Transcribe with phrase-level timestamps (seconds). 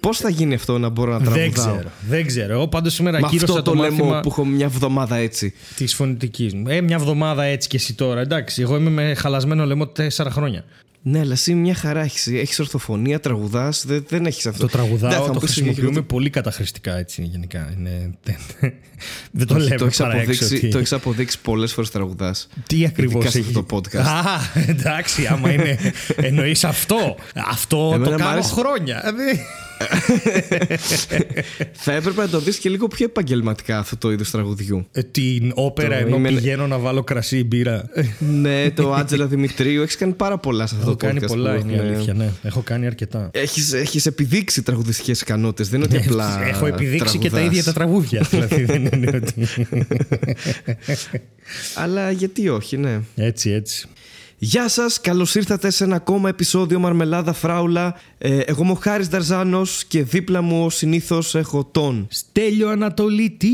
[0.00, 1.90] Πώς θα γίνει αυτό να μπορώ να τραγουδάω; Δεν ξέρω.
[2.08, 2.52] Δεν ξέρω.
[2.52, 5.52] Εγώ πάντως σήμερα Με ακύρωσα αυτό το, το λέμε μάθημα που έχω μια εβδομάδα έτσι.
[5.76, 6.68] της φωνητικής μου.
[6.68, 8.20] Ε, μια εβδομάδα έτσι και εσύ τώρα.
[8.20, 10.64] Εντάξει, εγώ είμαι με χαλασμένο λαιμό τέσσερα χρόνια.
[11.02, 12.26] Ναι, αλλά εσύ μια χαρά έχεις.
[12.26, 13.84] Έχεις ορθοφωνία, τραγουδάς.
[13.86, 14.60] Δεν, δεν έχεις αυτό.
[14.60, 17.74] Το τραγουδάω, Ναι, θα το μου πεις χρησιμοποιούμε πολύ καταχρηστικά έτσι γενικά.
[17.78, 18.10] Είναι...
[19.32, 20.22] δεν το Όχι, λέμε το έχεις παρά έξω.
[20.30, 22.48] αποδείξει, ότι- το έχεις αποδείξει πολλές φορές τραγουδάς.
[22.66, 23.46] Τι ακριβώς Ειδικά σε έχει.
[23.46, 24.04] αυτό το podcast.
[24.06, 24.22] Α,
[24.68, 25.78] εντάξει, άμα είναι.
[26.28, 27.16] Εννοείς αυτό.
[27.50, 28.52] Αυτό Εμένα το μ' κάνω άρεσε.
[28.54, 29.02] χρόνια.
[29.80, 34.86] Δηλαδή, θα έπρεπε να το δεις και λίγο πιο επαγγελματικά αυτό το είδος τραγουδιού.
[34.92, 37.88] ε, Την όπερα Το ενώ είμαι- πηγαίνω να βάλω κρασί ή μπύρα.
[38.18, 39.82] ναι, το Άτζελα Δημητρίου.
[39.82, 41.08] Έχεις κάνει πάρα πολλά σε αυτό Έχω το podcast.
[41.14, 42.14] κάνει πολλά, που είναι η έχουμε- αλήθεια.
[42.14, 43.30] Ναι, έχω κάνει αρκετά.
[43.32, 47.52] Έχεις, έχεις επιδείξει τραγουδιστικές ικανότητες, δεν είναι ότι απλά Ε, Έχω επιδείξει και τα τραγουδάς.
[47.58, 48.26] ίδια τα τραγούδια.
[48.30, 49.46] δηλαδή δεν είναι ότι.
[51.74, 53.00] Αλλά γιατί όχι, ναι.
[53.16, 53.86] Έτσι, έτσι.
[54.42, 57.94] Γεια σας, καλώς ήρθατε σε ένα ακόμα επεισόδιο Μαρμελάδα Φράουλα.
[58.18, 62.06] Ε, εγώ είμαι ο Χάρης Δαρζάνος και δίπλα μου ως συνήθως έχω τον.
[62.10, 63.48] Στέλιο Ανατολίτη!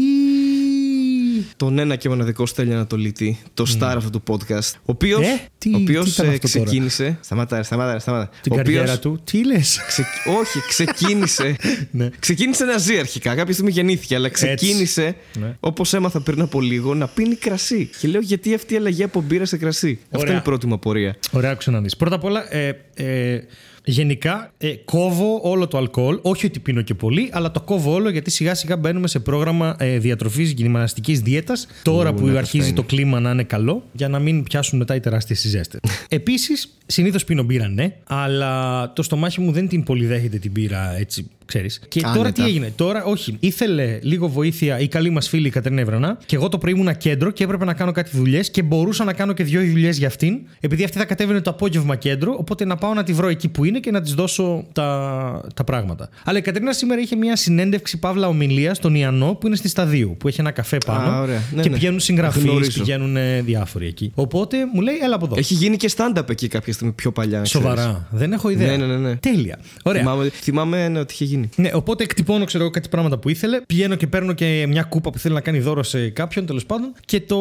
[1.57, 4.73] Τον ένα και μοναδικό Στέλιο Ανατολίτη, το star αυτού του podcast.
[4.77, 7.19] Ο οποίος, Ε, τι- ο οποίος τι ήταν ε, αυτό τώρα; ξεκίνησε.
[7.21, 8.31] Σταμάτα, ρε, σταμάτα, ρε, σταμάτα.
[8.43, 9.21] Την ο καριέρα οποίος του.
[9.25, 10.07] Τι λες; ξε-
[10.41, 11.57] όχι, ξεκίνησε.
[11.91, 12.09] Ναι.
[12.19, 13.35] Ξεκίνησε να ζει αρχικά.
[13.35, 15.57] Κάποια στιγμή γεννήθηκε, αλλά ξεκίνησε, Ναι.
[15.61, 17.91] όπως έμαθα πριν από λίγο, να πίνει κρασί.
[18.01, 20.31] Και λέω, γιατί αυτή η αλλαγή από μπύρα σε κρασί; Αυτή Ωραία.
[20.31, 21.17] είναι η πρώτη μου απορία.
[21.33, 21.97] Ωραία, άκουσα να δεις.
[21.97, 23.41] Πρώτα απ' όλα, ε, ε,
[23.87, 26.19] γενικά ε, κόβω όλο το αλκοόλ.
[26.23, 29.77] Όχι ότι πίνω και πολύ, αλλά το κόβω όλο γιατί σιγά σιγά μπαίνουμε σε πρόγραμμα
[29.79, 31.67] ε, διατροφής γυμναστικής δίαιτας.
[31.83, 34.79] Τώρα Ου, που ναι, αρχίζει αυτά το κλίμα να είναι καλό, για να μην πιάσουν
[34.79, 35.81] μετά οι τεράστιες ζέστε.
[36.09, 40.97] Επίσης, συνήθως πίνω μπύρα, ναι, αλλά το στομάχι μου δεν την πολύ δέχεται την μπύρα
[40.99, 41.31] έτσι.
[41.47, 41.81] Ξέρεις.
[41.89, 42.33] Και τώρα Άνετα.
[42.33, 43.37] τι έγινε; Τώρα, όχι.
[43.41, 46.93] Ήθελε λίγο βοήθεια η καλή μας φίλη η Κατρίνα Ευρανά και εγώ το πρωί ήμουνα
[46.93, 50.07] κέντρο και έπρεπε να κάνω κάτι δουλειές και μπορούσα να κάνω και δύο δουλειές για
[50.07, 52.37] αυτήν, επειδή αυτή θα κατέβαινε το απόγευμα κέντρο.
[52.39, 55.65] Οπότε να πάω να τη βρω εκεί που είναι και να της δώσω τα, τα
[55.65, 56.09] πράγματα.
[56.25, 60.17] Αλλά η Κατρίνα σήμερα είχε μια συνέντευξη παύλα ομιλία στον Ιαννό που είναι στη Σταδίου,
[60.19, 61.11] που έχει ένα καφέ πάνω.
[61.11, 61.43] Α, ωραία.
[61.55, 61.75] Ναι, και ναι.
[61.75, 62.83] πηγαίνουν συγγραφείς, Γνωρίζω.
[62.83, 64.13] πηγαίνουν ε, διάφοροι εκεί.
[64.15, 65.35] Οπότε μου λέει, έλα από εδώ.
[65.39, 67.39] Έχει γίνει και stand-up εκεί κάποια στιγμή πιο παλιά.
[67.39, 67.69] να ξέρεις.
[67.69, 68.09] Σοβαρά.
[68.11, 68.77] Δεν έχω ιδέα.
[68.77, 69.17] Ναι, ναι, ναι, ναι.
[69.17, 69.59] Τέλεια.
[69.83, 70.01] Ωραία.
[70.03, 71.36] Θυμάμαι, θυμάμαι ναι, ότι είχε γίνει.
[71.57, 73.61] Ναι, οπότε εκτυπώνω ξέρω εγώ κάτι πράγματα που ήθελε.
[73.67, 76.93] Πηγαίνω και παίρνω και μια κούπα που θέλει να κάνει δώρο σε κάποιον τέλος πάντων.
[77.05, 77.37] Και το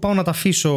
[0.00, 0.72] πάω να τα αφήσω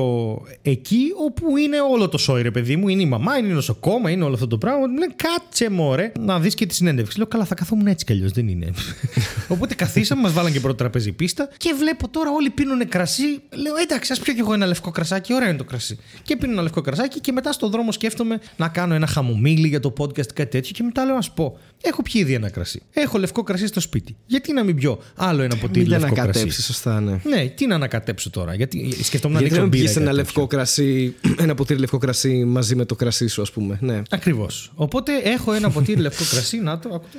[0.62, 2.88] εκεί όπου είναι όλο το σόι, ρε παιδί μου.
[2.88, 4.88] Είναι η μαμά, είναι η νοσοκόμα, είναι όλο αυτό το πράγμα.
[4.88, 7.18] Μου λένε κάτσε μωρέ να δεις και τη συνέντευξη.
[7.18, 8.72] Λέω καλά, θα καθόμουν έτσι κι αλλιώς, δεν είναι.
[9.54, 13.24] οπότε καθίσαμε, μας βάλαν και πρώτο τραπέζι πίστα και βλέπω τώρα όλοι πίνουν κρασί.
[13.50, 16.00] Λέω εντάξει, ας πιω κι εγώ ένα λευκό κρασάκι, ωραίο είναι το κρασί.
[16.24, 19.80] Και πίνω ένα λευκό κρασάκι και μετά στον δρόμο σκέφτομαι να κάνω ένα χαμομήλι για
[19.80, 21.58] το podcast κάτι τέτοιο και μετά λέω ας πω.
[21.82, 22.82] Έχω πιει ήδη ένα κρασί.
[22.94, 24.16] Έχω λευκό κρασί στο σπίτι.
[24.26, 27.20] Γιατί να μην πιω άλλο ένα ποτήρι Για να λευκό κρασί; κατέψει, σωστά, ναι.
[27.24, 29.84] Ναι, τι να ανακατέψω τώρα; Γιατί σκεφτόμουν να Γιατί να ρίξω μην μπύρα.
[29.84, 30.58] πιεις ή ένα κάτι λευκό τέτοιο.
[30.58, 33.78] κρασί, ένα ποτήρι λευκό κρασί μαζί με το κρασί σου, ας πούμε.
[33.82, 34.02] Ναι.
[34.10, 34.72] Ακριβώς.
[34.76, 36.58] Οπότε έχω ένα ποτήρι λευκό κρασί.
[36.60, 37.18] Να το, άκου το.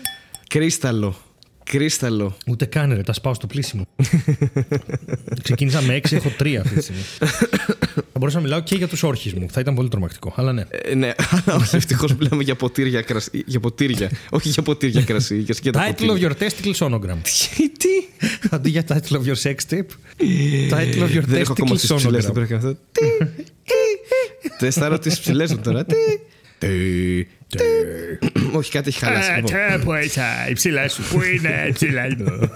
[0.48, 1.16] Κρίσταλο.
[1.70, 2.36] Κρίσταλο.
[2.46, 3.86] Ούτε καν ρε, τα σπάω στο πλήσιμο.
[5.42, 7.02] Ξεκίνησα με 6, έχω 3 αυτή τη στιγμή.
[7.94, 9.46] Θα μπορούσα να μιλάω και για τους όρχες μου.
[9.50, 10.32] Θα ήταν πολύ τρομακτικό.
[10.36, 10.64] Αλλά ναι.
[10.68, 13.42] Ε, ναι, αλλά όχι, ευτυχώς μιλάμε για ποτήρια κρασί.
[13.46, 14.10] Για ποτήρια.
[14.30, 15.38] όχι για ποτήρια κρασί.
[15.38, 17.16] Για σκέτα Title of your testicles sonogram.
[17.78, 17.88] Τι.
[18.50, 19.90] Αντί για title of your sex tape.
[20.70, 22.34] Title of your Δεν έχω ακόμα testicles στις ψηλές, δεν sonogram.
[22.34, 22.80] πρέπει να κάνω αυτό.
[22.92, 23.00] Τι,
[24.42, 25.84] τι; Το αισθάνομαι τις ψηλές μου τώρα.
[25.84, 25.94] Τι,
[26.58, 27.26] τι, τι;
[28.58, 29.30] Όχι, κάτι έχει χαλάσει.
[29.30, 29.80] λοιπόν.
[29.84, 32.50] Πού είσαι, η ψηλά σου, πού είναι η ψηλά μου.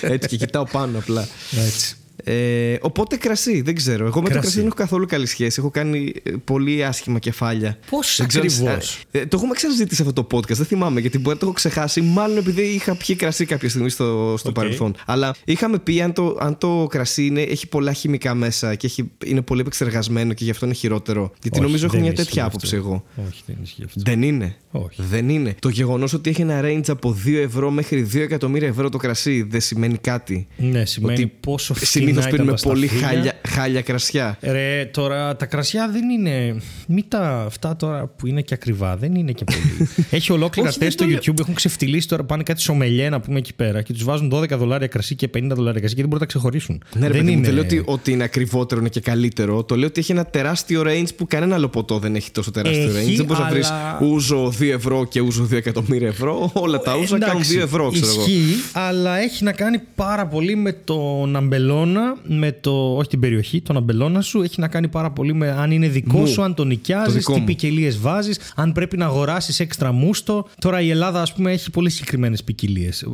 [0.00, 1.28] Έτσι και κοιτάω πάνω απλά.
[1.66, 1.96] Έτσι.
[2.24, 4.06] Ε, οπότε κρασί, δεν ξέρω.
[4.06, 4.40] Εγώ με το Κρασί.
[4.40, 5.56] κρασί δεν έχω καθόλου καλή σχέση.
[5.60, 7.78] Έχω κάνει ε, πολύ άσχημα κεφάλια.
[7.90, 11.18] Πώς Δεν ξέρω, ακριβώς; ε, ε, το έχουμε ξανασυζητήσει αυτό το podcast, δεν θυμάμαι γιατί
[11.18, 12.00] μπορεί να το έχω ξεχάσει.
[12.00, 14.54] Μάλλον επειδή είχα πιει κρασί κάποια στιγμή στο, στο Οκ.
[14.54, 14.94] παρελθόν.
[15.06, 19.10] Αλλά είχαμε πει αν το, αν το κρασί είναι, έχει πολλά χημικά μέσα και έχει,
[19.24, 21.32] είναι πολύ επεξεργασμένο και γι' αυτό είναι χειρότερο.
[21.42, 22.56] Γιατί Όχι, νομίζω έχω δεν μια ισχύει τέτοια αυτό.
[22.56, 23.04] άποψη εγώ.
[23.28, 24.00] Όχι, δεν ισχύει αυτό.
[24.04, 24.56] Δεν είναι.
[24.70, 25.02] Όχι.
[25.10, 25.54] Δεν είναι.
[25.58, 29.42] Το γεγονός ότι έχει ένα range από 2 ευρώ μέχρι 2 εκατομμύρια ευρώ το κρασί
[29.42, 30.46] δεν σημαίνει κάτι.
[30.56, 33.08] Ναι, σημαίνει Ότι πόσο φθηνά Συνήθως ήταν πίνουμε τα πολύ σταφύλια.
[33.08, 34.38] χάλια, χάλια κρασιά.
[34.42, 36.56] Ρε, τώρα τα κρασιά δεν είναι.
[36.88, 39.88] Μην τα αυτά τώρα που είναι και ακριβά, δεν είναι και πολύ.
[40.10, 41.20] Έχει ολόκληρα Όχι, δεν τεστ στο το λέω.
[41.24, 44.48] YouTube, έχουν ξεφτυλίσει τώρα, πάνε κάτι σομελιέ να πούμε εκεί πέρα και τους βάζουν 12
[44.48, 46.82] δολάρια κρασί και 50 δολάρια κρασί και δεν μπορούν να τα ξεχωρίσουν.
[46.94, 47.46] Ναι, ρε δεν παιδί μου, είναι.
[47.46, 49.64] δεν λέω ότι, ότι είναι ακριβότερο είναι και καλύτερο.
[49.64, 52.82] Το λέω ότι έχει ένα τεράστιο range που κανένα άλλο ποτό δεν έχει τόσο τεράστιο
[52.82, 53.16] Έχει, range.
[53.16, 56.50] Δεν μπορείς να βρεις αλλά- ούζο 2 ευρώ και ούζο 2 εκατομμύρια ευρώ.
[56.54, 58.20] Όλα τα ούζα κάνουν Εντάξει, 2 ευρώ, ξέρω εγώ.
[58.20, 62.96] Ισχύει, αλλά έχει να κάνει πάρα πολύ με τον αμπελώνα, με το.
[62.96, 64.42] Όχι την περιοχή, τον αμπελώνα σου.
[64.42, 66.26] Έχει να κάνει πάρα πολύ με αν είναι δικό Μου.
[66.26, 67.44] σου, αν τον Το νοικιάζεις, δικό τι μου.
[67.46, 70.46] ποικιλίες βάζεις, αν πρέπει να αγοράσεις έξτρα μούστο.
[70.60, 73.06] Τώρα η Ελλάδα, ας πούμε, έχει πολύ συγκεκριμένες ποικιλίες.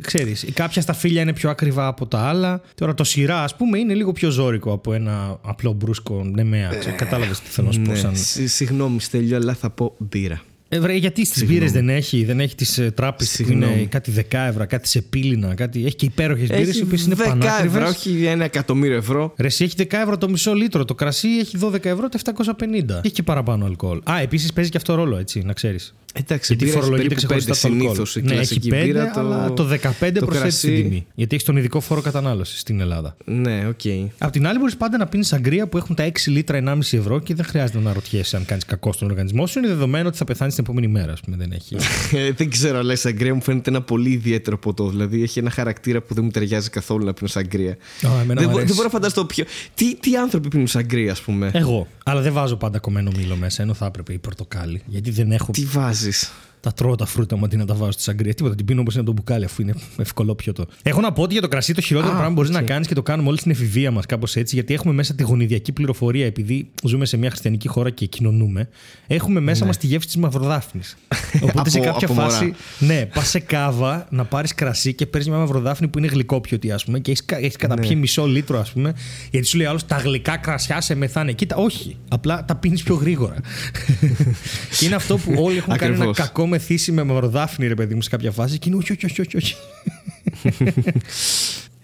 [0.00, 2.60] Ξέρεις, κάποια σταφύλια είναι πιο ακριβά από τα άλλα.
[2.74, 6.70] Τώρα το σειρά, ας πούμε, είναι λίγο πιο ζώρικο από ένα απλό μπρούσκο νεμαία.
[6.96, 7.90] Κατάλαβες τι θέλω να σου πω.
[7.90, 8.16] Ναι, Σαν...
[8.16, 10.40] συ- Συγγνώμη, Στέλιο, αλλά θα πω μπύρα.
[10.68, 13.72] Ε, βρε, γιατί στις μπύρες δεν έχει, δεν έχει τις ε, Trappe που Συγγνώμη.
[13.72, 15.84] είναι κάτι δεκάευρα, κάτι σε πήλινα, κάτι.
[15.86, 17.88] Έχει και υπέροχες μπύρες οι Έχει οποίες είναι 10 ευρώ, πανάκριβες.
[17.90, 19.32] όχι ένα εκατομμύριο ευρώ.
[19.36, 20.84] Ρε, εσύ έχει 10 ευρώ το μισό λίτρο.
[20.84, 23.00] Το κρασί έχει 12 ευρώ τα 750.
[23.04, 24.00] Έχει και παραπάνω αλκοόλ.
[24.10, 25.94] Α, επίσης παίζει και αυτό ρόλο, έτσι, να ξέρεις.
[26.18, 28.06] Εντάξει, Γιατί μπύρα έχει φορολογείται περίπου πέντε ξεχωριστά το αλκοόλ.
[28.06, 28.16] συνήθως.
[28.16, 29.20] Η Ναι, έχει κλασική 5, μπύρα, το...
[29.20, 31.06] αλλά το 15 προσθέτει κρασί- την τιμή.
[31.14, 33.16] Γιατί έχει τον ειδικό φόρο κατανάλωσης στην Ελλάδα.
[33.24, 33.80] Ναι, οκ.
[34.18, 37.20] Απ' την άλλη, μπορείς πάντα να πίνεις σαγκρία που έχουν τα 6 λίτρα 1,5 ευρώ
[37.20, 39.58] και δεν χρειάζεται να ρωτιέσαι αν κάνεις κακό στον οργανισμό σου.
[39.58, 41.36] Είναι δεδομένο ότι θα πεθάνεις την επόμενη μέρα, ας πούμε.
[41.36, 41.76] Δεν έχει.
[42.16, 44.88] Ε, δεν ξέρω, αλλά η σαγκρία μου φαίνεται ένα πολύ ιδιαίτερο ποτό.
[44.88, 47.70] Δηλαδή έχει ένα χαρακτήρα που δεν μου ταιριάζει καθόλου να πίνω σαγκρία.
[47.70, 47.76] Α,
[48.20, 48.66] εμένα δεν, μου μπο- αρέσει.
[48.66, 49.44] δεν μπορώ να φανταστώ ποιο.
[49.74, 51.86] Τι, τι άνθρωποι πίνουν σαγκρία, ας πούμε; Εγώ.
[52.04, 54.82] Αλλά δεν βάζω πάντα κομμένο μήλο μέσα, ενώ θα έπρεπε η πορτοκάλι.
[54.86, 55.52] Γιατί δεν έχω.
[55.52, 56.32] Τι βάζεις;
[56.66, 58.34] Τα τρώω τα φρούτα μου αντί να τα βάζω στη σαγκρία.
[58.34, 60.66] Τίποτα, την πίνω όπως είναι το μπουκάλι, αφού είναι ευκολόπιοτο.
[60.82, 62.60] Έχω να πω ότι για το κρασί το χειρότερο Α, πράγμα που μπορεί οκ.
[62.60, 65.22] να κάνεις και το κάνουμε όλοι στην εφηβεία μας, κάπως έτσι, γιατί έχουμε μέσα τη
[65.22, 68.68] γονιδιακή πληροφορία, επειδή ζούμε σε μια χριστιανική χώρα και κοινωνούμε.
[69.06, 69.66] Έχουμε μέσα Ναι.
[69.66, 70.96] μας τη γεύση της μαυροδάφνης.
[71.48, 72.28] Οπότε σε Από- κάποια από μωρά.
[72.30, 76.70] φάση, ναι, πας σε κάβα να πάρεις κρασί και παίρνεις μια μαυροδάφνη που είναι γλυκόπιωτη,
[76.72, 77.98] ας πούμε, και έχεις έχεις καταπιεί Ναι.
[78.00, 78.94] μισό λίτρο, ας πούμε,
[79.30, 81.32] γιατί σου λέει άλλος τα γλυκά κρασιά σε μεθάνε.
[81.32, 81.96] Κοίτα, όχι.
[82.08, 83.36] Απλά τα πίνεις πιο γρήγορα.
[84.78, 86.16] και είναι αυτό που όλοι έχουν κάνει ένα Ακριβώς.
[86.16, 88.58] κακό μεθύσι με μαυροδάφνη, ρε παιδί μου, σε κάποια φάση.
[88.58, 89.56] Και είναι όχι, όχι, όχι, όχι.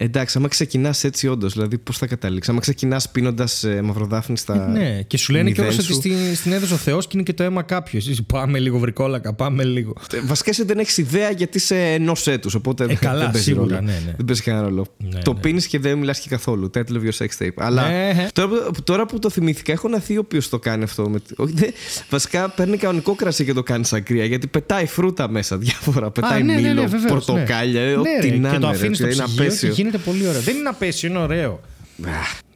[0.03, 0.09] όχι.
[0.09, 4.69] Εντάξει, άμα ξεκινάς έτσι, όντως, δηλαδή πώς θα καταλήξεις; Άμα ξεκινάς πίνοντας ε, μαυροδάφνη στα.
[4.69, 5.95] ναι, και σου λένε μηδέν κιόλας ότι σου.
[5.95, 7.99] στην, στην έδωσε ο Θεός και είναι και το αίμα κάποιο.
[7.99, 9.93] Εσύ πάμε λίγο βρικόλακα, πάμε λίγο.
[10.13, 12.51] Ε, Βασικά εσύ δεν έχεις ιδέα γιατί είσαι ενό έτου.
[12.57, 13.81] Οπότε δεν- Ε, καλά, δεν παίζει σίγουρα, ρόλο.
[13.87, 14.13] ναι, ναι.
[14.17, 14.87] Δεν παίζει κανένα ρόλο.
[14.99, 15.41] Ναι, το ναι.
[15.41, 16.71] πίνεις και δεν μιλάς και καθόλου.
[16.75, 17.49] Title of your sex tape.
[17.57, 18.27] Αλλά Ναι.
[18.33, 21.09] τώρα, που- τώρα που το θυμήθηκα, έχω ένα θείο ο οποίος το κάνει αυτό.
[21.09, 21.19] Με...
[21.37, 21.73] όχι, δεν-
[22.11, 24.25] βασικά παίρνει κανονικό κρασί και το κάνει σακρία.
[24.25, 26.11] Γιατί πετάει φρούτα μέσα διάφορα.
[26.11, 27.81] Πετάει ναι, ναι, μήλο, ναι, βεβαίως, πορτοκάλια.
[27.81, 27.91] ναι.
[27.91, 28.67] ε, Ό,τι Ναι, ρε, να και το είναι.
[28.67, 30.11] ρε, αφήνεις στο είναι ψυγείο και απέσιο.
[30.11, 30.41] γίνεται πολύ ωραίο.
[30.41, 31.61] Δεν είναι απέσιο, είναι ωραίο.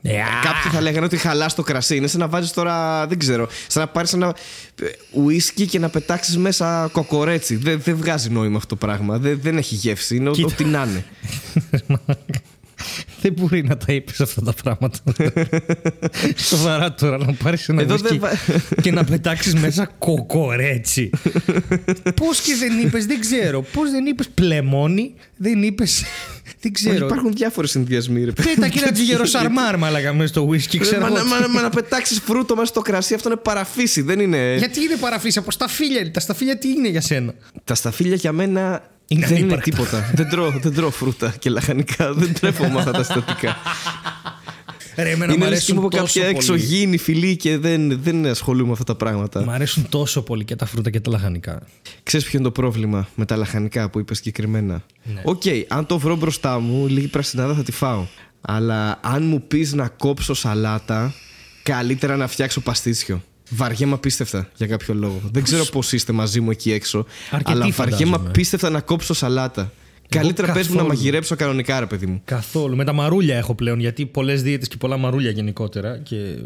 [0.03, 0.27] Ε, α.
[0.43, 1.97] Κάποιοι θα λέγανε ότι χαλάς το κρασί.
[1.97, 4.35] Είναι σαν να βάζεις τώρα, δεν ξέρω, σαν να πάρεις ένα
[4.83, 7.57] ε, ουίσκι και να πετάξεις μέσα κοκορέτσι.
[7.57, 9.19] Δεν, δεν βγάζει νόημα αυτό το πράγμα.
[9.19, 10.17] Δεν, δεν έχει γεύση.
[10.17, 10.49] Είναι ό- Κοίτα.
[10.53, 11.05] ό,τι να είναι.
[13.27, 14.99] Δεν μπορεί να τα είπες αυτά τα πράγματα.
[16.49, 18.31] Σοβαρά τώρα να πάρεις ένα Εδώ whisky δεν βα-
[18.83, 21.11] και να πετάξεις μέσα κοκορέτσι.
[22.21, 23.63] Πώς και δεν είπες, δεν ξέρω.
[23.73, 25.85] Πώς δεν είπες πλεμόνι, δεν είπε.
[25.85, 27.07] Δεν Όχι, ξέρω.
[27.07, 28.25] υπάρχουν διάφορες συνδυασμοί.
[28.25, 28.55] Ρε, παιδί.
[28.55, 31.17] Πέτα και ένα τζιγέρο σαρμάρ, μάλακα μέσα στο whisky, ξέρω Μα, εγώ.
[31.17, 34.01] να- μα, μα να πετάξεις φρούτο μέσα στο κρασί, αυτό είναι παρά φύση.
[34.03, 34.55] Δεν είναι.
[34.59, 36.11] Γιατί είναι παρά φύση από σταφύλια.
[36.11, 37.35] Τα σταφύλια τι είναι για σένα;
[37.65, 39.71] Τα σταφύλια για μένα Είναι δεν είναι ανύπαρκτα.
[39.71, 40.11] τίποτα.
[40.15, 42.13] δεν, τρώω, δεν τρώω φρούτα και λαχανικά.
[42.13, 43.57] δεν τρέφω με αυτά τα συστατικά.
[44.97, 46.37] Ρε, εμένα είναι μου λες και αρέσουν είμαι από τόσο κάποια πολύ.
[46.37, 49.45] εξωγήινη φυλή και δεν, δεν ασχολούμαι με αυτά τα πράγματα.
[49.45, 51.63] Μ' αρέσουν τόσο πολύ και τα φρούτα και τα λαχανικά.
[52.03, 55.21] Ξέρεις ποιο είναι το πρόβλημα με τα λαχανικά που είπες συγκεκριμένα; Ναι.
[55.25, 58.07] Οκ, αν το βρω μπροστά μου, λίγη πρασινάδα θα τη φάω.
[58.41, 61.15] Αλλά αν μου πεις να κόψω σαλάτα,
[61.63, 63.23] καλύτερα να φτιάξω παστίτσιο.
[63.51, 65.21] Βαριέμαι απίστευτα για κάποιο λόγο.
[65.33, 67.07] Δεν ξέρω πώς; είστε μαζί μου εκεί έξω.
[67.31, 68.29] Αρκετοί αλλά βαριέμαι φαντάζομαι.
[68.29, 69.73] απίστευτα να κόψω σαλάτα.
[70.09, 70.97] καλύτερα πες μου να καθόλου.
[70.97, 72.21] μαγειρέψω κανονικά, ρε παιδί μου.
[72.25, 72.77] Καθόλου.
[72.77, 75.99] Με τα μαρούλια έχω πλέον, γιατί πολλές δίαιτες και πολλά μαρούλια γενικότερα.
[75.99, 76.39] Και ε,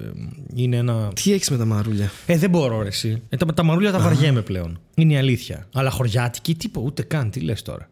[0.55, 1.12] είναι ένα.
[1.14, 3.23] Τι έχεις με τα μαρούλια; Ε, δεν μπορώ, ρε, εσύ.
[3.29, 4.81] Ε, τα, τα μαρούλια τα βαριέμαι πλέον.
[4.94, 5.69] Είναι η αλήθεια.
[5.73, 7.31] Αλλά χωριάτικη, τίποτα, ούτε καν.
[7.31, 7.88] Τι λες τώρα.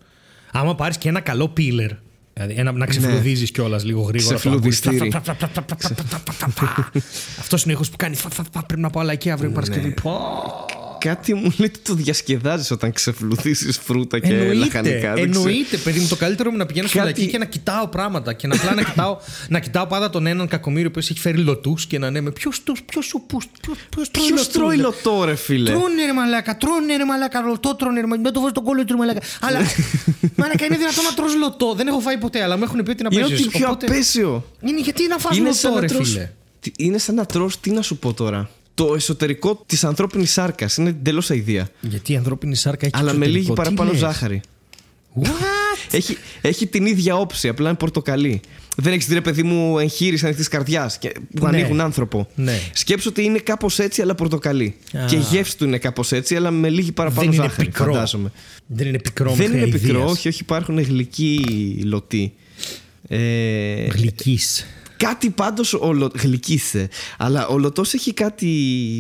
[0.53, 1.91] Άμα πάρεις και ένα καλό πίλερ.
[2.39, 4.35] Δηλαδή ένα, να ξεφλουδίζεις κιόλας λίγο γρήγορα.
[4.35, 5.13] Ξεφλουδιστήρι.
[7.39, 8.15] Αυτός είναι ο ήχος που κάνει.
[8.15, 9.95] φα, φα, φα, Πρέπει να πάω λαϊκή αύριο Παρασκευή.
[11.01, 11.09] Πω.
[11.09, 15.15] Κάτι μου λέει ότι το διασκεδάζεις όταν ξεφλουδίσεις φρούτα και Εννοείται, λαχανικά.
[15.15, 15.47] Δεν ξέρω.
[15.49, 16.07] εννοείται, παιδί μου.
[16.09, 18.33] Το καλύτερο μου να πηγαίνω στο Κάτι- λαϊκή και να κοιτάω πράγματα.
[18.33, 19.17] Και να απλά να κοιτάω,
[19.55, 23.05] να κοιτάω πάντα τον έναν κακομίριο που έχει φέρει λωτούς και να λέμε Ποιος ποιος
[23.07, 23.39] σου πού.
[24.11, 28.23] Ποιο τρώει λωτό, ρε φίλε; Τρώνε ρε μαλάκα, τρώνε ρε μαλάκα, λωτό τρώνε ρε μαλάκα.
[28.23, 29.21] Δεν το βάζει τον κόλλο του μαλάκα.
[29.41, 29.59] Αλλά
[30.41, 31.75] μαλάκα είναι δυνατόν να τρως λωτό.
[31.77, 33.43] Δεν έχω φάει ποτέ, αλλά μου έχουν πει ότι να Είναι παίζει.
[33.47, 34.45] ότι πιο απέσιο.
[34.61, 36.09] Είναι γιατί να φας Είναι σαν λωτό, να ρε τρως...
[36.11, 38.51] φίλε; Τι- Είναι σαν να τρως, τι να σου πω τώρα.
[38.87, 41.69] Το εσωτερικό της ανθρώπινης σάρκας είναι εντελώς αηδία.
[41.81, 43.63] Γιατί η ανθρώπινη σάρκα έχει Αλλά με λίγη εξωτερικό.
[43.69, 44.41] Τι παραπάνω λες; ζάχαρη.
[45.23, 45.29] What?
[45.91, 48.41] Έχει, έχει την ίδια όψη, απλά είναι πορτοκαλί.
[48.77, 50.99] Δεν έχεις δει, ρε παιδί μου, εγχείρηση ανοιχτής καρδιάς
[51.35, 51.49] που Ναι.
[51.49, 52.29] ανοίγουν άνθρωπο.
[52.35, 52.59] Ναι.
[52.73, 54.75] Σκέψου ότι είναι κάπως έτσι, αλλά πορτοκαλί.
[54.99, 55.05] Α.
[55.05, 57.67] Και η γεύση του είναι κάπως έτσι, αλλά με λίγη παραπάνω Δεν είναι ζάχαρη.
[57.69, 57.93] πικρό.
[57.93, 58.33] Φαντάζομαι.
[58.67, 60.11] Δεν είναι πικρό Δεν είναι μέχρι πικρό, αηδίας.
[60.19, 61.41] όχι, όχι, υπάρχουν γλυκοί
[61.85, 62.33] λωτοί.
[63.09, 64.67] Ε, Γλυκής.
[64.99, 65.79] Κάτι πάντως
[66.15, 66.89] γλυκίσε.
[67.19, 68.47] Αλλά ο λωτός έχει κάτι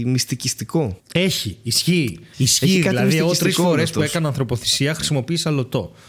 [0.06, 1.00] μυστικιστικό.
[1.12, 2.18] Έχει, ισχύει.
[2.36, 2.64] Ισχύει.
[2.64, 3.96] Έχει κάτι δηλαδή, εγώ τρεις μυστικιστικό φορές λωτός.
[3.96, 5.92] που έκανα ανθρωποθυσία χρησιμοποίησα λωτό.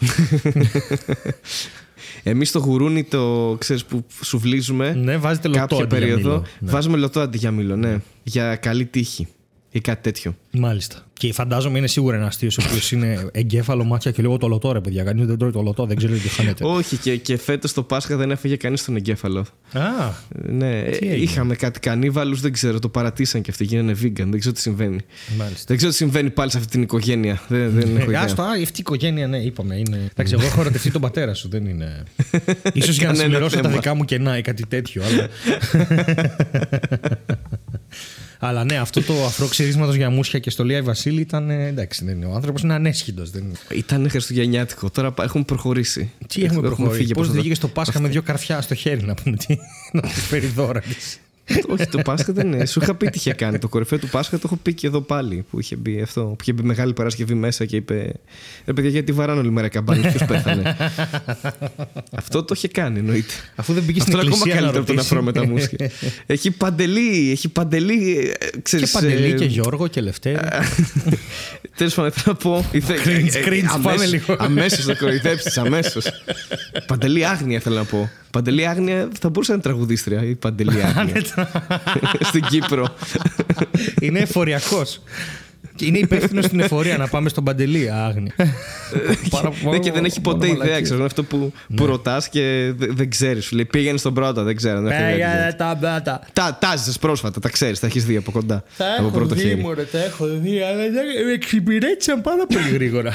[2.22, 4.92] Εμείς το γουρούνι το ξέρεις που σουβλίζουμε.
[4.94, 6.28] ναι, βάζετε λωτό κάποια αντί για περίοδο.
[6.28, 6.44] μήλο.
[6.58, 6.70] Ναι.
[6.70, 8.00] Βάζουμε λωτό αντί για μήλο, ναι.
[8.22, 9.26] Για καλή τύχη.
[9.70, 10.34] Ή κάτι τέτοιο.
[10.52, 11.04] Μάλιστα.
[11.12, 14.72] Και φαντάζομαι είναι σίγουρα ένας αστείος ο οποίος είναι εγκέφαλο, μάτια και λίγο το λωτό,
[14.72, 15.04] ρε παιδιά.
[15.04, 16.64] Κανείς δεν τρώει το λωτό, δεν ξέρει τι χάνεται.
[16.64, 19.40] Όχι, και, και φέτος το Πάσχα δεν έφεγε κανείς τον εγκέφαλο.
[19.72, 19.80] Α,
[20.32, 24.12] Ναι, έγινε; είχαμε κάτι κανίβαλους, δεν ξέρω, το παρατήσαν και αυτοί γίνανε vegan.
[24.26, 24.98] Δεν ξέρω τι συμβαίνει.
[25.38, 25.64] μάλιστα.
[25.66, 27.42] Δεν ξέρω τι συμβαίνει πάλι σε αυτή την οικογένεια.
[27.48, 28.20] Δεν, δεν έχω Ε, ιδέα.
[28.20, 29.74] άστο, α, αυτή η οικογένεια, ναι, είπαμε.
[29.76, 29.96] Είναι...
[30.12, 32.02] Εντάξει, εγώ έχω ερωτευτεί τον πατέρα σου, δεν είναι.
[32.84, 33.74] σω για να Κανένα συμπληρώσω τα θέμα.
[33.74, 35.02] δικά μου κενά ή κάτι τέτοιο.
[35.04, 35.28] Αλλά,
[38.42, 41.50] αλλά ναι, αυτό το αφρό ξυρίσματος για μουσια και στολία η Βασίλη ήταν.
[41.50, 42.26] ε, Εντάξει, δεν είναι.
[42.26, 43.30] Ο άνθρωπος είναι ανέσχυντος.
[43.30, 43.42] Δεν...
[43.44, 43.54] είναι.
[43.78, 44.90] Ήταν Χριστουγεννιάτικο.
[44.90, 46.10] Τώρα πα- έχουμε προχωρήσει.
[46.26, 46.96] Τι έχουμε προχωρήσει.
[46.96, 49.14] φύγει από Πώς αυτό δεν το- βγήκε στο Πάσχα με δύο καρφιά στο χέρι να
[49.14, 49.36] πούμε.
[49.36, 49.56] Τι,
[49.92, 51.18] να τους φέρει δώρα της.
[51.68, 52.66] Όχι, το Πάσχα δεν είναι.
[52.66, 53.58] Σου είχα πει τι είχε κάνει.
[53.58, 55.44] Το κορυφαίο του Πάσχα το έχω πει και εδώ πάλι.
[55.50, 56.22] Που είχε μπει αυτό.
[56.22, 58.12] Που είχε μπει Μεγάλη Παρασκευή μέσα και είπε.
[58.66, 60.00] Ρε παιδιά, γιατί βαράνε όλη μέρα καμπάνι.
[60.00, 60.76] Ποιος πέθανε;
[62.12, 63.32] αυτό το είχε κάνει, εννοείται.
[63.56, 65.14] Αφού δεν πήγε στην Αυτό είναι ακόμα εκκλησία να καλύτερο από το να ρωτήσει.
[65.14, 65.90] φρώ με τα μουσια.
[66.26, 67.30] έχει παντελή.
[67.30, 68.18] Έχει παντελή.
[68.38, 70.38] ε, Και Ξέρεις, Παντελή ε, και Γιώργο και Λευτέρη.
[71.76, 72.70] Τέλος πάντων, θέλω να πω.
[72.72, 74.36] Cringe, cringe, πάμε λίγο.
[74.38, 76.04] Αμέσως θα κοροϊδέψεις, αμέσως.
[76.86, 78.10] Παντελή άγνοια θέλω να πω.
[78.30, 81.22] Παντελή άγνοια θα μπορούσε να είναι τραγουδίστρια η Παντελή άγνοια.
[82.30, 82.86] Στην Κύπρο.
[84.00, 85.02] είναι εφοριακός.
[85.76, 88.32] Και είναι υπεύθυνος στην εφορία να πάμε στον Παντελή, άγνοια.
[89.30, 90.82] Πάρα- Ναι, και δεν έχει μόνο ποτέ ιδέα, μαλακίες.
[90.82, 90.96] ξέρω.
[90.98, 93.44] Είναι αυτό που, που ρωτάς και δε- δεν ξέρεις.
[93.44, 94.80] Σου λέει πήγαινε στον πρώτο, δεν ξέρω.
[94.80, 95.56] δεν έχω ιδέα τι Πήγαινε γίνεται.
[95.56, 96.20] τα μπάτα.
[96.32, 98.64] Τα τάζεσαι πρόσφατα, τα ξέρεις, τα έχεις δει από κοντά.
[98.76, 99.60] Τα από έχω πρώτο δει, χέρι.
[99.60, 103.12] μωρέ, τα έχω δει, αλλά δεν- με εξυπηρέτησαν πάρα πολύ γρήγορα.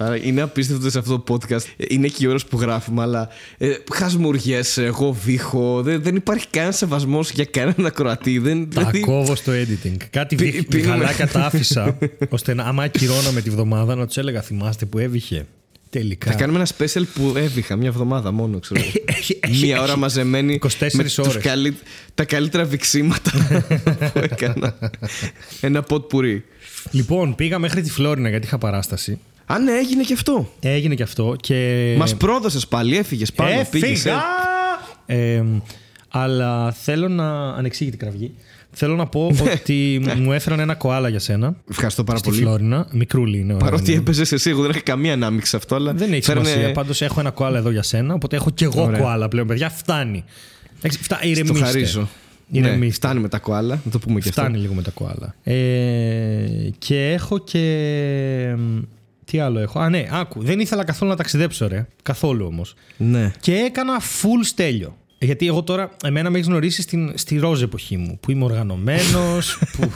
[0.00, 1.62] Άρα είναι απίστευτο σε αυτό το podcast.
[1.76, 3.28] Ε, Είναι και η ώρα που γράφουμε, αλλά
[3.58, 5.82] ε, χασμουριέσαι, εγώ βήχω.
[5.82, 8.38] Δεν, δεν υπάρχει κανένα σεβασμός για κανέναν ακροατή.
[8.38, 9.96] Δεν, Τα δηλαδή- κόβω στο editing.
[10.10, 10.92] Κάτι Πι- βι- πίνουμε.
[10.94, 15.46] βιχαλάκια τα άφησα, ώστε να, άμα ακυρώναμε τη βδομάδα, να τους έλεγα: Θυμάστε που έβηχε.
[15.90, 16.30] Τελικά.
[16.30, 18.80] Θα κάνουμε ένα special που έβηχα μια εβδομάδα μόνο, ξέρω.
[19.04, 21.36] Έχει- έχει- Μία ώρα έχει μαζεμένη 24 με τους ώρες.
[21.36, 21.76] καλύ-
[22.14, 23.30] τα καλύτερα βυξίματα
[24.12, 24.78] που έκανα.
[25.60, 26.44] Ένα ποτ πουρί.
[26.90, 29.18] Λοιπόν, πήγα μέχρι τη Φλόρινα γιατί είχα παράσταση.
[29.50, 30.52] Α, ναι, έγινε και αυτό.
[30.60, 31.94] Έγινε και αυτό και.
[31.98, 33.66] Μας πρόδωσες πάλι, έφυγες πάνω.
[33.70, 34.22] πήγες, Έφυγα!
[35.06, 35.34] ε.
[35.36, 35.44] Ε,
[36.08, 37.48] αλλά θέλω να.
[37.50, 38.32] Ανεξήγητη κραυγή.
[38.72, 41.54] Θέλω να πω ότι μου έφεραν ένα κοάλα για σένα.
[41.70, 42.40] Ευχαριστώ πάρα Στη πολύ.
[42.40, 42.86] Φλόρινα.
[42.92, 43.52] Μικρούλι είναι.
[43.54, 44.00] ωραία, Παρότι είναι.
[44.00, 45.92] έπαιζε εσύ, εγώ δεν είχα καμία ανάμειξη σε αυτό, αλλά.
[45.92, 46.72] Δεν έχει φέρνε- σημασία.
[46.72, 48.14] Πάντως έχω ένα κοάλα εδώ για σένα.
[48.14, 48.98] Οπότε έχω και εγώ Ωραία.
[49.00, 49.70] κοάλα πλέον, παιδιά.
[49.70, 50.24] Φτάνει.
[50.78, 51.64] Εντάξει, Φτά, Το ηρεμήστε.
[51.64, 52.08] χαρίζω.
[52.48, 52.94] Ναι, Ηρεμήστε.
[52.94, 54.40] φτάνει με τα κοάλα, να το πούμε και αυτό.
[54.40, 55.34] Φτάνει λίγο με τα κοάλα.
[55.42, 58.56] Ε, και έχω και.
[59.30, 60.42] Τι άλλο έχω; Α, ναι, άκου.
[60.42, 61.86] Δεν ήθελα καθόλου να ταξιδέψω, ρε.
[62.02, 62.74] Καθόλου όμως.
[62.96, 63.32] Ναι.
[63.40, 64.96] Και έκανα full στέλιο.
[65.20, 68.18] Γιατί εγώ τώρα, εμένα με έχεις γνωρίσει στην, στη ροζ εποχή μου.
[68.20, 69.90] Που είμαι οργανωμένος, που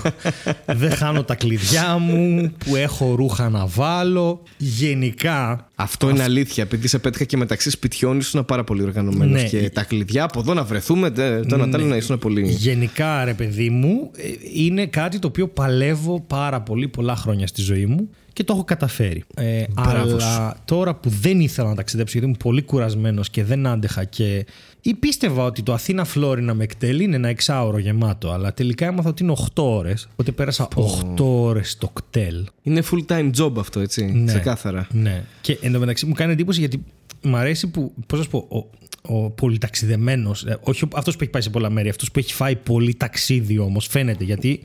[0.67, 4.43] δεν χάνω τα κλειδιά μου, που έχω ρούχα να βάλω.
[4.57, 5.69] Γενικά.
[5.75, 6.63] Αυτό είναι αλήθεια.
[6.63, 9.43] Επειδή σε πέτυχα και μεταξύ σπιτιών ήσουν πάρα πολύ οργανωμένος.
[9.43, 9.49] Ναι.
[9.49, 12.49] Και τα κλειδιά από εδώ να βρεθούμε, τε- το ένα τ' άλλο να ήσουν πολύ.
[12.49, 17.61] Γενικά, ρε παιδί μου, ε, είναι κάτι το οποίο παλεύω πάρα πολύ πολλά χρόνια στη
[17.63, 19.25] ζωή μου και το έχω καταφέρει.
[19.35, 23.67] Ε, Μπράβος αλλά τώρα που δεν ήθελα να ταξιδέψω γιατί ήμουν πολύ κουρασμένος και δεν
[23.67, 24.47] άντεχα και
[24.81, 29.09] ή πίστευα ότι το Αθήνα Φλόρινα με εκτέλει είναι ένα εξάωρο γεμάτο, αλλά τελικά έμαθα
[29.09, 32.47] ότι είναι 8 ώρες, οπότε πέρασα 8 ώρες στο κτέλ.
[32.63, 34.05] Είναι full time job αυτό, έτσι.
[34.05, 34.33] Ναι.
[34.33, 34.87] Ξεκάθαρα.
[34.91, 35.25] Ναι.
[35.41, 36.85] Και εντωμεταξύ μου κάνει εντύπωση γιατί
[37.23, 38.71] μου αρέσει που, πώς να σου πω, ο,
[39.15, 42.95] ο πολυταξιδεμένος, όχι αυτός που έχει πάει σε πολλά μέρη, αυτός που έχει φάει πολύ
[42.95, 44.63] ταξίδι όμως, φαίνεται γιατί.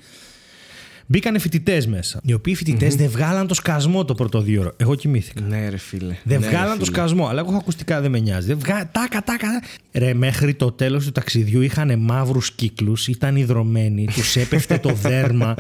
[1.10, 2.20] Μπήκανε φοιτητές μέσα.
[2.24, 4.74] Οι οποίοι φοιτητές δεν βγάλαν το σκασμό το πρώτο δύο ώρο.
[4.78, 5.42] Εγώ κοιμήθηκα.
[5.42, 6.16] Ναι, ρε φίλε.
[6.24, 6.98] Δεν ναι, ρε βγάλαν το φίλε.
[6.98, 8.48] σκασμό, αλλά εγώ έχω ακουστικά, δεν με νοιάζει.
[8.48, 8.90] Δεν βγα...
[8.92, 9.64] Τάκα, τάκα.
[9.94, 15.56] Ρε, μέχρι το τέλος του ταξιδιού είχαν μαύρους κύκλους, ήταν υδρωμένοι, τους έπεφτε το δέρμα.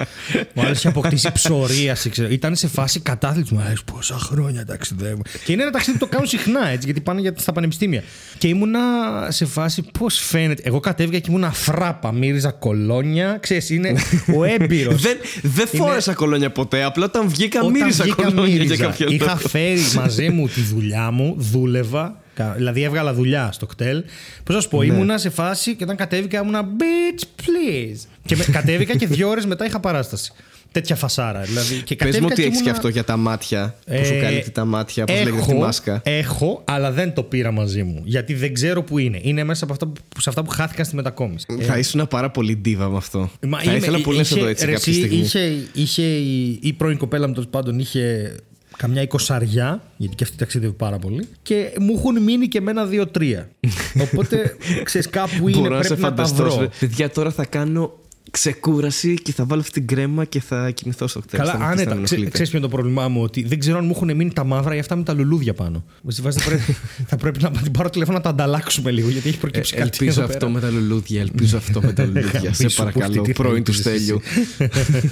[0.53, 2.09] Ο άλλο είχε αποκτήσει ψωρίαση.
[2.09, 2.29] Ξέρω.
[2.29, 3.57] Ήταν σε φάση κατάθλιψης.
[3.57, 5.23] Μου αρέσει πόσα χρόνια ταξιδεύουμε.
[5.45, 8.03] Και είναι ένα ταξίδι που το κάνουν συχνά έτσι, γιατί πάνε για, στα πανεπιστήμια.
[8.37, 8.79] Και ήμουνα
[9.27, 10.61] σε φάση πώς φαίνεται.
[10.65, 13.37] Εγώ κατέβηκα και ήμουνα φράπα, μύριζα κολόνια.
[13.41, 13.95] Ξέρεις, είναι
[14.35, 15.01] ο έμπειρος.
[15.07, 16.83] Δεν, δεν Είναι- φόρεσα κολόνια ποτέ.
[16.83, 18.83] Απλά όταν βγήκα, Όταν μύριζα βγήκα, κολόνια για μύριζα.
[18.85, 19.37] κάποιο Είχα λόγο.
[19.37, 22.19] φέρει μαζί μου τη δουλειά μου, δούλευα.
[22.33, 24.03] κα- Δηλαδή έβγαλα δουλειά στο κτέλ.
[24.43, 28.07] Πώς να σου πω, ήμουνα σε φάση και όταν κατέβηκα ήμουνα bitch, please.
[28.25, 30.31] Και με, κατέβηκα και δύο ώρες μετά είχα παράσταση.
[30.71, 31.41] Τέτοια φασάρα.
[31.41, 33.75] Δηλαδή, και Πες μου κατέβηκα τι και έχεις και ήμουνα- αυτό για τα μάτια.
[33.85, 36.01] Που Ε, σου καλύπτει τα μάτια, πώ λέγεται αυτή η μάσκα.
[36.05, 38.01] Έχω, αλλά δεν το πήρα μαζί μου.
[38.05, 39.19] Γιατί δεν ξέρω που είναι.
[39.21, 41.45] Είναι μέσα από αυτά που, σε αυτά που χάθηκαν στη μετακόμιση.
[41.61, 43.29] Θα ήσουν πάρα πολύ ντίβα με αυτό.
[43.39, 45.23] Ε, Μα θα είμαι- ήθελα πολύ να σε είχε- δω έτσι ρε, κάποια εσύ, στιγμή.
[45.23, 48.35] Είχε, είχε η, η πρώην κοπέλα μου τέλος πάντων είχε
[48.77, 51.27] καμιά εικοσαριά, γιατί και αυτή ταξίδευε πάρα πολύ.
[51.41, 53.49] Και μου έχουν μείνει και εμένα δύο-τρία.
[54.03, 56.43] Οπότε ξέρεις, κάπου είναι Μπορώ να σε πρέπει να, τα φανταστώ.
[56.43, 56.59] βρω.
[56.61, 56.67] ρε.
[56.79, 57.99] Παιδιά, τώρα θα κάνω
[58.37, 61.39] ξεκούραση και θα βάλω αυτή την κρέμα και θα κοιμηθώ στο κτέλ.
[61.39, 61.99] Καλά, άνετα.
[62.03, 64.43] Ξέ, ξέρεις ποιο είναι το πρόβλημά μου, ότι δεν ξέρω αν μου έχουν μείνει τα
[64.43, 65.83] μαύρα ή αυτά με τα λουλούδια πάνω.
[66.07, 66.75] Στη βάση θα πρέπει,
[67.09, 69.89] θα πρέπει να την πάρω τηλέφωνο να τα ανταλλάξουμε λίγο, γιατί έχει προκύψει Ε, κάτι.
[69.99, 70.51] ελπίζω εδώ αυτό πέρα.
[70.51, 71.21] με τα λουλούδια.
[71.21, 72.31] Ελπίζω αυτό με τα λουλούδια.
[72.31, 74.21] σε Γαμίσου που παρακαλώ, αυτή τη πρώην του ελπίζεις Στέλιου.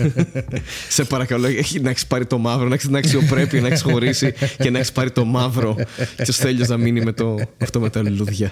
[0.95, 4.33] σε παρακαλώ, έχει να έχεις πάρει το μαύρο, να έχει την αξιοπρέπεια, να έχεις χωρίσει
[4.57, 5.75] και να έχεις πάρει το μαύρο.
[6.15, 8.51] Και ο Στέλιος να μείνει με το, αυτό με τα λουλούδια.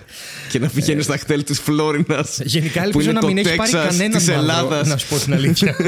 [0.50, 2.40] Και να πηγαίνει στα κτέλ της Φλόρινας.
[2.44, 4.90] Γενικά ελπίζω να μην έχει πάρει κανέναν της μαύρο, Ελλάδα.
[4.90, 5.76] να σου πω την αλήθεια.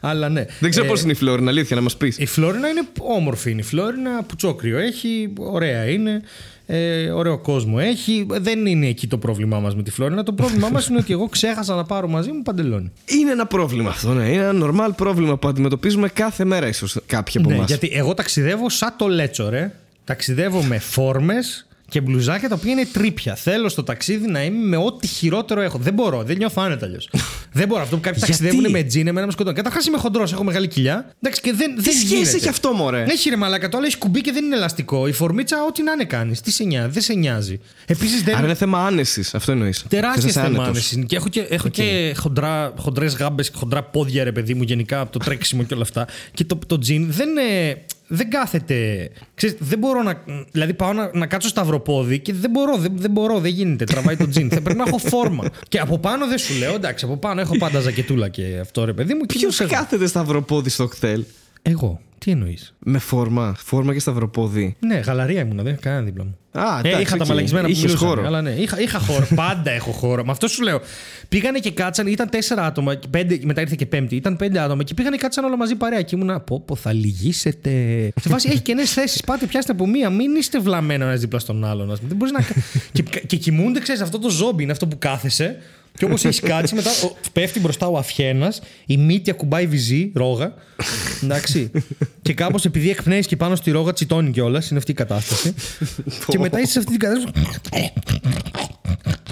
[0.00, 0.44] Αλλά ναι.
[0.60, 2.18] Δεν ξέρω Ε, πώς είναι η Φλόρινα, αλήθεια, να μας πεις.
[2.18, 3.50] Η Φλόρινα είναι όμορφη.
[3.50, 6.22] Είναι η Φλόρινα πουτσόκριο έχει, ωραία είναι.
[6.66, 8.26] Ε, ωραίο κόσμο έχει.
[8.30, 10.22] Δεν είναι εκεί το πρόβλημά μας με τη Φλόρινα.
[10.22, 12.92] Το πρόβλημά μας είναι ότι εγώ ξέχασα να πάρω μαζί μου παντελόνι.
[13.04, 14.28] Είναι ένα πρόβλημα αυτό, ναι.
[14.28, 17.66] Είναι ένα normal πρόβλημα που αντιμετωπίζουμε κάθε μέρα, ίσως κάποιοι από Ναι, εμάς.
[17.68, 19.72] γιατί εγώ ταξιδεύω σαν το λέτσο, ρε.
[20.04, 23.34] Ταξιδεύω με φόρμες και μπλουζάκια τα οποία είναι τρίπια.
[23.34, 25.78] Θέλω στο ταξίδι να είμαι με ό,τι χειρότερο έχω.
[25.78, 27.10] Δεν μπορώ, δεν νιώθω άνετα αλλιώς.
[27.52, 27.82] δεν μπορώ.
[27.82, 29.56] Αυτό που κάποιοι Γιατί; ταξιδεύουν με τζιν, εμένα με σκοτώνει.
[29.56, 31.10] Καταρχάς είμαι χοντρός, έχω μεγάλη κοιλιά.
[31.22, 32.36] Εντάξει, και δεν, Τι δεν σχέση γίνεται.
[32.36, 35.06] έχει αυτό, μωρέ; Έχει ρε μαλάκα, το άλλο έχει κουμπί και δεν είναι ελαστικό.
[35.06, 36.40] Η φορμίτσα, ό,τι να είναι κάνεις.
[36.40, 37.60] Τι σε νοιάζει, δεν σε νοιάζει.
[37.86, 38.34] Επίσης δεν.
[38.34, 39.34] Άρα είναι θέμα άνεσης.
[39.34, 39.84] Αυτό εννοείς.
[39.88, 40.80] Τεράστιες θεμάνε.
[41.06, 45.00] Και έχω και, έχω και χοντρά, χοντρές γάμπες και χοντρά πόδια, ρε παιδί μου, γενικά
[45.00, 46.06] από το τρέξιμο και όλα αυτά.
[46.34, 47.74] Και το, το τζιν δεν, ε,
[48.06, 49.08] δεν κάθεται.
[49.34, 50.22] Ξέρεις, δεν μπορώ να.
[50.50, 53.84] Δηλαδή πάω να, να κάτσω σταυροπόδι και δεν μπορώ, δεν, δεν μπορώ, δεν γίνεται.
[53.84, 54.50] Τραβάει το τζιν.
[54.50, 55.44] Θα πρέπει να έχω φόρμα.
[55.68, 58.92] και από πάνω δεν σου λέω, εντάξει, από πάνω έχω πάντα ζακετούλα και αυτό, ρε
[58.92, 59.20] παιδί μου.
[59.20, 61.24] και Ποιος μου σε- κάθεται σταυροπόδι στο κτέλ.
[61.62, 62.00] Εγώ.
[62.18, 63.54] Τι εννοείς; Με φόρμα.
[63.58, 64.76] Φόρμα και σταυροπόδι.
[64.80, 66.38] Ναι, γαλαρία ήμουνα, δεν είχα κανένα δίπλα μου.
[66.56, 67.28] Α, Ε, εντάξει, είχα τα οκ.
[67.28, 68.26] μαλακισμένα που Είχες μιλούσαν, χώρο.
[68.26, 69.26] Αλλά ναι, είχα, είχα χώρο.
[69.44, 70.24] Πάντα έχω χώρο.
[70.24, 70.80] Με αυτό σου λέω.
[71.28, 74.16] Πήγανε και κάτσαν, ήταν τέσσερα άτομα, και πέντε, μετά ήρθε και πέμπτη.
[74.16, 76.02] Ήταν πέντε άτομα και πήγανε και κάτσαν όλα μαζί παρέα.
[76.02, 77.70] Και ήμουνα, πω, πω, θα λυγίσετε.
[78.20, 79.20] Σε βάση έχει κενές θέσεις.
[79.24, 80.10] Πάτε, πιάστε από μία.
[80.10, 81.90] Μην είστε βλαμμένα ο ένας δίπλα στον άλλον.
[81.92, 82.08] ας πούμε.
[82.08, 82.40] Δεν μπορείς να...
[83.02, 85.56] και, και κοιμούνται, ξέρεις, αυτό το ζόμπι είναι αυτό που κάθεσαι.
[85.98, 90.54] Και όπως έχει κάτσει, μετά ο, πέφτει μπροστά ο αυχένας, η μύτη ακουμπάει βυζί, ρόγα.
[91.22, 91.70] Εντάξει.
[92.22, 95.54] και κάπως επειδή εκπνέεις και πάνω στη ρόγα τσιτώνει κιόλας, είναι αυτή η κατάσταση.
[96.28, 97.92] και μετά είσαι σε αυτή την κατάσταση.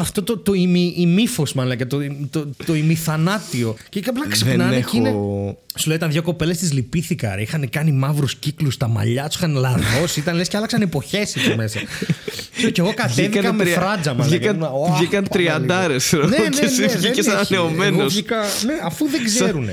[0.03, 1.99] Αυτό το, το ημι, ημίφος, μάλλον, το,
[2.31, 3.77] το, το ημιθανάτιο.
[3.89, 5.09] Και απλά ξυπνάνε Δεν και είναι.
[5.09, 5.57] έχω.
[5.79, 7.35] Σου λέει, ήταν δύο κοπέλες τη λυπήθηκα.
[7.35, 7.43] Ρε.
[7.43, 10.21] Είχαν κάνει μαύρους κύκλους στα μαλλιά τους, είχαν λαδώσει.
[10.21, 11.81] Ήταν λες και άλλαξαν εποχές εκεί μέσα.
[12.73, 14.25] και εγώ κατέβηκα Βγήκανε με τρια- φράτζα μα.
[14.25, 14.67] βγήκαν-
[14.97, 17.31] βγήκαν τριαντάρες, ρε, Ναι, ναι, και εσύ ναι, δεν βγήκες έχει.
[17.37, 17.99] ανανεωμένος.
[18.01, 19.69] Εγώ βγήκα- Ναι, αφού δεν ξέρουν.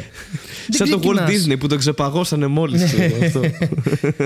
[0.69, 2.81] Σαν το Walt Disney που τον ξεπαγώσανε μόλις.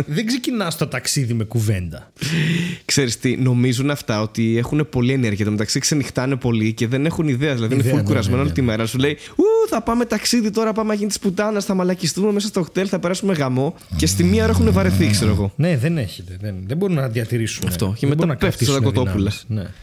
[0.08, 2.12] Δεν ξεκινάς το ταξίδι με κουβέντα.
[2.86, 5.46] Ξέρεις τι, νομίζουν αυτά ότι έχουν πολλή ενέργεια.
[5.46, 7.54] Το μεταξύ ξενυχτάνε πολύ και δεν έχουν ιδέα.
[7.54, 8.56] Δηλαδή είναι Ιδέα, full ναι, κουρασμένο ναι, όλη ναι.
[8.56, 8.86] τη μέρα.
[8.86, 12.48] Σου λέει, Ου, θα πάμε ταξίδι τώρα, πάμε να γίνει της πουτάνας, θα μαλακιστούμε μέσα
[12.48, 13.76] στο χτέλ, θα περάσουμε γαμό.
[13.96, 15.54] Και στη μία ώρα έχουν βαρεθεί, ξέρω εγώ.
[15.56, 16.38] Ναι, δεν έχετε.
[16.42, 17.68] Δεν, δεν μπορούν να διατηρήσουν.
[17.68, 17.86] Αυτό.
[17.86, 19.32] Και Δεν μετά μπορούν να πέφτει στα κρατήσουν κοτόπουλα.
[19.48, 19.68] δυνάμεις.
[19.68, 19.74] Ναι.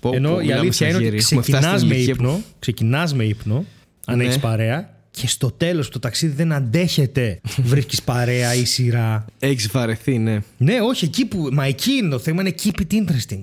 [0.00, 1.16] Πω, Ενώ πω, η μιλάμε αλήθεια σαν είναι ότι γέροι.
[1.18, 3.64] Έχουμε φτάσει ξεκινάς στην με ηλικία που- ύπνο, ξεκινάς με ύπνο,
[4.06, 4.24] αν Ναι.
[4.24, 7.40] έχεις παρέα, και στο τέλος το ταξίδι δεν αντέχεται.
[7.62, 9.24] Βρίσκεις παρέα ή σειρά.
[9.38, 10.38] Έχεις βαρεθεί, ναι.
[10.56, 11.48] Ναι, όχι, εκεί που.
[11.52, 13.42] Μα εκεί είναι το θέμα, είναι keep it interesting.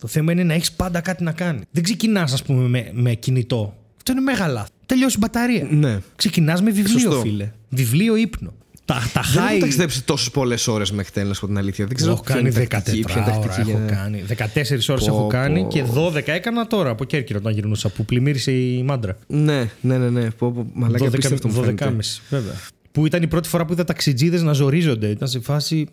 [0.00, 1.60] Το θέμα είναι να έχεις πάντα κάτι να κάνει.
[1.70, 3.76] Δεν ξεκινάς, ας πούμε, με, με κινητό.
[3.96, 4.66] Αυτό είναι μεγάλα.
[4.86, 5.66] Τελειώσει η μπαταρία.
[5.70, 5.98] Ναι.
[6.16, 7.20] Ξεκινάς με βιβλίο, Σωστό.
[7.20, 7.52] φίλε.
[7.68, 8.52] Βιβλίο ύπνο.
[8.84, 9.60] Τα, τα Δεν έχω high.
[9.60, 11.86] ταξιδέψει τόσες πολλές ώρες με χτέλ, να σου πω την αλήθεια.
[11.86, 13.46] Δεν ξέρω Έχω ποια κάνει είναι η 14 τακτική, ποια είναι η ώρα.
[13.46, 14.24] τακτική Έχω για- κάνει.
[14.28, 15.68] 14 ώρες Πω, έχω κάνει πω.
[15.68, 19.16] και 12 έκανα τώρα από Κέρκυρα όταν γυρνούσα που πλημμύρισε η μάντρα.
[19.26, 20.08] Ναι, ναι, ναι.
[20.10, 20.30] ναι.
[20.30, 21.84] Πω, πω, μαλάκα 12, απίστευτο μου φαίνεται.
[21.84, 22.54] 12,5 βέβαια.
[22.92, 25.08] Που ήταν η πρώτη φορά που είδα ταξιτζίδες να ζορίζονται.
[25.08, 25.86] Ήταν σε φάση.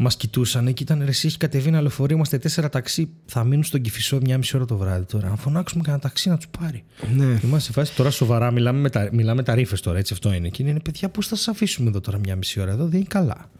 [0.00, 3.10] Μας κοιτούσαν και ήταν ρε, εσύ έχει κατεβεί ένα λεωφορείο, είμαστε τέσσερα ταξί.
[3.26, 5.28] Θα μείνουν στον κυφισό μια μισή ώρα το βράδυ τώρα.
[5.28, 6.84] Να φωνάξουμε κανένα ταξί να τους πάρει.
[7.16, 7.38] Ναι.
[7.38, 10.32] Και είμαστε σε φάση τώρα σοβαρά, μιλάμε με, τα, μιλάμε τα ρήφες τώρα, έτσι αυτό
[10.32, 10.48] είναι.
[10.48, 13.08] Και είναι παιδιά, πώς θα σας αφήσουμε εδώ τώρα μια μισή ώρα, εδώ δεν είναι
[13.08, 13.50] καλά.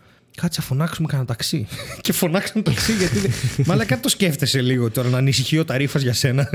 [0.41, 1.67] Κάτσε να φωνάξουμε κανένα ταξί.
[2.01, 3.19] και φωνάξαμε ταξί γιατί.
[3.19, 3.31] δεν-
[3.67, 6.51] Μαλάκα κάτι το σκέφτεσαι λίγο τώρα να ανησυχεί ο ταρήφα για σένα.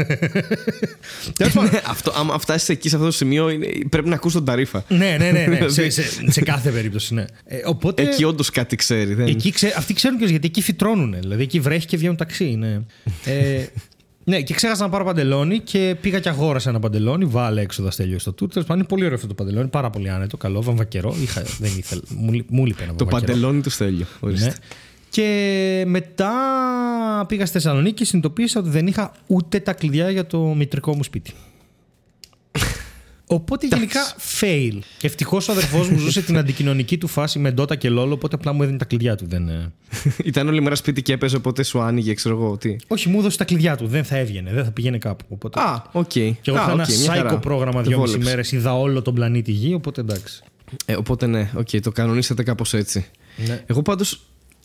[1.35, 4.33] Τέλος πάντων, Ναι, αυτό, άμα φτάσεις εκεί σε αυτό το σημείο, είναι, πρέπει να ακούς
[4.33, 4.83] τον ταρήφα.
[4.87, 5.45] ναι, ναι, ναι.
[5.45, 5.55] ναι.
[5.69, 7.25] σε, Δηλαδή- σε, σε κάθε περίπτωση, ναι.
[7.45, 8.01] Ε, οπότε.
[8.03, 9.13] Εκεί όντως κάτι ξέρει.
[9.13, 9.27] Δεν...
[9.27, 11.15] Εκεί ξέ, αυτοί ξέρουν και γιατί εκεί φυτρώνουν.
[11.19, 12.43] Δηλαδή εκεί βρέχει και βγαίνουν ταξί.
[12.59, 12.79] Ναι.
[13.25, 13.65] ε,
[14.23, 17.25] ναι, και ξέχασα να πάρω παντελόνι και πήγα και αγόρασα ένα παντελόνι.
[17.25, 18.49] Βάλε έξοδα στέλιο στο τούρ.
[18.49, 19.67] Τέλος πάντων, είναι πολύ ωραίο αυτό το παντελόνι.
[19.67, 21.15] Πάρα πολύ άνετο, καλό, βαμβακερό.
[21.21, 22.01] Είχα, δεν ήθελα.
[22.09, 23.31] Μου, λεί- μου λείπει ένα Το βαμβακερό.
[23.33, 24.05] παντελόνι του Στέλιο.
[24.19, 24.45] Ορίστε.
[24.45, 24.53] Ναι.
[25.09, 26.31] Και μετά
[27.27, 31.03] πήγα στη Θεσσαλονίκη και συνειδητοποίησα ότι δεν είχα ούτε τα κλειδιά για το μητρικό μου
[31.03, 31.33] σπίτι.
[33.33, 33.99] Οπότε γενικά
[34.39, 34.79] fail.
[35.01, 38.53] Ευτυχώς ο αδερφός μου ζούσε την αντικοινωνική του φάση με Dota και LoL, οπότε απλά
[38.53, 39.25] μου έδινε τα κλειδιά του.
[39.27, 39.49] Δεν...
[39.49, 39.71] ε.
[40.23, 42.75] Ήταν όλη μέρα σπίτι και έπαιζε, οπότε σου άνοιγε, ξέρω εγώ τι.
[42.87, 43.87] Όχι, μου έδωσε τα κλειδιά του.
[43.87, 45.25] Δεν θα έβγαινε, δεν θα πήγαινε κάπου.
[45.29, 45.59] Οπότε...
[45.59, 46.07] Α, οκ.
[46.07, 47.19] και εγώ Α, είχα ένα οκ, μια χαρά.
[47.21, 48.29] σάικο πρόγραμμα Το δυόμιση βόλεψε.
[48.29, 50.43] μέρες, είδα όλο τον πλανήτη Γη, οπότε εντάξει.
[50.85, 53.05] Ε, οπότε ναι, οκ, το κανονίσατε κάπως έτσι.
[53.47, 53.63] Ναι.
[53.65, 54.21] Εγώ πάντως,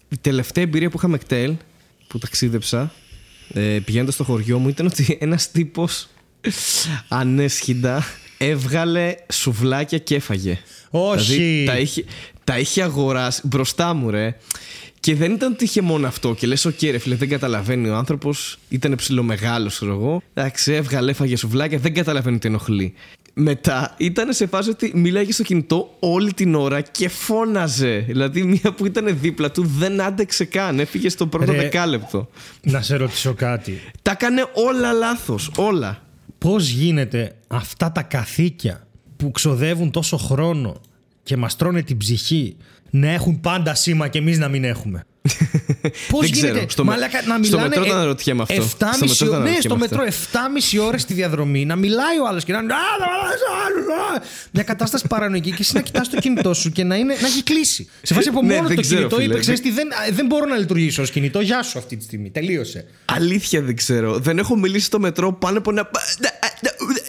[0.08, 1.54] η τελευταία εμπειρία που είχα με ΚΤΕΛ,
[2.06, 2.92] που ταξίδεψα,
[3.52, 6.08] ε, πηγαίνοντας στο χωριό μου, ήταν ότι ένας τύπος
[7.08, 8.04] αναίσχυντα
[8.38, 10.58] έβγαλε σουβλάκια και έφαγε.
[10.90, 11.32] Όχι.
[11.32, 12.04] Δηλαδή, τα είχε,
[12.44, 14.36] τα είχε αγοράσει μπροστά μου, ρε.
[15.00, 16.34] Και δεν ήταν ότι είχε μόνο αυτό.
[16.34, 17.88] Και λες, οκ, ρε φίλε, δεν καταλαβαίνει.
[17.88, 20.22] Ο άνθρωπος ήταν ψιλομεγάλος, ξέρω εγώ.
[20.34, 22.94] Εντάξει, έβγαλε, έφαγε σουβλάκια, δεν καταλαβαίνει τι ενοχλεί.
[23.34, 28.04] Μετά ήταν σε φάση ότι μιλάγε στο κινητό όλη την ώρα και φώναζε.
[28.06, 30.78] Δηλαδή, μία που ήταν δίπλα του δεν άντεξε καν.
[30.80, 31.58] Έφυγε στο πρώτο Ρε.
[31.58, 32.28] δεκάλεπτο.
[32.62, 33.80] Να σε ρωτήσω κάτι.
[34.02, 35.50] Τα έκανε όλα λάθος.
[35.56, 36.02] Όλα.
[36.38, 40.80] Πώς γίνεται αυτά τα καθήκια που ξοδεύουν τόσο χρόνο
[41.22, 42.56] και μας τρώνε την ψυχή
[42.90, 45.04] να έχουν πάντα σήμα και εμείς να μην έχουμε;
[46.10, 46.70] Πώς Δεν γίνεται; ξέρω.
[46.70, 47.68] Στο με- μαλάκα, να στο μιλάνε.
[47.68, 48.54] μετρό ε, τα αναρωτιέμαι αυτό.
[48.54, 49.76] 7,5 Στο μετρό τα ναι, αναρωτιέμαι στο αυτό.
[49.76, 50.02] μετρό
[50.80, 52.58] 7,5 ώρες στη διαδρομή να μιλάει ο άλλος και να.
[52.58, 53.86] «Α, να μιλάς ο άλλος,
[54.20, 54.22] α».
[54.52, 57.42] Μια κατάσταση παρανοϊκή και εσύ να κοιτάς το κινητό σου και να, είναι, να έχει
[57.42, 57.88] κλείσει.
[58.02, 59.28] Σε φάση από Ναι, μόνο δεν το ξέρω, κινητό φίλε.
[59.28, 61.40] είπε: Ξέρεις τι, δεν, δεν μπορώ να λειτουργήσω ως κινητό.
[61.40, 62.30] Γεια σου αυτή τη στιγμή.
[62.30, 62.86] Τελείωσε.
[63.04, 64.18] Αλήθεια δεν ξέρω.
[64.18, 65.90] Δεν έχω μιλήσει στο μετρό πάνω από ένα.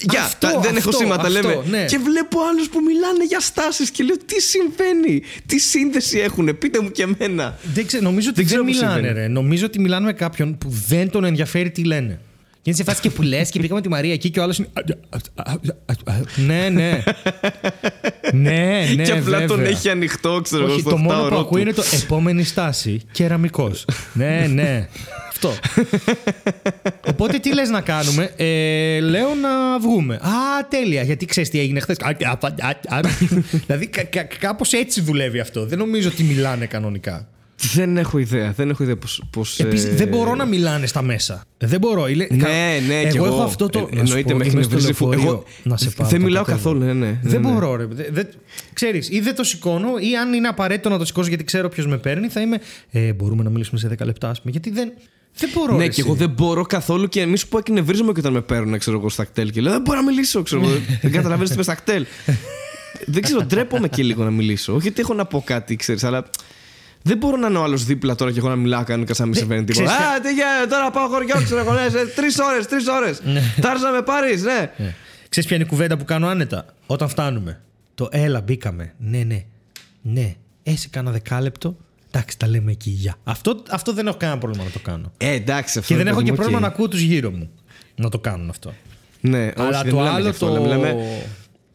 [0.10, 1.64] Γεια, Αυτό, τα- δεν έχω αυτό, σήματα, αυτό, λέμε.
[1.70, 1.86] ναι.
[1.86, 6.80] Και βλέπω άλλους που μιλάνε για στάσεις και λέω τι συμβαίνει, τι σύνδεση έχουν, πείτε
[6.82, 7.58] μου και εμένα.
[7.74, 9.20] Δεν ξέρω, νομίζω ότι Δεν δεν, ξέρω πώς μιλάνε, συμβαίνει.
[9.20, 9.28] ρε.
[9.28, 12.20] Νομίζω ότι μιλάνε με κάποιον που δεν τον ενδιαφέρει τι λένε.
[12.62, 14.58] Και είναι σε φάση και που λες και πήγαμε τη Μαρία εκεί και ο άλλος
[14.58, 14.70] είναι.
[16.48, 17.04] ναι, ναι.
[18.34, 19.04] ναι, ναι.
[19.04, 19.72] και απλά τον βέβαια.
[19.72, 21.68] έχει ανοιχτό, ξέρω εγώ, Όχι, στο το μόνο που φτάωρό ακούει του.
[21.68, 23.02] είναι το επόμενη στάση.
[23.12, 23.86] Κεραμικός.
[24.14, 24.88] ναι, ναι.
[25.30, 25.54] Αυτό.
[27.08, 30.16] Οπότε τι λες να κάνουμε; Ε, λέω να βγούμε.
[30.16, 31.02] Α, τέλεια.
[31.04, 31.98] Γιατί ξέρεις τι έγινε χθες;
[33.66, 35.66] δηλαδή κα, κα, κάπως έτσι δουλεύει αυτό.
[35.66, 37.28] Δεν νομίζω ότι μιλάνε κανονικά.
[37.74, 38.52] Δεν έχω ιδέα.
[38.52, 39.24] Δεν έχω ιδέα πώς...
[39.30, 41.44] πώς Επίσης, ε, δεν μπορώ να μιλάνε στα μέσα.
[41.58, 42.08] Δεν μπορώ.
[42.08, 42.48] Είναι- Ναι, κα-
[42.88, 43.26] ναι, εγώ κι εγώ.
[43.26, 43.80] έχω αυτό το.
[43.80, 45.90] Ε, να σου εννοείται, πω, με έχει είμαι στο νευρίξει φου- λεωφορείο εγώ να σε
[45.90, 46.64] πάω, δεν τα μιλάω κατέβω.
[46.64, 47.54] καθόλου, ναι, ναι, Δεν ναι, ναι.
[47.54, 47.86] μπορώ, ρε.
[47.86, 48.28] Δεν, δεν-
[48.74, 51.88] ξέρεις, ή δεν το σηκώνω, ή αν είναι απαραίτητο να το σηκώσω γιατί ξέρω ποιος
[51.88, 52.60] με παίρνει, θα είμαι.
[52.92, 54.52] Ε, μπορούμε να μιλήσουμε σε 10 λεπτά, ας πούμε.
[54.52, 54.92] Γιατί δεν.
[55.36, 55.72] Δεν μπορώ.
[55.76, 56.02] Ναι, ρε, και εσύ.
[56.06, 59.10] εγώ δεν μπορώ καθόλου και μη σου πω εκνευρίζομαι και όταν με παίρνουν ξέρω εγώ,
[59.10, 60.72] στα κτέλ και λέω Δεν μπορώ να μιλήσω, ξέρω εγώ.
[61.02, 62.06] Δεν καταλαβαίνεις τι είμαι στα κτέλ.
[63.14, 64.76] δεν ξέρω, ντρέπομαι και λίγο να μιλήσω.
[64.76, 66.30] Όχι ότι έχω να πω κάτι, ξέρεις, αλλά
[67.02, 69.26] δεν μπορώ να είναι ο άλλος δίπλα τώρα και εγώ να μιλάω κανένα σαν να
[69.26, 69.86] μην συμβαίνει τίποτα.
[69.86, 71.74] ξέρεις Α, τι γίνεται, τώρα πάω χωριό, ξέρω εγώ.
[71.74, 73.22] Ναι, τρεις ώρες, τρεις ώρες.
[73.62, 74.72] Θα έρθεις να με πάρεις, ναι.
[74.78, 74.96] Ναι.
[75.30, 77.62] Ξέρεις ποια είναι η κουβέντα που κάνω άνετα όταν φτάνουμε.
[77.96, 78.94] Το έλα, μπήκαμε.
[78.98, 79.44] Ναι, ναι.
[80.02, 80.36] Ναι.
[80.64, 81.78] Ε, σε κάνα δεκάλεπτο.
[82.12, 82.90] Εντάξει, τα λέμε εκεί.
[82.90, 83.16] Γεια.
[83.24, 85.12] Αυτό, αυτό δεν έχω κανένα πρόβλημα να το κάνω.
[85.18, 86.66] Ε, εντάξει, αυτό Και δεν έχω παιδί και μου, πρόβλημα οκ.
[86.68, 87.50] να ακούω τους γύρω μου
[87.96, 88.74] να το κάνουν αυτό.
[89.22, 90.98] Ναι, όχι, Αλλά δεν το μιλάμε γι' άλλο αυτό, το.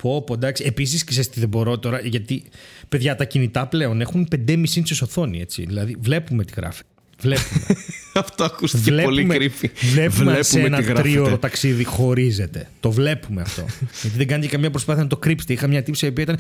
[0.05, 0.65] Αλλά μιλάμε- Πω, πω, εντάξει.
[0.67, 2.45] Επίσης, ξέρει τι δεν μπορώ τώρα, γιατί
[2.89, 5.65] παιδιά τα κινητά πλέον έχουν 5,5 ίντσες οθόνη, έτσι.
[5.67, 6.83] Δηλαδή, βλέπουμε τι γράφει.
[7.21, 7.65] Βλέπουμε.
[8.15, 9.69] Αυτό ακούστηκε πολύ creepy.
[9.93, 11.01] βλέπουμε, αν σε τι ένα γράφετε.
[11.03, 12.69] τρίωρο ταξίδι χωρίζεται.
[12.81, 13.65] Το βλέπουμε αυτό.
[14.03, 15.53] γιατί δεν κάνει και καμία προσπάθεια να το κρύψετε.
[15.53, 16.35] Είχα μια τύψη η οποία ήταν.
[16.35, 16.39] «Α,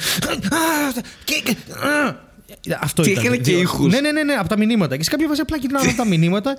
[1.25, 2.33] και- και- α».
[2.81, 3.25] Αυτό Και ήταν.
[3.25, 3.93] έκανε και Διό- ήχους.
[3.93, 4.97] Ναι, ναι, ναι, ναι, από τα μηνύματα.
[4.97, 6.57] Και σε κάποια φάση απλά κοιτάγαμε τα μηνύματα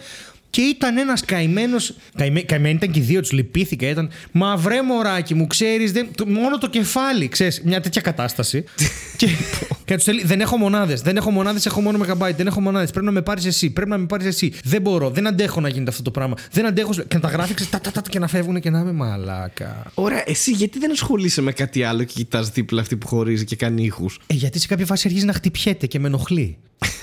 [0.49, 1.77] και ήταν ένας καημένο.
[2.17, 3.87] Καημέ, καημένοι ήταν και οι δύο, τους λυπήθηκα.
[3.87, 5.91] Ήταν Μα βρε μωράκι μου, ξέρεις,
[6.27, 8.63] μόνο το κεφάλι, ξέρεις, μια τέτοια κατάσταση.
[9.17, 9.27] και
[9.85, 12.91] και τους λέει: Δεν έχω μονάδες, δεν έχω μονάδες, έχω μόνο μεγαμπάιτ, δεν έχω μονάδες.
[12.91, 14.53] Πρέπει να με πάρεις εσύ, πρέπει να με πάρεις εσύ.
[14.63, 16.35] Δεν μπορώ, δεν αντέχω να γίνεται αυτό το πράγμα.
[16.51, 16.93] Δεν αντέχω.
[16.93, 19.91] Και να τα γράφει ξέρεις, τα, τα, τα, και να φεύγουν και να είμαι μαλάκα.
[19.93, 23.55] Ωραία, εσύ γιατί δεν ασχολείσαι με κάτι άλλο και κοιτάς δίπλα αυτή που χωρίζει και
[23.55, 26.57] κάνει ήχους; Ε, γιατί σε κάποια φάση αρχίζει να χτυπιέται και με ενοχλεί.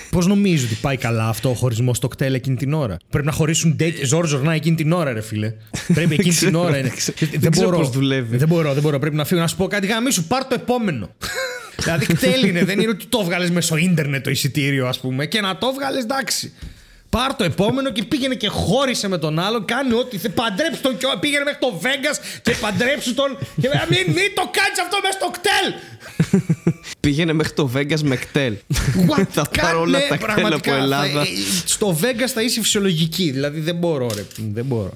[0.09, 3.31] Πώς νομίζω ότι πάει καλά αυτό ο χωρισμός στο κτέλ εκείνη την ώρα; Πρέπει να
[3.31, 5.53] χωρίσουν ζόρ ζορνά εκείνη την ώρα, ρε φίλε.
[5.93, 6.87] Πρέπει εκείνη την ξέρω, ώρα είναι.
[6.87, 7.31] δεν ξέρω.
[7.39, 8.37] Δεν ξέρω πώς δουλεύει.
[8.37, 8.99] Δεν μπορώ, δεν μπορώ.
[8.99, 9.87] Πρέπει να φύγω να σου πω κάτι.
[9.87, 11.09] Γάμι σου, πάρ το επόμενο.
[11.83, 15.41] δηλαδή κτέλ είναι, δεν είναι ότι το βγάλες μέσω ίντερνετ το εισιτήριο, ας πούμε, και
[15.41, 16.53] να το βγάλες εντάξει.
[17.15, 19.63] Πάρ το επόμενο και πήγαινε και χώρισε με τον άλλο.
[19.65, 20.29] Κάνει ό,τι θε.
[20.29, 23.37] Παντρέψει τον και πήγαινε μέχρι το Vegas και παντρέψει τον.
[23.61, 25.67] Και μην, μην το κάνεις αυτό μέσα στο κτέλ.
[26.99, 28.53] Πήγαινε μέχρι το Vegas με κτέλ.
[29.09, 29.23] What?
[29.29, 31.07] θα πάρω όλα Ναι, τα κτέλ πραγματικά, από Ελλάδα.
[31.11, 31.25] θα- ε,
[31.65, 33.31] στο Vegas θα είσαι φυσιολογική.
[33.31, 34.25] Δηλαδή δεν μπορώ, ρε.
[34.53, 34.91] Δεν μπορώ.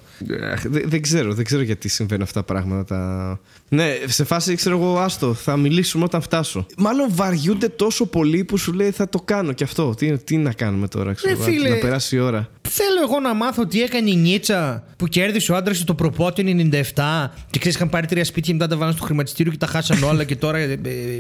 [0.54, 2.86] Αχ, Δεν, δεν ξέρω, δεν ξέρω γιατί συμβαίνουν αυτά τα πράγματα.
[2.96, 3.40] Τα...
[3.70, 6.66] Ναι, σε φάση ξέρω εγώ, άστο, θα μιλήσουμε όταν φτάσω.
[6.78, 9.94] Μάλλον βαριούνται τόσο πολύ που σου λέει θα το κάνω και αυτό.
[9.98, 11.70] Τι, τι να κάνουμε τώρα, ξέρω Ρε εγώ, φίλε.
[11.70, 12.50] να περάσει η ώρα.
[12.70, 16.44] Θέλω εγώ να μάθω τι έκανε η Νίτσα που κέρδισε ο άντρας του το προπότιο
[16.46, 20.04] 97 και ξέρεις, είχαν πάρει τρία σπίτια μετά τα βάλαν στο χρηματιστήριο και τα χάσαν
[20.04, 20.78] όλα και τώρα ε, ε,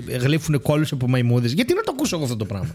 [0.08, 1.52] ε, γλύφουν κόλλους από μαϊμούδες.
[1.52, 2.73] Γιατί να το ακούσω εγώ αυτό το πράγμα;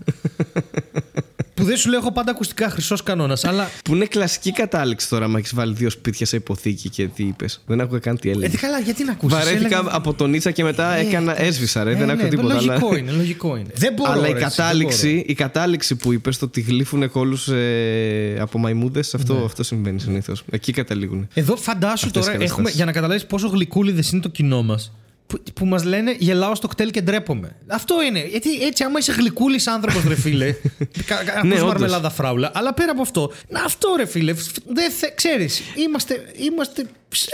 [1.63, 3.71] που δεν σου λέω έχω πάντα ακουστικά χρυσός κανόνας, αλλά.
[3.85, 7.61] Που είναι κλασική κατάληξη τώρα, μα έχεις βάλει δύο σπίτια σε υποθήκη και τι είπες.
[7.67, 8.49] Δεν άκουγα καν τι Ε, έλεγε.
[8.53, 9.37] τι καλά, γιατί να ακούσεις.
[9.39, 12.57] Βαρέθηκα από τον Νίτσα και μετά έκανα, έσβησα, ρε, δεν άκουγα τίποτα.
[12.57, 13.69] αλλά- Ε, Λογικό είναι, λογικό είναι.
[13.75, 17.11] Δεν μπορώ, Αλλά η ρε, εσύ, δεν κατάληξη, η κατάληξη που είπες το ότι γλύφουν
[17.11, 17.49] κόλους
[18.39, 19.45] από μαϊμούδες, αυτό, Ναι.
[19.45, 20.43] αυτό συμβαίνει συνήθως.
[20.51, 21.29] Εκεί καταλήγουν.
[21.35, 22.77] Εδώ φαντάσου Αυτές τώρα, οι έχουμε, καταστάσεις.
[22.77, 24.93] για να καταλάβεις πόσο γλυκούλιδες είναι το κοινό μας.
[25.33, 27.57] Που, που μας λένε γελάω στο κτέλ και ντρέπομαι.
[27.67, 28.27] Αυτό είναι.
[28.27, 30.53] Γιατί έτσι, άμα είσαι γλυκούλης άνθρωπος, ρε φίλε.
[31.07, 31.67] κα, κα, ακούς Ναι, όντως.
[31.67, 32.51] μαρμελάδα φράουλα.
[32.55, 34.35] Αλλά πέρα από αυτό, να αυτό ρε φίλε.
[34.67, 36.87] Δεν θε, ξέρεις, είμαστε, είμαστε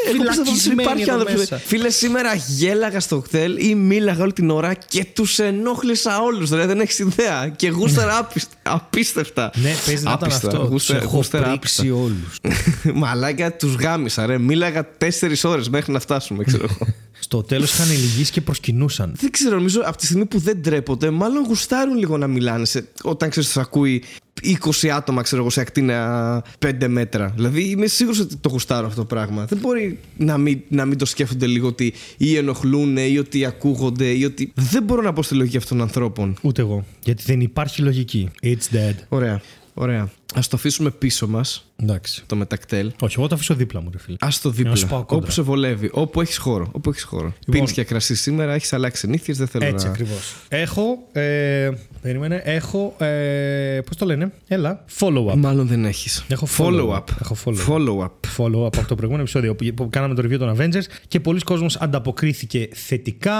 [0.09, 1.39] Εγώ πιστεύω ότι φυλακισμένοι υπάρχει εδώ άνθρωπο.
[1.39, 1.59] μέσα.
[1.59, 6.49] Φίλε, σήμερα γέλαγα στο κτέλ ή μίλαγα όλη την ώρα και τους ενόχλησα όλους.
[6.49, 7.49] Δηλαδή δεν έχεις ιδέα.
[7.57, 9.51] Και γούστερα άπιστα- απίστευτα.
[9.55, 10.47] Ναι, παίζει να ήταν Άπιστα.
[10.47, 10.59] αυτό.
[10.61, 12.39] Τους Γούστερα- έχω γούστερα πρίξει όλους.
[12.95, 14.39] Μαλάκα, τους γάμισα, ρε.
[14.39, 16.93] Μίλαγα τέσσερις ώρες μέχρι να φτάσουμε, ξέρω εγώ.
[17.21, 19.13] Στο τέλος είχαν λυγίσει και προσκυνούσαν.
[19.21, 22.65] δεν ξέρω, νομίζω από τη στιγμή που δεν τρέπονται, μάλλον γουστάρουν λίγο να μιλάνε.
[22.65, 24.03] Σε, όταν ξέρεις, τους ακούει
[24.43, 27.33] 20 άτομα, ξέρω εγώ, σε ακτίνα 5 μέτρα.
[27.35, 29.45] Δηλαδή είμαι σίγουρος ότι το γουστάρουν αυτό το πράγμα.
[29.45, 34.07] Δεν μπορεί να μην, να μην το σκέφτονται λίγο ότι ή ενοχλούν ή ότι ακούγονται
[34.07, 34.53] ή ότι.
[34.55, 36.37] Δεν μπορώ να πω στη λογική αυτών των ανθρώπων.
[36.43, 36.85] Ούτε εγώ.
[37.05, 38.31] Γιατί δεν υπάρχει λογική.
[38.43, 38.95] It's dead.
[39.09, 39.41] Ωραία.
[39.75, 40.11] Ωραία.
[40.35, 42.23] Α το αφήσουμε πίσω μας Εντάξει.
[42.27, 42.91] το μετακτέλ.
[43.01, 44.17] Όχι, εγώ το αφήσω δίπλα μου, ρε φίλε.
[44.21, 44.87] Α το Να σου δίπλα.
[44.89, 45.17] πάω κόντρα.
[45.25, 45.91] Όπου σε βολεύει.
[45.93, 46.69] Όπου έχεις χώρο.
[46.73, 47.33] Όπου έχεις χώρο.
[47.51, 49.35] Πίνεις και κρασίς σήμερα, έχεις αλλάξει συνήθειε.
[49.35, 49.91] Δεν θέλω Έτσι να.
[49.93, 50.35] ακριβώς.
[50.49, 50.99] Έχω.
[51.13, 51.71] Ε,
[52.03, 52.43] περίμενε.
[52.45, 52.95] Έχω.
[52.99, 54.33] Ε, Πώς το λένε.
[54.49, 54.85] Έλα.
[54.99, 55.35] Follow-up.
[55.37, 56.25] Μάλλον δεν έχεις.
[56.29, 56.97] Έχω follow follow-up.
[56.97, 57.05] up.
[57.21, 57.67] Έχω follow-up.
[57.69, 58.11] Follow-up.
[58.37, 61.77] follow από το προηγούμενο επεισόδιο που- που κάναμε το review των Avengers και πολλοί κόσμος
[61.77, 63.33] ανταποκρίθηκε θετικά.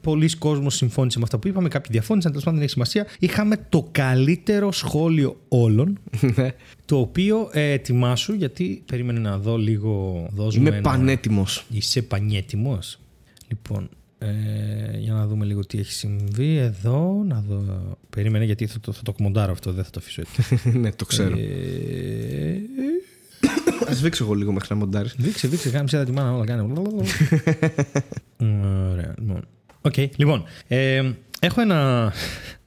[0.00, 1.68] Πολλοί κόσμος συμφώνησε με αυτά που είπαμε.
[1.68, 3.06] Κάποιοι διαφώνησαν, τέλος πάντων δεν έχει σημασία.
[3.18, 5.98] Είχαμε το καλύτερο σχόλιο όλων.
[6.36, 6.50] Ναι.
[6.84, 10.26] το οποίο ε, ετοιμάσου γιατί περίμενε να δω λίγο.
[10.32, 11.64] Δώσουμε Είμαι ένα- πανέτοιμος.
[11.70, 12.98] Είσαι πανέτοιμος;
[13.48, 14.26] Λοιπόν, ε,
[14.98, 17.22] για να δούμε λίγο τι έχει συμβεί εδώ.
[17.26, 17.62] Να δω.
[18.10, 20.60] Περίμενε γιατί θα το, θα το μοντάρω αυτό, δεν θα το αφήσω έτσι.
[20.78, 21.36] ναι, το ξέρω.
[21.38, 22.60] Ε,
[23.90, 25.14] Ας βήξω εγώ λίγο μέχρι να μοντάρεις.
[25.18, 26.62] Δείξε, δείξε, κάνε ψέτα τη μάνα, όλα κάνε.
[28.40, 29.44] Ωραία, λοιπόν.
[29.80, 30.44] Οκ, λοιπόν.
[30.68, 31.10] ε,
[31.40, 32.12] έχω, ένα,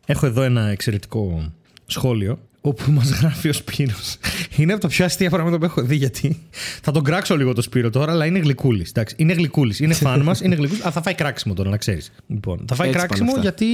[0.06, 1.52] έχω εδώ ένα εξαιρετικό
[1.86, 4.17] σχόλιο όπου μας γράφει ο Σπύρος.
[4.56, 6.39] Είναι από τα πιο αστεία πράγματα που έχω δει γιατί
[6.82, 8.89] θα τον κράξω λίγο το Σπύρο τώρα, αλλά είναι γλυκούλης.
[8.89, 10.86] Εντάξει, είναι γλυκούλης, είναι φαν μας, είναι γλυκούλης.
[10.86, 12.12] Α, θα φάει κράξιμο τώρα, να ξέρεις.
[12.28, 13.41] Λοιπόν, θα φάει Έτσι πάνε κράξιμο αυτά.
[13.41, 13.65] γιατί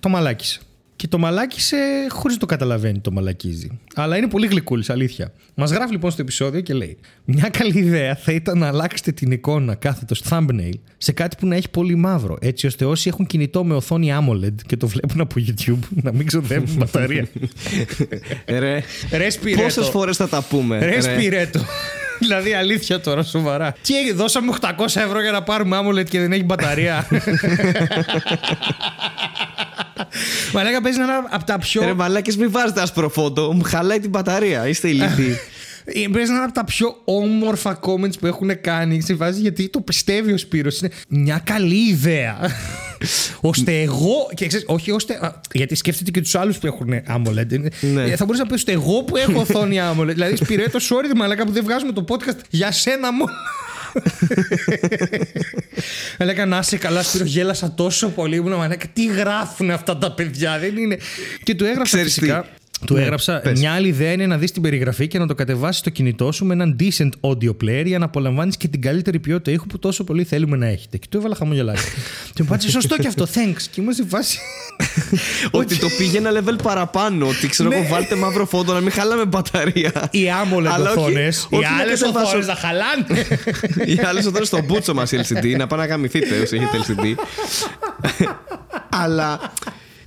[0.00, 0.60] το μαλάκισε.
[0.98, 1.76] Και το μαλάκισε
[2.08, 3.78] χωρίς το καταλαβαίνει το μαλακίζει.
[3.94, 5.32] Αλλά είναι πολύ γλυκούλης, αλήθεια.
[5.54, 9.30] Μας γράφει λοιπόν στο επεισόδιο και λέει: Μια καλή ιδέα θα ήταν να αλλάξετε την
[9.30, 12.36] εικόνα κάθετος thumbnail σε κάτι που να έχει πολύ μαύρο.
[12.40, 16.26] Έτσι ώστε όσοι έχουν κινητό με οθόνη AMOLED και το βλέπουν από YouTube να μην
[16.26, 17.26] ξοδεύουν μπαταρία.
[18.46, 18.82] Ρε,
[19.12, 19.62] Ρε Σπυρέτο.
[19.62, 20.78] πόσες φορές θα τα πούμε.
[20.78, 21.60] Ρε Σπυρέτο.
[22.18, 23.74] Δηλαδή αλήθεια τώρα, σοβαρά.
[23.82, 27.06] Τι έγινε, δώσαμε 800 ευρώ για να πάρουμε AMOLED και δεν έχει μπαταρία.
[30.54, 31.82] Μαλάκα παίζει ένα από τα πιο.
[31.84, 34.68] Ρε μαλάκες μην βάζετε άσπρο φώτο, μου χαλάει την μπαταρία.
[34.68, 35.38] Είστε ηλίθιοι.
[35.84, 39.80] Ε, Παίζει ένα από τα πιο όμορφα comments που έχουν κάνει σε φάση γιατί το
[39.80, 40.80] πιστεύει ο Σπύρος.
[40.80, 42.36] Είναι μια καλή ιδέα.
[43.40, 44.30] Ώστε εγώ.
[44.34, 45.14] Και ξέρεις, όχι ώστε.
[45.14, 47.52] α, Γιατί σκέφτεται και τους άλλους που έχουν AMOLED.
[47.52, 48.02] Είναι- Ναι.
[48.02, 50.06] Ε, Θα μπορούσε να πει ώστε εγώ που έχω οθόνη AMOLED.
[50.06, 53.32] δηλαδή, Σπυρέτο, sorry, μαλάκα που δεν βγάζουμε το podcast για σένα μόνο.
[56.18, 58.36] Μαλάκα να είσαι καλά, Σπύρο, γέλασα τόσο πολύ.
[58.36, 60.98] Ήμουν μαλάκα, τι γράφουν αυτά τα παιδιά, δεν είναι.
[61.42, 62.26] Και του έγραψα Ξέρεις τι.
[62.78, 62.86] Φυσικά.
[62.86, 63.40] Του Ναι, έγραψα.
[63.40, 63.58] πες.
[63.58, 66.44] Μια άλλη ιδέα είναι να δεις την περιγραφή και να το κατεβάσεις στο κινητό σου
[66.44, 70.04] με έναν decent audio player για να απολαμβάνεις και την καλύτερη ποιότητα ήχου που τόσο
[70.04, 70.96] πολύ θέλουμε να έχετε.
[70.96, 71.80] Και του έβαλα χαμογελάκι.
[72.34, 73.62] και μου πάτησε σωστό και αυτό, thanks.
[73.70, 74.38] Και ήμουν σε φάση.
[75.50, 77.26] ότι το πήγε ένα level παραπάνω.
[77.26, 77.88] Ότι ξέρω εγώ, Ναι.
[77.88, 80.08] βάλτε μαύρο φόντο να μην χαλάμε μπαταρία.
[80.10, 83.26] Οι AMOLED Αλλά όχι- οθόνες, οι όχι να άλλες κατεβάσω- οθόνες να χαλάνε.
[83.94, 87.14] Οι άλλες οθόνες στο μπούτσο μας οι LCD, να πάνε να γαμηθείτε όσοι έχετε LCD.
[88.88, 89.40] Αλλά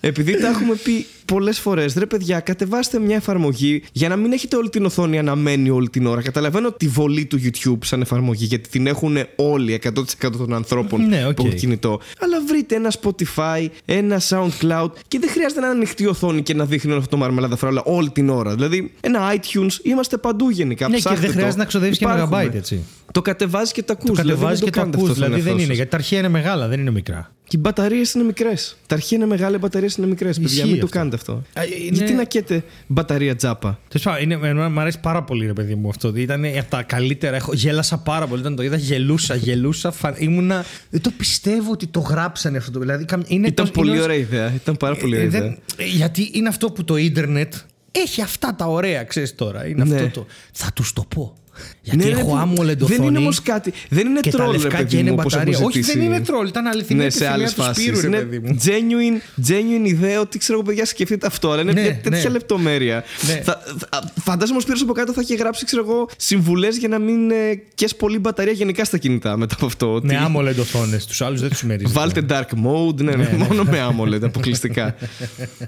[0.03, 4.55] επειδή τα έχουμε πει πολλές φορές, ρε παιδιά, κατεβάστε μια εφαρμογή για να μην έχετε
[4.55, 6.21] όλη την οθόνη αναμμένη όλη την ώρα.
[6.21, 9.91] Καταλαβαίνω τη βολή του YouTube σαν εφαρμογή, γιατί την έχουν όλοι 100%
[10.37, 11.33] των ανθρώπων Ναι, οκ.
[11.33, 11.99] που έχουν κινητό.
[12.19, 16.65] Αλλά βρείτε ένα Spotify, ένα SoundCloud και δεν χρειάζεται να είναι ανοιχτή οθόνη και να
[16.65, 18.53] δείχνει όλο αυτό το μαρμελάδα φράουλα όλη την ώρα.
[18.53, 20.87] Δηλαδή, ένα iTunes, είμαστε παντού γενικά.
[20.87, 21.35] Ναι, και ψάχτε δεν το.
[21.35, 22.43] χρειάζεται να ξοδεύεις και Υπάρχουμε.
[22.45, 22.79] megabyte, έτσι.
[23.11, 24.05] Το κατεβάζεις και το ακούς.
[24.07, 25.09] Το δηλαδή, κατεβάζεις δεν και το κάνετε ακούς.
[25.09, 25.67] αυτό στον Δηλαδή δεν εαυτό είναι.
[25.67, 25.75] σας.
[25.75, 27.31] Γιατί τα αρχεία είναι μεγάλα, δεν είναι μικρά.
[27.51, 28.77] Και οι μπαταρίες είναι μικρές.
[28.87, 30.35] Τα αρχεία είναι μεγάλα, οι μπαταρίες είναι μικρές.
[30.39, 30.97] Παιδιά, Ισχύει μην το αυτό.
[30.97, 31.31] κάνετε αυτό.
[31.53, 35.45] Α, είναι- Γιατί να καίτε μπαταρία τζάπα; Τέλος πάντων, είναι- εμένα μου αρέσει πάρα πολύ,
[35.45, 36.11] ρε παιδί μου αυτό.
[36.15, 37.35] Ήταν από τα καλύτερα.
[37.35, 38.75] Έχω, γέλασα πάρα πολύ όταν το είδα.
[38.75, 39.91] Γελούσα, γελούσα.
[39.91, 40.13] Φα...
[40.17, 40.65] Ήμουνα.
[40.89, 42.71] Δεν το πιστεύω ότι το γράψανε αυτό.
[42.71, 44.53] το- Δηλαδή, καμ- είναι Ήταν το- πολύ είναι- ωραία ιδέα.
[44.55, 45.57] Ήταν πάρα πολύ Ε, ωραία δεν- ιδέα.
[45.77, 47.53] ε, γιατί είναι αυτό που το ίντερνετ
[47.91, 49.67] έχει αυτά τα ωραία, ξέρεις τώρα.
[49.67, 49.95] Είναι Ναι.
[49.95, 50.25] αυτό το.
[50.51, 51.35] Θα τους το πω.
[51.81, 53.73] Γιατί Ναι, έχω ναι, AMOLED Δεν είναι οθόνη όμως κάτι.
[53.89, 55.53] Δεν είναι και τα τρόλ, ρε λευκά παιδί και είναι μου, όπως μπαταρία.
[55.57, 56.05] έχω Όχι, δεν ζητήσει.
[56.05, 56.47] είναι τρόλ.
[56.47, 57.83] Ήταν αληθινή Ναι, σε άλλες επιθυμία του φάσεις.
[57.97, 58.57] Σπύρου, ρε Είναι παιδί μου.
[58.65, 61.51] genuine, genuine ιδέα ότι ξέρω εγώ, παιδιά, σκεφτείτε αυτό.
[61.51, 62.29] Αλλά είναι Ναι, μια τέτοια ναι.
[62.29, 63.03] λεπτομέρεια.
[63.27, 63.41] Ναι.
[63.43, 66.99] Θα, θα- φαντάζομαι ο Σπύρος από κάτω θα έχει γράψει, ξέρω εγώ, συμβουλές για να
[66.99, 67.35] μην ε,
[67.75, 69.93] κες πολύ μπαταρία γενικά στα κινητά μετά από αυτό.
[69.93, 70.97] ότι- Με AMOLED οθόνε.
[71.07, 71.93] Τους άλλους δεν τους μερίζει.
[71.93, 74.95] Βάλτε dark mode, ναι, ναι, μόνο με AMOLED αποκλειστικά.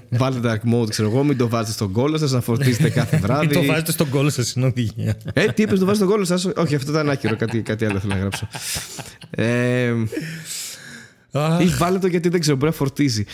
[0.08, 3.54] Βάλτε dark mode, ξέρω εγώ, μην το βάζετε στον κόλλο σας να φορτίζετε κάθε βράδυ.
[3.54, 5.16] Το βάζετε στον κόλλο σας στην οδηγία.
[5.32, 6.44] Ε, τι είπες, το βάζει στον κόλλο σας.
[6.56, 7.36] Όχι, αυτό ήταν άκυρο.
[7.36, 8.48] Κάτι, κάτι άλλο θέλω να γράψω.
[9.30, 9.92] Ε,
[11.32, 11.60] Αχ.
[11.62, 13.24] ή βάλε το γιατί δεν ξέρω, μπορεί να φορτίζει.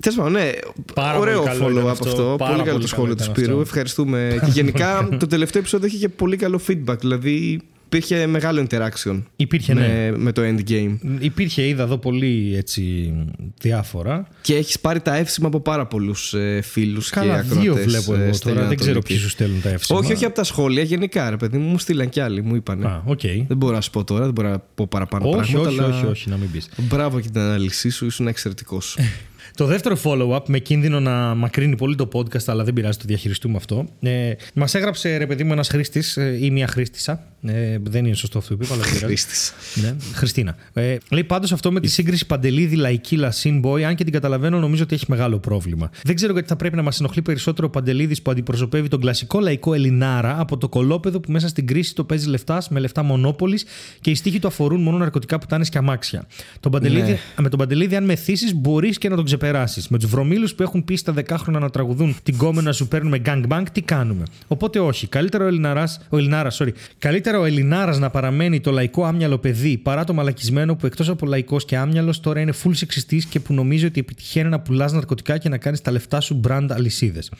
[0.00, 0.50] Τέλος πάντων, ναι,
[0.94, 2.08] Πάρα ωραίο πολύ καλό ήταν follow-up αυτό.
[2.08, 2.34] αυτό.
[2.38, 3.50] Πάρα πολύ καλό πολύ το σχόλιο καλό του ήταν Σπύρου.
[3.50, 3.60] αυτό.
[3.60, 4.40] Ευχαριστούμε.
[4.44, 6.98] και γενικά το τελευταίο επεισόδιο είχε και πολύ καλό feedback.
[6.98, 7.60] Δηλαδή,
[7.96, 10.18] υπήρχε μεγάλο interaction Υπήρχε, με, ναι.
[10.18, 10.96] με το endgame.
[11.18, 13.12] Υπήρχε, είδα εδώ πολύ έτσι
[13.60, 14.28] διάφορα.
[14.40, 18.14] Και έχεις πάρει τα εύσημα από πάρα πολλούς ε, φίλους και Καλά, ακροατές, δύο βλέπω
[18.14, 18.66] ε, εγώ στην τώρα.
[18.66, 19.12] Δεν ξέρω Ανατολική.
[19.12, 19.98] ποιοι σου στέλνουν τα εύσημα.
[19.98, 22.86] Όχι, όχι από τα σχόλια, γενικά ρε παιδί μου, μου στείλαν κι άλλοι, μου είπανε.
[22.86, 23.20] Α, οκ.
[23.48, 25.70] Δεν μπορώ να σου πω τώρα, δεν μπορώ να πω παραπάνω Όχι, πράγματα.
[25.70, 26.68] όχι, αλλά όχι, όχι, να μην πεις.
[26.76, 28.96] Μπράβο για την ανάλυση σου, ήσουν εξαιρετικός.
[29.60, 33.56] Το δεύτερο follow-up, με κίνδυνο να μακρύνει πολύ το podcast, αλλά δεν πειράζει, το διαχειριστούμε
[33.56, 33.86] αυτό.
[34.00, 37.24] Ε, Μας έγραψε ρε παιδί μου ένας χρήστης ε, ή μια χρήστησα.
[37.42, 39.06] Ε, δεν είναι σωστό αυτό που είπα, αλλά δεν πειράζει.
[39.06, 39.52] Χρήστη.
[39.80, 40.56] Ναι, Χριστίνα.
[40.72, 44.58] Ε, λέει πάντως αυτό με τη σύγκριση Παντελίδη Λαϊκή Λασίν Boy, αν και την καταλαβαίνω,
[44.58, 45.90] νομίζω ότι έχει μεγάλο πρόβλημα.
[46.02, 49.40] Δεν ξέρω γιατί θα πρέπει να μας ενοχλεί περισσότερο ο Παντελίδη που αντιπροσωπεύει τον κλασικό
[49.40, 53.64] λαϊκό Ελληνάρα από το κολόπεδο που μέσα στην κρίση το παίζει λεφτά με λεφτά μονόπολης
[54.00, 56.26] και οι στίχοι του αφορούν μόνο ναρκωτικά πουτάνε και αμάξια.
[56.60, 57.18] Τον Παντελίδη, Ναι.
[57.40, 59.49] Με τον Παντελίδη, αν μεθύσεις, μπορείς και να τον ξεπεράσει.
[59.88, 63.62] Με τους βρωμίλους που έχουν πει στα δεκάχρονα να τραγουδούν την κόμενα σου παίρνουμε gangbang,
[63.72, 65.06] τι κάνουμε; Οπότε όχι.
[65.06, 66.70] Καλύτερα ο Ελληναράς, ο Ελληνάρας, sorry.
[66.98, 71.26] Καλύτερα ο Ελληνάρας να παραμένει το λαϊκό άμυαλο παιδί παρά το μαλακισμένο που εκτός από
[71.26, 75.38] λαϊκός και άμυαλος τώρα είναι full σεξιστή και που νομίζει ότι επιτυχαίνει να πουλάς ναρκωτικά
[75.38, 77.30] και να κάνεις τα λεφτά σου brand αλυσίδες.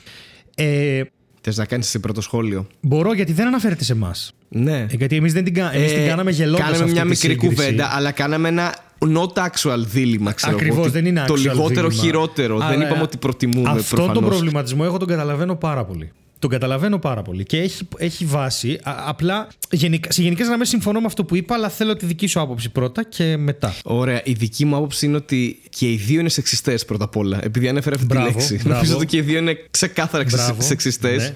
[0.55, 1.03] Ε,
[1.41, 4.33] Θες να κάνεις εσύ πρώτο σχόλιο; μπορώ γιατί δεν αναφέρεται σε εμάς.
[4.49, 4.79] Ναι.
[4.79, 5.75] Ε, γιατί εμείς δεν την, κα...
[5.75, 6.71] εμείς την Ε, κάναμε γελώντας.
[6.71, 8.75] Κάναμε μια μικρή κουβέντα, αλλά κάναμε ένα
[9.09, 12.05] not actual δίλημα, ξέρω εγώ, Ακριβώς ότι δεν είναι Το actual λιγότερο δίλημα.
[12.07, 12.59] χειρότερο.
[12.59, 14.15] δεν Αλλά είπαμε ότι προτιμούμε Αυτόν προφανώς.
[14.21, 16.13] τον προβληματισμό εγώ τον καταλαβαίνω πάρα πολύ.
[16.39, 18.79] Τον καταλαβαίνω πάρα πολύ και έχει, έχει βάση.
[18.83, 22.27] Α- απλά γενικά, σε γενικές γραμμές συμφωνώ με αυτό που είπα, αλλά θέλω τη δική
[22.27, 23.75] σου άποψη πρώτα και μετά.
[23.85, 24.21] Ωραία.
[24.25, 27.39] Η δική μου άποψη είναι ότι και οι δύο είναι σεξιστές πρώτα απ' όλα.
[27.43, 28.55] Επειδή ανέφερα αυτή Μπράβο, τη λέξη.
[28.55, 28.75] μπράβο.
[28.75, 31.33] Νομίζω ότι και οι δύο είναι ξεκάθαρα Μπράβο, σεξιστές.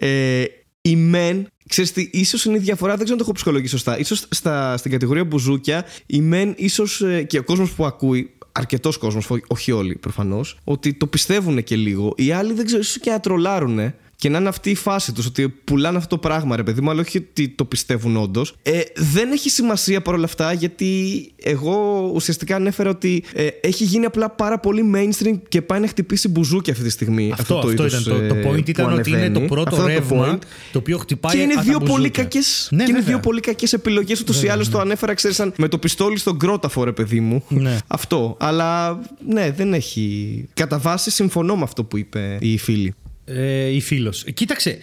[0.00, 0.08] ναι.
[0.08, 0.44] Ε,
[0.80, 3.98] οι μεν, ξέρεις τι, ίσως είναι η διαφορά, δεν ξέρω αν το έχω ψυχολογήσει σωστά.
[3.98, 8.96] Ίσως στα, στην κατηγορία μπουζούκια, οι μεν, ίσως ε, και ο κόσμος που ακούει, αρκετός
[8.96, 12.12] κόσμος, όχι όλοι προφανώς, ότι το πιστεύουν και λίγο.
[12.16, 15.26] Οι άλλοι δεν ξέρω, ίσως και να τρολάρουν και να είναι αυτή η φάση τους,
[15.26, 18.54] ότι πουλάνε αυτό το πράγμα, ρε παιδί μου, αλλά όχι ότι το πιστεύουν όντως.
[18.62, 24.30] Ε, δεν έχει σημασία παρόλα αυτά, γιατί εγώ ουσιαστικά ανέφερα ότι ε, έχει γίνει απλά
[24.30, 27.30] πάρα πολύ mainstream και πάει να χτυπήσει μπουζούκι αυτή τη στιγμή.
[27.32, 28.62] Αυτό, το αυτό είδος, ήταν το, ε, το point.
[28.64, 29.46] που Ήταν ότι είναι το ανεβαίνει.
[29.48, 30.38] πρώτο Αυτό είναι το ρεύμα point.
[30.72, 32.22] το οποίο χτυπάει Και είναι α, τα δύο πολύ μπουζούκια.
[32.22, 32.38] κακέ
[32.70, 33.14] Ναι, και είναι βέβαια.
[33.14, 36.38] δύο πολύ κακές επιλογές ούτως ή άλλως το ανέφερα, ξέρεις, σαν με το πιστόλι στον
[36.38, 37.44] κρόταφο, ρε παιδί μου.
[37.48, 37.78] Ναι.
[37.86, 38.36] Αυτό.
[38.40, 40.44] Αλλά ναι, δεν έχει.
[40.54, 42.94] Κατά βάση συμφωνώ με αυτό που είπε η φίλη.
[43.28, 44.24] Ε, η φίλος.
[44.34, 44.78] Κοίταξε.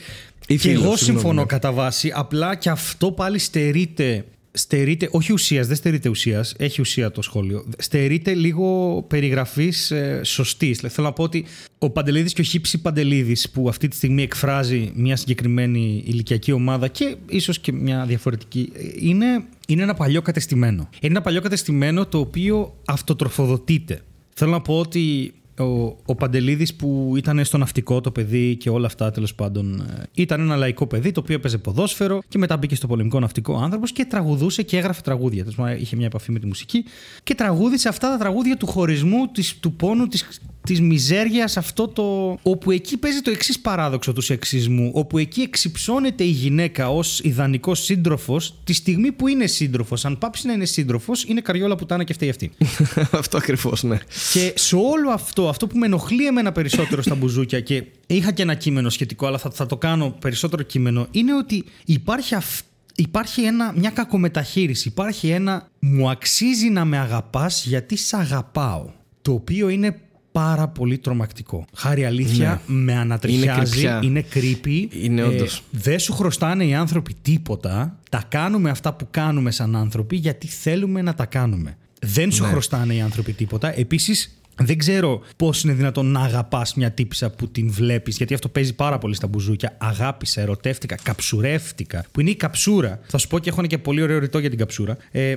[0.47, 1.45] Η και φίλος, εγώ συγγνώμη, συμφωνώ ναι.
[1.45, 2.11] κατά βάση.
[2.15, 4.25] Απλά και αυτό πάλι στερείται.
[4.57, 7.65] Στερείται, όχι ουσίας, δεν στερείται ουσίας, έχει ουσία το σχόλιο.
[7.77, 10.79] Στερείται λίγο περιγραφής ε, σωστής.
[10.79, 11.45] Θέλω να πω ότι
[11.79, 16.87] ο Παντελίδης και ο Χίψη Παντελίδης, που αυτή τη στιγμή εκφράζει μια συγκεκριμένη ηλικιακή ομάδα
[16.87, 20.89] και ίσως και μια διαφορετική, ε, είναι, είναι ένα παλιό κατεστημένο.
[20.99, 24.01] Είναι ένα παλιό κατεστημένο το οποίο αυτοτροφοδοτείται.
[24.33, 28.85] Θέλω να πω ότι ο, ο Παντελίδης που ήταν στο ναυτικό το παιδί και όλα
[28.85, 32.75] αυτά τέλος πάντων ε, ήταν ένα λαϊκό παιδί το οποίο έπαιζε ποδόσφαιρο και μετά μπήκε
[32.75, 35.41] στο πολεμικό ναυτικό άνθρωπος και τραγουδούσε και έγραφε τραγούδια.
[35.41, 36.83] Τέλος πάντων, είχε μια επαφή με τη μουσική
[37.23, 42.37] και τραγούδισε αυτά τα τραγούδια του χωρισμού, της, του πόνου, της, της μιζέριας αυτό το...
[42.41, 47.83] όπου εκεί παίζει το εξής παράδοξο του σεξισμού όπου εκεί εξυψώνεται η γυναίκα ως ιδανικός
[47.83, 50.05] σύντροφος τη στιγμή που είναι σύντροφος.
[50.05, 52.51] Αν πάψει να είναι σύντροφος είναι καριόλα πουτάνα και φταίει αυτή.
[53.11, 53.97] αυτό ακριβώς, ναι.
[54.33, 58.41] Και σε όλο αυτό, αυτό που με ενοχλεί εμένα περισσότερο στα μπουζούκια και είχα και
[58.41, 63.41] ένα κείμενο σχετικό, αλλά θα, θα το κάνω περισσότερο κείμενο, είναι ότι υπάρχει, αυ- υπάρχει
[63.41, 64.87] ένα, μια κακομεταχείριση.
[64.87, 68.89] Υπάρχει ένα μου αξίζει να με αγαπάς γιατί σ' αγαπάω.
[69.21, 69.99] Το οποίο είναι
[70.31, 71.65] πάρα πολύ τρομακτικό.
[71.73, 73.99] Χάρη αλήθεια, με ανατριχιάζει, κρυπιά.
[74.03, 74.87] είναι creepy.
[74.91, 75.63] Είναι όντως.
[75.71, 77.99] δεν σου χρωστάνε οι άνθρωποι τίποτα.
[78.09, 81.77] Τα κάνουμε αυτά που κάνουμε σαν άνθρωποι γιατί θέλουμε να τα κάνουμε.
[82.01, 83.79] Δεν σου χρωστάνε οι άνθρωποι τίποτα.
[83.79, 88.47] Επίσης, δεν ξέρω πώς είναι δυνατόν να αγαπάς μια τύπησα που την βλέπεις, γιατί αυτό
[88.49, 89.75] παίζει πάρα πολύ στα μπουζούκια.
[89.77, 92.05] Αγάπησα, ερωτεύτηκα, καψουρεύτηκα.
[92.11, 92.99] Που είναι η καψούρα.
[93.07, 94.97] Θα σου πω και έχω ένα και πολύ ωραίο ρητό για την καψούρα.
[95.11, 95.35] Ε,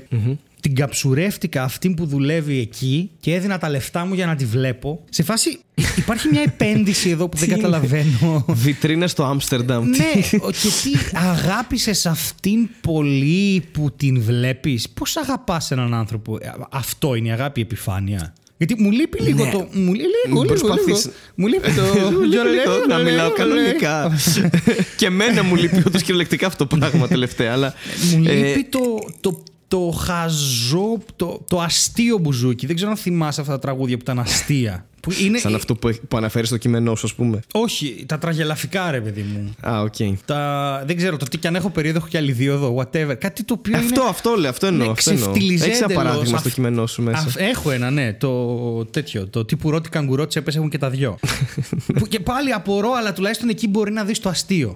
[0.60, 5.04] Την καψουρεύτηκα αυτή που δουλεύει εκεί και έδινα τα λεφτά μου για να τη βλέπω.
[5.10, 5.58] Σε φάση
[5.96, 8.44] υπάρχει μια επένδυση εδώ που δεν Τι είναι; καταλαβαίνω.
[8.48, 9.88] Βιτρίνα στο Άμστερνταμ.
[9.88, 10.04] Ναι,
[10.40, 17.14] ο- και τι αγάπησες αυτήν πολύ που την βλέπεις; Πώς αγαπάς έναν άνθρωπο; Ε, Αυτό
[17.14, 18.32] είναι η αγάπη η επιφάνεια.
[18.58, 19.50] Γιατί μου λείπει λίγο Ναι.
[19.50, 19.68] το.
[19.72, 21.16] Μου λείπει λίγο, λίγο, Προσπαθείς- λίγο.
[21.34, 21.82] Μου λείπει το.
[22.10, 24.18] Λίγο, λίγο, να μιλάω κανονικά.
[24.96, 27.52] και εμένα μου λείπει όντως κυριολεκτικά αυτό το πράγμα τελευταία.
[27.52, 27.74] Αλλά,
[28.16, 28.80] Μου ε, λείπει το,
[29.20, 32.66] το, το χαζό, το, το αστείο μπουζούκι.
[32.66, 34.86] Δεν ξέρω αν θυμάσαι αυτά τα τραγούδια που ήταν αστεία.
[35.00, 35.38] Που είναι...
[35.38, 37.40] Σαν αυτό που, που αναφέρεις στο κείμενό σου, ας πούμε.
[37.52, 39.54] Όχι, τα τραγελαφικά, ρε παιδί μου.
[39.70, 39.94] Α, οκ.
[39.98, 40.12] Okay.
[40.24, 40.82] Τα...
[40.86, 43.14] Δεν ξέρω, το τι και αν έχω περίοδο, έχω και άλλη δύο εδώ, whatever.
[43.18, 43.76] Κάτι το οποίο.
[43.76, 44.10] Αυτό, είναι...
[44.10, 44.86] αυτό λέω, αυτό εννοώ.
[44.86, 45.32] Ναι, αυτό εννοώ.
[45.34, 47.22] Έχεις ένα παράδειγμα στο κείμενό σου μέσα.
[47.22, 48.12] Α, έχω ένα, ναι.
[48.12, 49.26] Το τέτοιο.
[49.26, 51.18] Το τύπου ρωτή καγκουρό τσέπες έχουν και τα δυο.
[51.98, 54.74] που και πάλι απορώ, αλλά τουλάχιστον εκεί μπορεί να δεις το αστείο.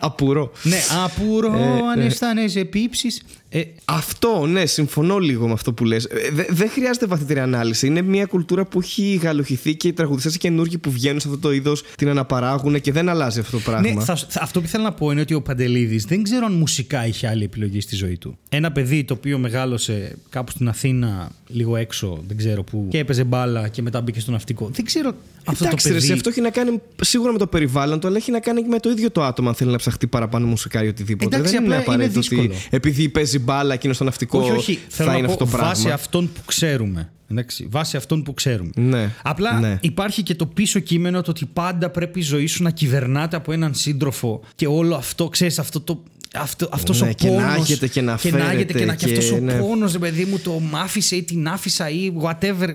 [0.00, 0.52] Απουρώ.
[0.62, 1.52] Ναι, απουρώ
[1.92, 3.08] αν αισθάνεσαι επίψει.
[3.54, 6.08] Ε, αυτό, ναι, συμφωνώ λίγο με αυτό που λες.
[6.32, 7.86] Δεν δε χρειάζεται βαθύτερη ανάλυση.
[7.86, 11.52] Είναι μια κουλτούρα που έχει γαλουχηθεί και οι τραγουδιστές καινούργοι που βγαίνουν σε αυτό το
[11.52, 13.92] είδος την αναπαράγουν και δεν αλλάζει αυτό το πράγμα.
[13.92, 17.06] Ναι, θα, αυτό που θέλω να πω είναι ότι ο Παντελίδης δεν ξέρω αν μουσικά
[17.06, 18.38] είχε άλλη επιλογή στη ζωή του.
[18.48, 23.24] Ένα παιδί το οποίο μεγάλωσε κάπου στην Αθήνα, λίγο έξω, δεν ξέρω πού, και έπαιζε
[23.24, 24.70] μπάλα και μετά μπήκε στο ναυτικό.
[24.72, 26.06] Δεν ξέρω αυτό Εντάξει, το παιδί.
[26.06, 28.68] Ρε, αυτό έχει να κάνει σίγουρα με το περιβάλλον του, αλλά έχει να κάνει και
[28.68, 31.36] με το ίδιο το άτομο αν θέλει να ψαχτεί παραπάνω μουσικά ή οτιδήποτε.
[31.36, 34.74] Εντάξει, δεν είναι απαραίτητο είναι ότι επειδή παίζει μπάλα εκείνο στο ναυτικό όχι, όχι.
[34.88, 35.68] θα Θέλω είναι να αυτό το πράγμα.
[35.68, 37.10] Βάσει αυτών που ξέρουμε.
[37.32, 38.70] Εντάξει, βάσει αυτών που ξέρουμε.
[38.74, 39.78] Ναι, Απλά ναι.
[39.80, 43.52] υπάρχει και το πίσω κείμενο το ότι πάντα πρέπει η ζωή σου να κυβερνάται από
[43.52, 46.02] έναν σύντροφο και όλο αυτό, ξέρεις, αυτό το.
[46.34, 48.94] Αυτό, αυτός ναι, ο και πόνος, να έχετε και να και να φέρετε και, να,
[48.94, 49.58] και, και, αυτός ο ναι.
[49.58, 52.68] πόνος ρε παιδί μου το μ' άφησε ή την άφησα ή whatever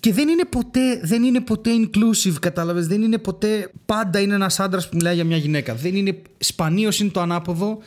[0.00, 4.60] και δεν είναι ποτέ, δεν είναι ποτέ inclusive κατάλαβες δεν είναι ποτέ πάντα είναι ένας
[4.60, 7.78] άντρας που μιλάει για μια γυναίκα δεν είναι σπανίως είναι το ανάποδο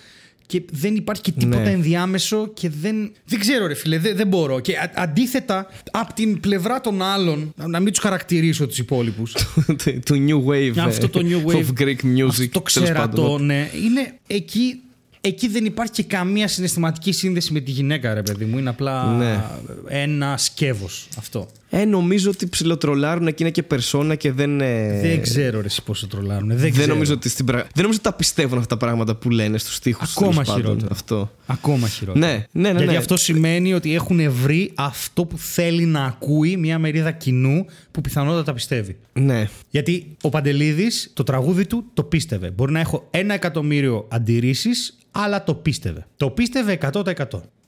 [0.53, 1.69] και δεν υπάρχει και τίποτα Ναι.
[1.71, 3.11] ενδιάμεσο και δεν.
[3.25, 4.59] Δεν ξέρω, ρε φίλε, δεν, δεν μπορώ.
[4.59, 9.31] Και α- αντίθετα, από την πλευρά των άλλων, να μην τους χαρακτηρίσω τους υπόλοιπους.
[10.05, 10.73] του New Wave.
[10.77, 11.55] αυτό το ε, new wave.
[11.55, 11.87] Of Greek
[12.17, 12.27] music.
[12.27, 13.23] Αυτό το τέλος πάντων.
[13.23, 13.69] ξερατό, ναι.
[13.85, 14.77] Είναι εκεί.
[15.25, 18.57] Εκεί δεν υπάρχει και καμία συναισθηματική σύνδεση με τη γυναίκα, ρε παιδί μου.
[18.57, 19.43] Είναι απλά Ναι.
[19.87, 21.47] ένα σκεύος αυτό.
[21.75, 24.61] Ε, νομίζω ότι ψιλοτρολάρουν εκείνα και περσόνα και δεν.
[24.61, 26.47] ε, Δεν ξέρω ρε, εσύ πόσο τρολάρουν.
[26.47, 26.93] Δεν, δεν ξέρω.
[26.93, 27.57] νομίζω, ότι στην πρα...
[27.57, 30.87] δεν νομίζω ότι τα πιστεύουν αυτά τα πράγματα που λένε στους τοίχου Ακόμα χειρότερο.
[30.91, 31.31] Αυτό.
[31.45, 32.25] Ακόμα χειρότερα.
[32.25, 32.77] Ναι, ναι, ναι.
[32.77, 32.97] Γιατί ναι.
[32.97, 38.53] αυτό σημαίνει ότι έχουν βρει αυτό που θέλει να ακούει μια μερίδα κοινού που πιθανότατα
[38.53, 38.97] πιστεύει.
[39.13, 39.49] Ναι.
[39.69, 42.51] Γιατί ο Παντελίδης το τραγούδι του το πίστευε.
[42.51, 46.07] Μπορεί να έχω ένα εκατομμύριο αντιρρήσεις, αλλά το πίστευε.
[46.17, 47.03] Το πίστευε 100%.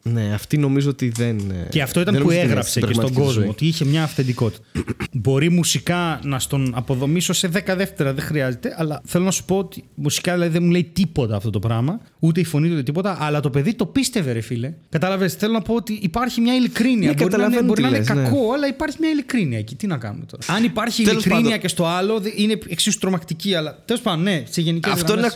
[0.09, 1.37] Ναι, αυτή νομίζω ότι δεν.
[1.37, 3.41] ε, Και αυτό ήταν δεν που νομίζω ότι είναι έγραψε στην και στον πραγματική κόσμο,
[3.41, 3.49] ζωή.
[3.49, 4.63] ότι είχε μια αυθεντικότητα.
[5.11, 9.57] Μπορεί μουσικά να στον αποδομήσω σε 10 δεύτερα, δεν χρειάζεται, αλλά θέλω να σου πω
[9.57, 12.83] ότι μουσικά δηλαδή δεν μου λέει τίποτα αυτό το πράγμα, ούτε η φωνή του ούτε
[12.83, 14.73] τίποτα, αλλά το παιδί το πίστευε, ρε φίλε.
[14.89, 16.95] Κατάλαβες, θέλω να πω ότι υπάρχει μια ειλικρίνεια.
[16.95, 18.23] Ναι, μπορεί να είναι, καταλαβαίνω μπορεί τι να είναι λες, ναι.
[18.23, 19.75] κακό, αλλά υπάρχει μια ειλικρίνεια εκεί.
[19.75, 20.57] Τι να κάνουμε τώρα.
[20.57, 21.59] Αν υπάρχει Τέλος ειλικρίνεια πάντων.
[21.59, 25.29] και στο άλλο, δε- είναι εξίσου τρομακτική, αλλά τέλος πάντων, ναι, σε γενικές Αυτό είναι,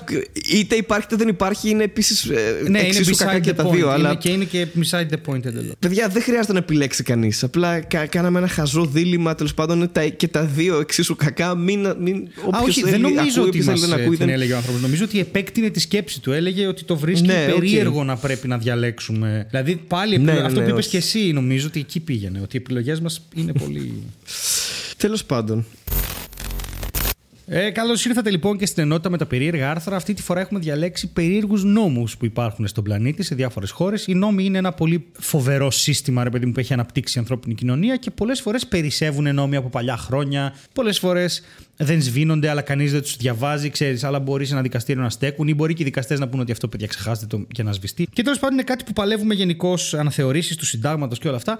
[0.53, 3.67] είτε υπάρχει είτε δεν υπάρχει, είναι επίσης Ναι, είναι εξίσου κακά beside και the τα
[3.67, 3.72] point.
[3.72, 3.86] δύο.
[3.86, 5.74] Είναι Αλλά και είναι και beside the point εντελώς.
[5.80, 7.43] παιδιά δεν χρειάζεται να επιλέξει κανείς.
[7.43, 9.36] Απλά κα- κάναμε ένα χαζό δίλημμα.
[9.36, 11.55] Τέλος πάντων είναι τα, και τα δύο εξίσου κακά.
[11.55, 14.03] Μην, μην, Α, όποιος όχι, θέλει, δεν νομίζω ακούει, ότι όποιος μας, θέλει, δεν ε,
[14.03, 14.18] ακούει.
[14.18, 14.82] την δεν- έλεγε ο άνθρωπος.
[14.82, 16.32] Νομίζω ότι επέκτεινε τη σκέψη του.
[16.32, 17.53] Έλεγε ότι το βρίσκει Ναι, οκ.
[17.60, 19.45] περίεργο να πρέπει να διαλέξουμε.
[19.49, 20.89] Δηλαδή πάλι Ναι, επιλο- ναι, αυτό ναι, που είπες όχι.
[20.89, 22.39] και εσύ, νομίζω ότι εκεί πήγαινε.
[22.43, 23.93] Ότι οι επιλογές μας είναι πολύ.
[24.97, 25.66] Τέλος πάντων.
[27.51, 29.95] Ε, Καλώς ήρθατε λοιπόν και στην ενότητα με τα περίεργα άρθρα.
[29.95, 34.07] Αυτή τη φορά έχουμε διαλέξει περίεργους νόμους που υπάρχουν στον πλανήτη σε διάφορες χώρες.
[34.07, 37.53] Οι νόμοι είναι ένα πολύ φοβερό σύστημα, ρε παιδί μου, που έχει αναπτύξει η ανθρώπινη
[37.53, 40.53] κοινωνία και πολλές φορές περισσεύουν νόμοι από παλιά χρόνια.
[40.73, 41.43] Πολλές φορές
[41.77, 44.03] δεν σβήνονται, αλλά κανείς δεν τους διαβάζει, ξέρεις.
[44.03, 46.51] Αλλά μπορεί σε ένα δικαστήριο να στέκουν ή μπορεί και οι δικαστές να πούνε ότι
[46.51, 48.07] αυτό παιδιά ξεχάστε το και να σβηστεί.
[48.13, 51.59] Και τέλος πάντων είναι κάτι που παλεύουμε γενικώς αναθεωρήσεις του συντάγματος και όλα αυτά.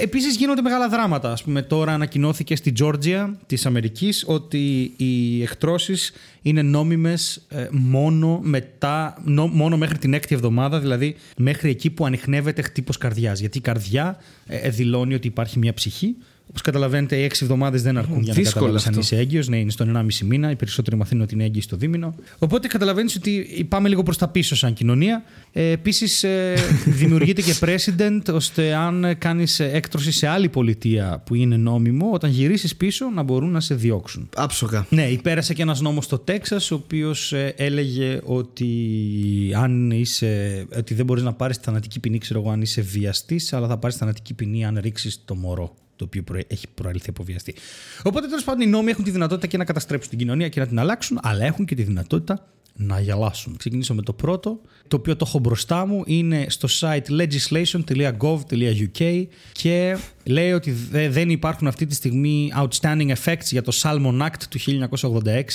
[0.00, 1.30] Επίσης γίνονται μεγάλα δράματα.
[1.32, 6.12] Α πούμε, τώρα ανακοινώθηκε στη Τζόρτζια της Αμερικής ότι οι εκτρώσεις
[6.42, 12.62] είναι νόμιμες μόνο, μετά, νο- μόνο μέχρι την έκτη εβδομάδα, δηλαδή μέχρι εκεί που ανοιχνεύεται
[12.62, 13.40] χτύπος καρδιάς.
[13.40, 14.16] Γιατί η καρδιά
[14.46, 16.16] ε, ε, δηλώνει ότι υπάρχει μια ψυχή.
[16.48, 19.00] Όπως καταλαβαίνετε, οι έξι εβδομάδες δεν αρκούν για να Δύσκολο καταλάβεις αν αυτό.
[19.00, 19.48] είσαι έγκυος.
[19.48, 20.50] Ναι, είναι στον 1,5 μήνα.
[20.50, 22.14] Οι περισσότεροι μαθαίνουν ότι είναι έγκυοι στο δίμηνο.
[22.38, 25.22] Οπότε καταλαβαίνεις ότι πάμε λίγο προς τα πίσω σαν κοινωνία.
[25.52, 26.24] Ε, Επίσης,
[26.98, 32.76] δημιουργείται και precedent ώστε αν κάνεις έκτρωση σε άλλη πολιτεία που είναι νόμιμο, όταν γυρίσεις
[32.76, 34.28] πίσω να μπορούν να σε διώξουν.
[34.36, 34.86] Άψογα.
[34.90, 38.68] Ναι, υπέρασε και ένας νόμος στο Τέξας ο οποίος ε, έλεγε ότι
[39.56, 43.68] αν είσαι, ότι δεν μπορείς να πάρεις θανατική ποινή ξέρω εγώ αν είσαι βιαστής αλλά
[43.68, 47.54] θα πάρεις θανατική ποινή αν ρίξεις το μωρό το οποίο προε- έχει προέλθει από βιαστή.
[48.02, 50.66] Οπότε τέλος πάντων οι νόμοι έχουν τη δυνατότητα και να καταστρέψουν την κοινωνία και να
[50.66, 53.56] την αλλάξουν, αλλά έχουν και τη δυνατότητα να γελάσουν.
[53.56, 57.10] Ξεκινήσω με το πρώτο, το οποίο το έχω μπροστά μου, είναι στο site
[58.02, 64.20] legislation.gov.uk και λέει ότι δε- δεν υπάρχουν αυτή τη στιγμή outstanding effects για το Salmon
[64.22, 64.58] Act του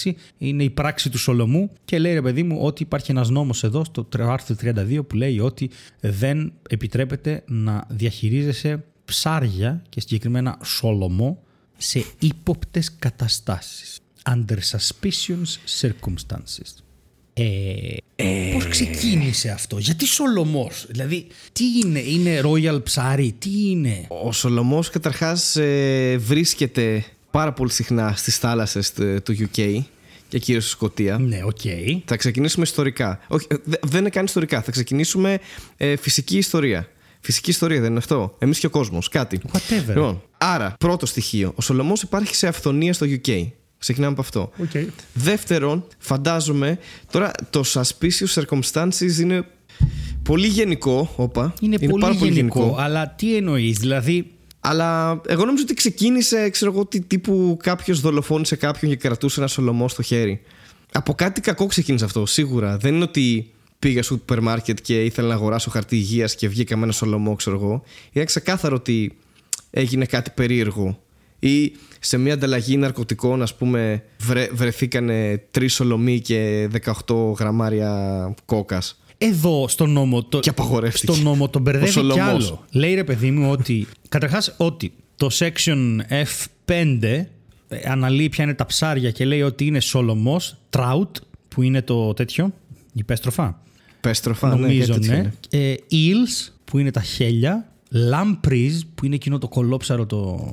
[0.06, 0.12] 1986.
[0.38, 3.84] Είναι η πράξη του Σολομού και λέει ρε παιδί μου ότι υπάρχει ένας νόμος εδώ
[3.84, 5.70] στο τρο- άρθρο 32 που λέει ότι
[6.00, 11.43] δεν επιτρέπεται να διαχειρίζεσαι ψάρια και συγκεκριμένα Σολομό
[11.78, 13.99] σε ύποπτες καταστάσεις.
[14.30, 16.74] Under suspicious circumstances.
[17.34, 17.95] Ε,
[18.53, 24.89] Πώς ξεκίνησε αυτό, γιατί Σολομός, δηλαδή τι είναι, είναι royal ψάρι, τι είναι; Ο Σολομός
[24.89, 29.84] καταρχάς ε, βρίσκεται πάρα πολύ συχνά στις θάλασσες του του UK
[30.30, 31.18] και κυρίως στη Σκωτία.
[31.18, 31.60] Ναι, οκ.
[32.05, 33.20] Θα ξεκινήσουμε ιστορικά.
[33.28, 34.62] Όχι, ε, δε- δεν είναι καν ιστορικά.
[34.62, 35.39] Θα ξεκινήσουμε
[35.78, 36.88] ε, φυσική ιστορία.
[37.20, 38.36] Φυσική ιστορία δεν είναι αυτό.
[38.40, 39.10] Εμείς και ο κόσμος.
[39.10, 39.40] Κάτι.
[39.52, 39.88] Whatever.
[39.88, 41.52] Λοιπόν, άρα, πρώτο στοιχείο.
[41.56, 43.48] Ο σολομός υπάρχει σε αφθονία στο UK.
[43.78, 44.52] Ξεκινάμε από αυτό.
[44.58, 44.92] Οκ.
[45.14, 46.80] Δεύτερον, φαντάζομαι.
[47.12, 49.46] Τώρα, το suspicious circumstances είναι
[50.24, 51.14] πολύ γενικό.
[51.16, 51.54] Όπα.
[51.62, 54.32] Είναι, πολύ, πάρα γενικό, αλλά τι εννοείς, δηλαδή.
[54.60, 59.50] Αλλά εγώ νομίζω ότι ξεκίνησε, ξέρω εγώ, τι τύπου κάποιος δολοφόνησε κάποιον και κρατούσε ένα
[59.50, 60.42] σολομό στο χέρι.
[60.92, 62.78] Από κάτι κακό ξεκίνησε αυτό, σίγουρα.
[62.78, 66.78] Δεν είναι ότι πήγα στο σούπερ μάρκετ και ήθελα να αγοράσω χαρτί υγείας και βγήκα
[66.78, 67.84] με ένα σολομό, ξέρω εγώ.
[68.12, 69.18] Είναι ξεκάθαρο ότι
[69.72, 71.00] έγινε κάτι περίεργο.
[71.40, 76.68] Ή σε μια ανταλλαγή ναρκωτικών, ας πούμε, βρε, βρεθήκανε τρεις σολομοί και
[77.08, 79.00] 18 γραμμάρια κόκας.
[79.18, 80.24] Εδώ στο νόμο.
[80.24, 81.12] Το, Και απαγορεύτηκε.
[81.12, 82.26] Στο νόμο τον Ο μπερδεύει κι Σολομός.
[82.28, 82.66] άλλο.
[82.72, 83.88] Λέει ρε παιδί μου ότι.
[84.10, 87.28] Καταρχάς ότι το section F5 ε,
[87.86, 91.12] αναλύει ποια είναι τα ψάρια και λέει ότι είναι σολομός, trout,
[91.48, 92.54] που είναι το τέτοιο,
[92.94, 93.62] υπέστροφα.
[94.02, 95.32] Πέστροφα, ναι, νομίζω, κάτι τέτοιο ναι.
[95.52, 95.70] είναι.
[95.70, 97.72] Ε, eels, που είναι τα χέλια.
[97.91, 100.52] Lampreys, που είναι εκείνο το κολόψαρο το.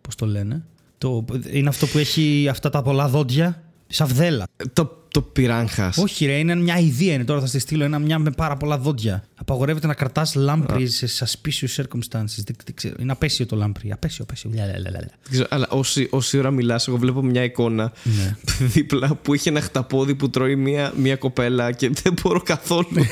[0.00, 0.64] Πώς το λένε.
[0.98, 3.62] Το, είναι αυτό που έχει αυτά τα πολλά δόντια.
[3.86, 4.44] Σαβδέλα.
[4.72, 5.96] Το, το πυράγχας.
[5.96, 7.14] Όχι, ρε, είναι μια ιδέα.
[7.14, 9.24] Είναι τώρα θα στη στείλω ένα μια με πάρα πολλά δόντια.
[9.34, 12.42] Απαγορεύεται να κρατάς lampreys σε suspicious circumstances.
[12.44, 12.94] Δεν, δεν ξέρω.
[12.98, 13.88] Είναι απέσιο το lamprey.
[13.90, 14.50] Απέσιο, απέσιο.
[14.54, 14.98] Λα, λα, λα, λα.
[15.00, 18.36] Δεν ξέρω, αλλά όση, όση ώρα μιλάς, εγώ βλέπω μια εικόνα Ναι.
[18.74, 22.88] δίπλα που είχε ένα χταπόδι που τρώει μια, μια κοπέλα και δεν μπορώ καθόλου.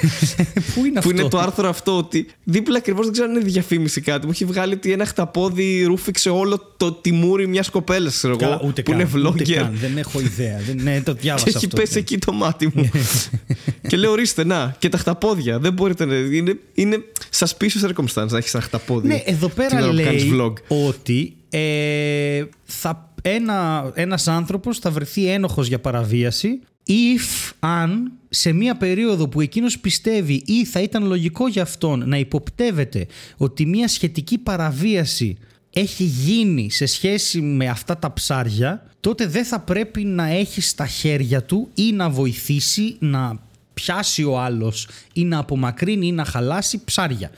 [0.75, 3.45] Πού είναι που αυτό; είναι το άρθρο αυτό ότι δίπλα ακριβώς δεν ξέρω αν είναι
[3.45, 4.27] διαφήμιση κάτι.
[4.27, 8.69] Μου έχει βγάλει ότι ένα χταπόδι ρούφηξε όλο το τιμούρι μιας κοπέλας, ξέρω Καλά, εγώ.
[8.69, 9.53] ούτε που καν, είναι ούτε vlogger.
[9.53, 9.77] καν.
[9.81, 10.61] Δεν έχω ιδέα.
[10.67, 11.69] Δεν, ναι, το Και διάβασα έχει αυτό.
[11.95, 12.03] Ναι.
[12.03, 12.91] πέσει εκεί το μάτι μου.
[13.89, 15.59] και λέω, ορίστε, να, και τα χταπόδια.
[15.59, 16.15] Δεν μπορείτε να.
[16.15, 16.97] Είναι, είναι
[17.39, 19.09] suspicious circumstance να έχεις ένα χταπόδι.
[19.09, 20.53] Ναι, εδώ την πέρα ώρα που κάνεις λέει vlog.
[20.69, 28.77] ότι ε, θα, ένα, ένας άνθρωπος θα βρεθεί ένοχος για παραβίαση if αν σε μία
[28.77, 34.39] περίοδο που εκείνος πιστεύει ή θα ήταν λογικό για αυτόν να υποπτεύεται ότι μία σχετική
[34.39, 35.37] παραβίαση
[35.71, 40.87] έχει γίνει σε σχέση με αυτά τα ψάρια, τότε δεν θα πρέπει να έχει στα
[40.87, 43.39] χέρια του ή να βοηθήσει να
[43.75, 47.31] πιάσει ο άλλος ή να απομακρύνει ή να χαλάσει ψάρια.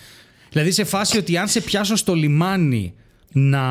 [0.51, 2.95] Δηλαδή σε φάση ότι αν σε πιάσω στο λιμάνι
[3.33, 3.65] να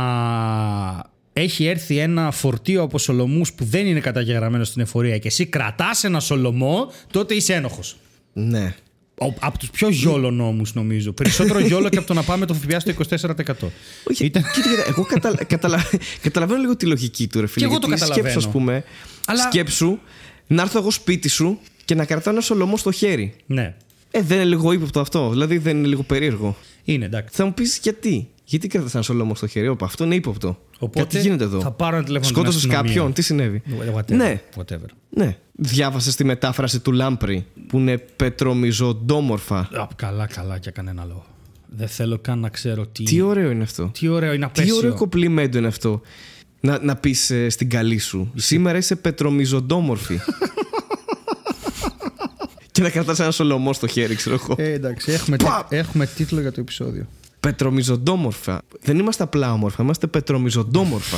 [1.34, 6.04] έχει έρθει ένα φορτίο από σολομούς που δεν είναι καταγεγραμμένο στην εφορία και εσύ κρατάς
[6.04, 7.98] ένα σολομό, τότε είσαι ένοχος.
[8.34, 8.76] Ναι.
[9.22, 11.12] Ο- Από τους πιο γιόλο νόμους νομίζω.
[11.14, 13.72] Περισσότερο γιόλο και από το να πάμε το ΦΠΑ στο 24%.
[14.10, 15.44] Όχι, Ήταν- κοίτα, κοίτα, εγώ καταλα...
[15.44, 15.84] καταλα...
[16.22, 17.66] καταλαβαίνω λίγο τη λογική του, ρε φίλε.
[17.66, 18.30] Κι εγώ το γιατί καταλαβαίνω.
[18.30, 18.84] Σκέψου, ας πούμε,
[19.26, 20.00] Αλλά- σκέψου
[20.48, 23.34] να έρθω εγώ σπίτι σου και να κρατάω ένα σολομό στο χέρι.
[23.46, 23.74] Ναι.
[24.12, 25.30] Ε, δεν είναι λίγο ύποπτο αυτό.
[25.30, 26.58] Δηλαδή δεν είναι λίγο περίεργο.
[26.84, 27.36] Είναι εντάξει.
[27.36, 28.28] Θα μου πεις γιατί.
[28.48, 30.58] Γιατί κρατά ένα σολομό στο χέρι, Όπα, αυτό είναι ύποπτο.
[30.80, 32.92] Οπότε Κάτι γίνεται εδώ; θα πάρω ένα τηλέφωνο στην Σκότωσε αστυνομία.
[32.94, 33.62] κάποιον, τι συνέβη;
[33.96, 34.16] Whatever.
[34.16, 34.88] Ναι, Whatever.
[35.10, 35.38] ναι.
[35.52, 39.58] Διάβασες τη μετάφραση του Λάμπρι που είναι πετρομιζοντόμορφα.
[39.58, 41.26] Α, καλά, καλά για κανένα λόγο.
[41.68, 43.04] Δεν θέλω καν να ξέρω τι.
[43.04, 43.92] Τι ωραίο είναι αυτό.
[44.00, 44.76] τι ωραίο είναι Τι απέσιο.
[44.76, 46.02] ωραίο κοπλιμέντο είναι αυτό.
[46.60, 48.32] Να, να πεις στην καλή σου.
[48.36, 50.20] Σήμερα είσαι πετρομιζοντόμορφη.
[52.72, 54.56] και να κρατάς ένα σολομός στο χέρι, ξέρω εγώ.
[54.58, 55.66] Ε, εντάξει, έχουμε, Πα!
[55.70, 57.08] έχουμε τίτλο για το επεισόδιο.
[57.50, 58.62] Πετρομιζοντόμορφα.
[58.82, 61.18] Δεν είμαστε απλά όμορφα, είμαστε πετρομιζοντόμορφα.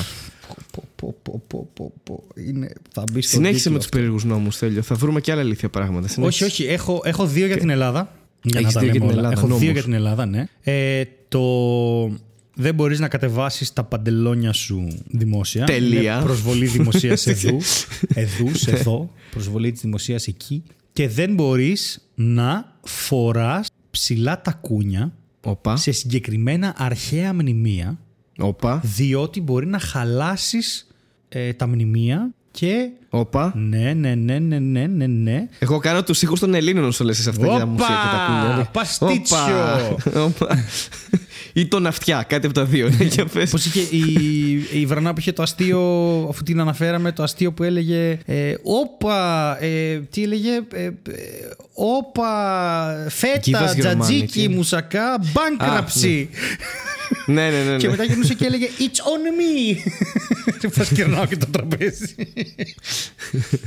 [0.72, 2.24] Πω, πω, πω, πω, πω, πω.
[2.48, 2.74] Είναι...
[2.92, 4.82] Θα μπει στο Συνέχισε τίτλο με τους περίεργους νόμους, Θέλιο.
[4.82, 6.06] Θα βρούμε και άλλα αλήθεια πράγματα.
[6.06, 6.46] Όχι, Συνέχισε.
[6.46, 6.64] όχι.
[6.66, 8.12] Έχω, έχω δύο για την Ελλάδα.
[8.44, 9.28] Για Έχεις να τα δύο για λέμε την όλα.
[9.28, 9.74] Ελλάδα, Έχω δύο νόμους.
[9.74, 10.46] για την Ελλάδα, ναι.
[10.62, 11.42] Ε, το
[12.60, 15.66] δεν μπορείς να κατεβάσεις τα παντελόνια σου δημόσια.
[15.66, 16.14] Τελεία.
[16.16, 17.58] Είναι προσβολή δημοσίας εδού.
[18.14, 19.12] εδούς, εδώ.
[19.32, 20.64] Προσβολή της δημοσίας εκεί.
[20.94, 24.52] Και δεν μπορείς να φοράς ψηλά τα
[25.48, 25.76] κούνια Όπα.
[25.76, 28.00] σε συγκεκριμένα αρχαία μνημεία
[28.38, 28.82] Όπα.
[28.84, 30.88] διότι μπορεί να χαλάσεις
[31.30, 33.54] ε, τα μνημεία και Όπα.
[33.56, 35.48] ναι, ναι, ναι, ναι, ναι, ναι, ναι.
[35.60, 37.66] Εγώ κάνω τους ήχους των Ελλήνων όσο λες αυτά για τα Όπα!
[37.66, 38.70] μουσεία και τα κούνια.
[38.72, 39.38] Παστίτσιο!
[39.92, 40.22] Όπα!
[40.24, 40.64] Όπα.
[41.54, 42.90] Ή τον αυτιά, κάτι από τα δύο.
[42.98, 43.50] ναι, για πες.
[43.50, 44.12] Πώς είχε η,
[44.74, 45.82] η Βρανά που είχε το αστείο,
[46.30, 50.92] αφού την αναφέραμε, το αστείο που έλεγε ε, Όπα, ε, τι έλεγε, ε, ε,
[51.74, 54.50] Όπα, φέτα, Κίβας τζατζίκι, Γερμανική.
[54.50, 56.26] μουσακά, bankruptcy.
[57.26, 57.78] ναι, ναι, ναι.
[57.78, 57.92] Και ναι.
[57.92, 59.78] μετά γυρνούσε και έλεγε It's on me.
[60.78, 62.16] Πώς κερνάω και το τραπέζι.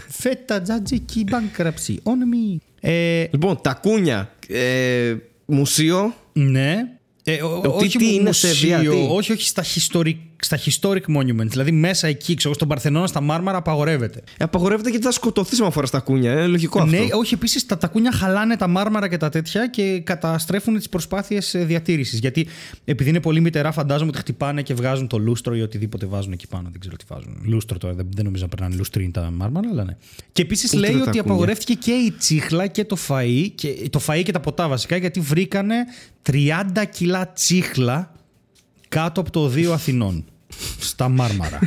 [0.09, 2.57] Φέτα, τζατζίκι, bankruptcy, on me.
[2.81, 4.35] Ε, Λοιπόν, τα κούνια.
[4.49, 5.15] Ε,
[5.47, 6.15] μουσείο.
[6.33, 6.77] Ναι.
[7.25, 10.19] Ε, ο- τι- όχι τι μου- είναι σε μουσείο, βία, τι; όχι, όχι στα ιστορικά
[10.41, 14.23] στα historic monuments, δηλαδή μέσα εκεί, ξέρω, στον Παρθενώνα, στα Μάρμαρα, απαγορεύεται.
[14.39, 16.33] Ε, Απαγορεύεται γιατί θα σκοτωθείς άμα φοράς τα κούνια.
[16.33, 16.97] Είναι λογικό αυτό.
[16.97, 21.55] Ναι, όχι, επίσης τα τακούνια χαλάνε τα μάρμαρα και τα τέτοια και καταστρέφουν τις προσπάθειες
[21.59, 22.19] διατήρησης.
[22.19, 22.47] Γιατί
[22.85, 26.47] επειδή είναι πολύ μητερά, φαντάζομαι ότι χτυπάνε και βγάζουν το λούστρο ή οτιδήποτε βάζουν εκεί
[26.47, 26.69] πάνω.
[26.71, 27.41] Δεν ξέρω τι βάζουν.
[27.45, 29.97] Λούστρο τώρα, δεν, δεν νομίζω να περνάνε λούστρινοι τα μάρμαρα, αλλά ναι.
[30.33, 31.23] Και επίσης Ούτε λέει τα ότι τακούνια.
[31.23, 35.21] απαγορεύτηκε και η τσίχλα και το φαΐ, και, το φαΐ και τα ποτά βασικά, γιατί
[35.21, 35.75] βρήκανε
[36.31, 36.33] 30
[36.91, 38.10] κιλά τσίχλα
[38.91, 40.25] κάτω από το Οδείο Αθηνών.
[40.79, 41.59] Στα Μάρμαρα.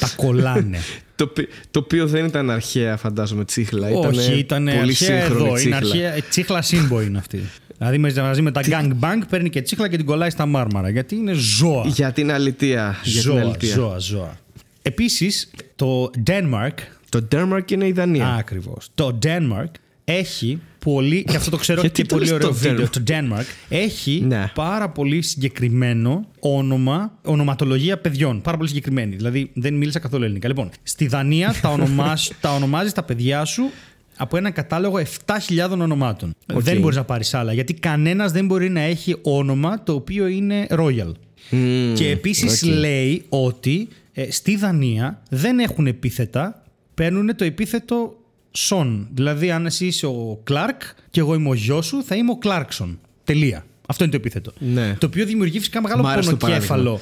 [0.00, 0.78] τα κολλάνε.
[1.16, 3.88] Το, ποι- το οποίο δεν ήταν αρχαία, φαντάζομαι, τσίχλα.
[3.88, 5.54] Όχι, ήταν πολύ αρχαία σύγχρονη εδώ.
[5.54, 5.76] τσίχλα.
[5.76, 7.40] Είναι αρχαία, ε, τσίχλα σύμπο είναι αυτή.
[7.78, 10.88] δηλαδή μαζί- μαζί με τα gang bang παίρνει και τσίχλα και την κολλάει στα μάρμαρα.
[10.88, 11.84] Γιατί είναι ζώα.
[11.86, 12.96] Για την αλητία.
[13.02, 13.74] Για την ζώα, αλητία.
[13.74, 14.38] ζώα, ζώα.
[14.82, 16.74] Επίσης, το Denmark.
[17.08, 18.26] Το Denmark είναι η Δανία.
[18.34, 18.88] Ακριβώς.
[18.94, 19.70] Το Denmark
[20.04, 21.24] έχει πολύ.
[21.24, 22.86] και αυτό το ξέρω Γιατί και το πολύ λες ωραίο το βίντεο.
[22.86, 22.90] Denmark?
[22.90, 24.50] Το Denmark έχει Ναι.
[24.54, 28.40] πάρα πολύ συγκεκριμένο όνομα, ονοματολογία παιδιών.
[28.42, 29.16] Πάρα πολύ συγκεκριμένη.
[29.16, 30.48] Δηλαδή δεν μίλησα καθόλου ελληνικά.
[30.48, 33.70] Λοιπόν, στη Δανία τα, ονομάς, τα ονομάζεις τα παιδιά σου
[34.16, 36.34] από ένα κατάλογο 7.000 ονομάτων.
[36.54, 36.62] Οκ.
[36.62, 37.52] Δεν μπορείς να πάρεις άλλα.
[37.52, 41.12] Γιατί κανένας δεν μπορεί να έχει όνομα το οποίο είναι royal.
[41.50, 42.68] Μμμ, Και επίσης οκ.
[42.68, 46.62] λέει ότι ε, στη Δανία δεν έχουν επίθετα,
[46.94, 48.17] παίρνουν το επίθετο
[48.60, 49.08] Σον.
[49.14, 52.36] Δηλαδή, αν εσύ είσαι ο Κλάρκ και εγώ είμαι ο γιος σου, θα είμαι ο
[52.36, 52.98] Κλάρκσον.
[53.24, 53.66] Τελεία.
[53.86, 54.52] Αυτό είναι το επίθετο.
[54.58, 54.94] Ναι.
[54.98, 57.00] Το οποίο δημιουργεί φυσικά μεγάλο Μ' άρεσε το πονοκέφαλο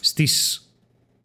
[0.00, 0.62] στις,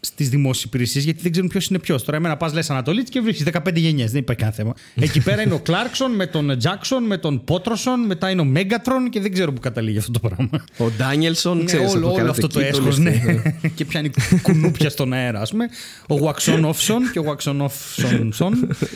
[0.05, 2.03] στις δημόσιες υπηρεσίες γιατί δεν ξέρουν ποιος είναι ποιος.
[2.03, 4.11] Τώρα, εμένα πας λες Ανατολή και βρίσκεις 15 γενιές.
[4.11, 4.73] Δεν υπάρχει κανένα θέμα.
[5.07, 9.09] Εκεί πέρα είναι ο Κλάρκσον με τον Τζάξον, με τον Πότροσον, μετά είναι ο Μέγκατρον
[9.09, 10.49] και δεν ξέρω που καταλήγει αυτό το πράγμα.
[10.77, 13.09] Ο Ντάνιελσον, Ναι, ξέρεις, όλο, από όλο Karate αυτό το Kid, έσχος, όλες ναι.
[13.09, 15.65] αυτές, και πιάνει κουνούπια στον αέρα, ας πούμε.
[16.09, 18.29] Ο Waxon Offson και ο Waxon Offson.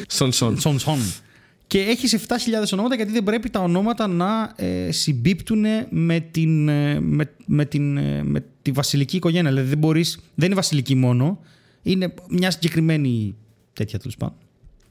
[0.07, 0.33] Σον
[0.79, 0.99] Σον.
[1.71, 1.97] Σον Σον.
[1.97, 6.99] Και έχει 7.000 ονόματα γιατί δεν πρέπει τα ονόματα να ε, συμπίπτουν με, την, ε,
[6.99, 9.49] με, με, την, ε, με τη βασιλική οικογένεια.
[9.49, 11.39] Δηλαδή δεν, μπορείς, δεν είναι βασιλική μόνο,
[11.83, 13.35] είναι μια συγκεκριμένη
[13.73, 14.35] τέτοια τέλος πάντων.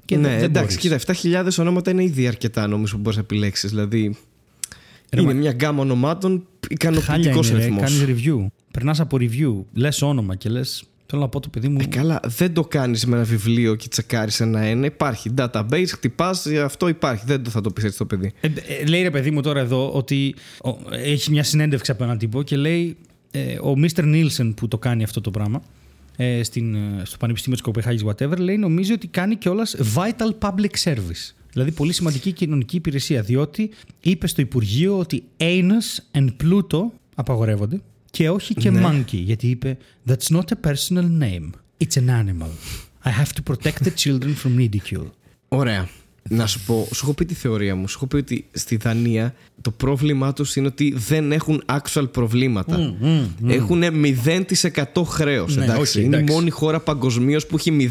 [0.04, 1.04] Και ναι, δεν, δεν εντάξει, μπορείς.
[1.22, 3.70] κοίτα, 7.000 ονόματα είναι ήδη αρκετά νομίζω που μπορείς να επιλέξεις.
[3.70, 4.16] Δηλαδή.
[5.12, 7.80] Ρε, είναι μα- μια γκάμα ονομάτων Χάλια ικανοποιητικός είναι, ρε, αριθμό.
[7.80, 8.46] κάνεις review.
[8.70, 11.78] Περνάς από review, λες όνομα και λες θέλω να πω το παιδί μου...
[11.80, 14.86] Ε, καλά, δεν το κάνεις με ένα βιβλίο και τσεκάρεις ένα-ένα.
[14.86, 17.24] Υπάρχει database, χτυπάς, αυτό υπάρχει.
[17.26, 18.32] Δεν το θα το πεις έτσι το παιδί.
[18.40, 20.34] Ε, ε, λέει ρε παιδί μου τώρα εδώ ότι
[20.64, 22.96] ο, έχει μια συνέντευξη από έναν τύπο και λέει
[23.30, 25.62] ε, ο Μίστερ Νίλσεν που το κάνει αυτό το πράγμα
[26.16, 30.82] ε, στην, ε, στο Πανεπιστήμιο της Κοπεχάγης whatever λέει νομίζει ότι κάνει κιόλας vital public
[30.84, 31.34] service.
[31.52, 36.82] Δηλαδή πολύ σημαντική κοινωνική υπηρεσία διότι είπε στο Υπουργείο ότι anus and Pluto
[37.14, 37.80] απαγορεύονται
[38.11, 39.77] και όχι και monkey γιατί είπε
[40.07, 42.49] that's not a personal name, it's an animal.
[43.05, 45.07] I have to protect the children from ridicule.
[45.47, 45.89] Ωραία.
[46.28, 47.88] Να σου πω, σου έχω πει τη θεωρία μου.
[47.88, 52.94] Σου έχω πει ότι στη Δανία το πρόβλημά τους είναι ότι δεν έχουν actual προβλήματα.
[53.46, 53.82] Έχουν
[54.94, 55.56] 0% χρέος.
[55.56, 55.98] Ναι, εντάξει.
[55.98, 56.34] οκ, είναι η εντάξει.
[56.34, 57.88] μόνη χώρα παγκοσμίως που έχει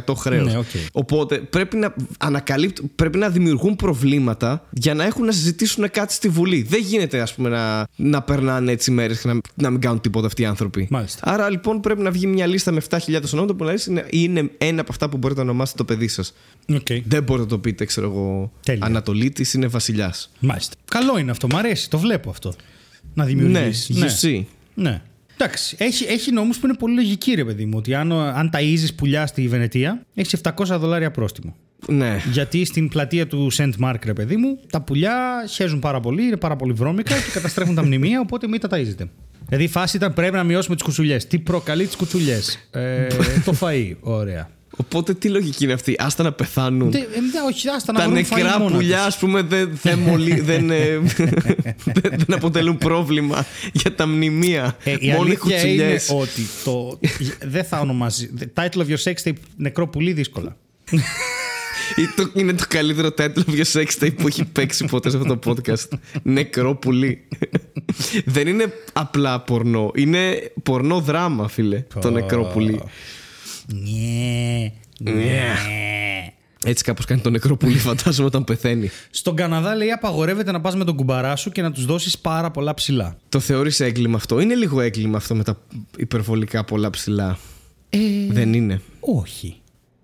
[0.00, 0.52] 0% χρέος.
[0.52, 0.66] Ναι, οκ.
[0.92, 6.28] Οπότε πρέπει να, ανακαλύπτουν, πρέπει να δημιουργούν προβλήματα για να έχουν να συζητήσουν κάτι στη
[6.28, 6.62] Βουλή.
[6.62, 10.26] Δεν γίνεται, ας πούμε, να, να περνάνε έτσι μέρες και να, να μην κάνουν τίποτα
[10.26, 10.86] αυτοί οι άνθρωποι.
[10.90, 11.20] Μάλιστα.
[11.24, 12.98] Άρα λοιπόν πρέπει να βγει μια λίστα με 7.000
[13.32, 16.08] ονόματα που να λες είναι, είναι ένα από αυτά που μπορείτε να ονομάσετε το παιδί
[16.08, 16.34] σας.
[16.72, 17.02] Okay.
[17.04, 18.52] Δεν μπορείτε να το πείτε, ξέρω εγώ.
[18.64, 18.84] Τέλεια.
[18.86, 20.32] Ανατολίτης είναι βασιλιάς.
[20.40, 20.74] Μάλιστα.
[20.90, 22.52] Καλό είναι αυτό, μ' αρέσει, το βλέπω αυτό.
[23.14, 23.94] Να Ναι, δημιουργήσει.
[24.22, 24.44] UC.
[24.74, 25.02] ναι.
[25.36, 27.74] Εντάξει, έχει, έχει νόμους που είναι πολύ λογικοί, ρε παιδί μου.
[27.76, 31.56] Ότι αν, αν ταΐζεις πουλιά στη Βενετία, έχεις 700 δολάρια πρόστιμο.
[31.88, 32.16] Ναι.
[32.32, 36.36] Γιατί στην πλατεία του Σεντ Μάρκ, ρε παιδί μου, τα πουλιά χέζουν πάρα πολύ, είναι
[36.36, 39.08] πάρα πολύ βρώμικα και καταστρέφουν τα μνημεία, οπότε μην τα ταΐζετε.
[39.46, 41.26] Δηλαδή η φάση ήταν πρέπει να μειώσουμε τις κουτσουλιές.
[41.26, 43.06] Τι προκαλεί τις κουτσουλιές; Ε,
[43.44, 43.92] το φαΐ.
[44.00, 44.50] Ωραία.
[44.84, 46.90] Οπότε τι λογική είναι αυτή; Άστα να πεθάνουν.
[46.90, 49.06] Δεν, ε, δεν, όχι, άστα να Τα βρουν νεκρά φαΐ μόνα πουλιά, τους.
[49.06, 50.98] ας πούμε, δεν, δεν, μολύ- δεν, ε,
[51.84, 54.76] δεν, δεν αποτελούν πρόβλημα για τα μνημεία.
[54.84, 56.10] Ε, η Μόνο οι αλήθεια είναι κουτσουλιές.
[56.10, 56.98] ότι το,
[57.48, 58.30] δεν θα ονομάζει.
[58.54, 60.56] Title of your sex tape νεκρό πουλί δύσκολα.
[61.96, 65.16] Ή το- Είναι το καλύτερο title of your sex tape που έχει παίξει ποτέ σε
[65.16, 65.88] αυτό το podcast.
[66.22, 67.28] Νεκρό πουλί.
[68.24, 69.90] Δεν είναι απλά πορνό.
[69.94, 71.84] Είναι πορνό δράμα, φίλε.
[72.00, 72.80] Το νεκρό πουλί.
[73.66, 74.72] Ναι.
[75.12, 75.54] ναι.
[76.64, 78.90] Έτσι κάπως κάνει το νεκρό πουλί, φαντάζομαι, όταν πεθαίνει.
[79.10, 82.50] Στον Καναδά λέει απαγορεύεται να πας με τον κουμπαρά σου και να τους δώσεις πάρα
[82.50, 83.16] πολλά ψηλά.
[83.28, 84.40] Το θεωρείς έγκλημα αυτό.
[84.40, 85.60] Είναι λίγο έγκλημα αυτό με τα
[85.96, 87.38] υπερβολικά πολλά ψηλά.
[87.88, 87.98] Ε,
[88.30, 88.80] Δεν είναι.
[89.00, 89.56] όχι.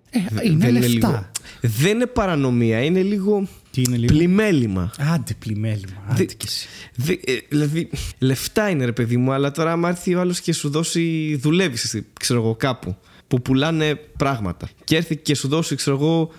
[0.09, 0.87] Ε, είναι Δεν λεφτά.
[0.87, 1.29] λίγο.
[1.61, 3.47] Δεν είναι παρανομία, είναι λίγο.
[3.71, 4.91] Τι είναι λίγο; Πλημέλημα.
[5.13, 6.03] Άντε πλημέλημα.
[6.09, 6.67] Άντε Δε- κι εσύ.
[6.95, 7.89] Δε, ε, δηλαδή,
[8.19, 11.35] λεφτά είναι ρε παιδί μου, αλλά τώρα άμα έρθει ο άλλος και σου δώσει.
[11.35, 12.97] δουλεύεις, ξέρω εγώ, κάπου.
[13.29, 14.69] Που πουλάνε πράγματα.
[14.83, 16.31] Και έρθει και σου δώσει, ξέρω εγώ,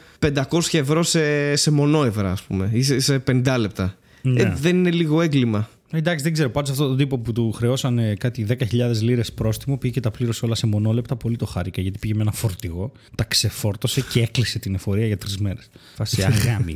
[0.51, 3.95] 500 ευρώ σε, σε μονόευρα, ας πούμε, ή σε, σε 50 λεπτά.
[4.23, 4.43] Ναι.
[4.43, 5.69] Ε, δεν είναι λίγο έγκλημα.
[5.93, 6.51] Εντάξει, δεν ξέρω.
[6.51, 8.57] Πάντως αυτόν τον τύπο που του χρεώσαν κάτι 10.000
[9.01, 11.17] λίρες πρόστιμο πήγε και τα πλήρωσε όλα σε μονόλεπτα.
[11.17, 15.17] Πολύ το χάρηκα γιατί πήγε με ένα φορτηγό, τα ξεφόρτωσε και έκλεισε την εφορία για
[15.19, 15.69] τρεις μέρες.
[15.95, 16.75] Φάση αγάμι.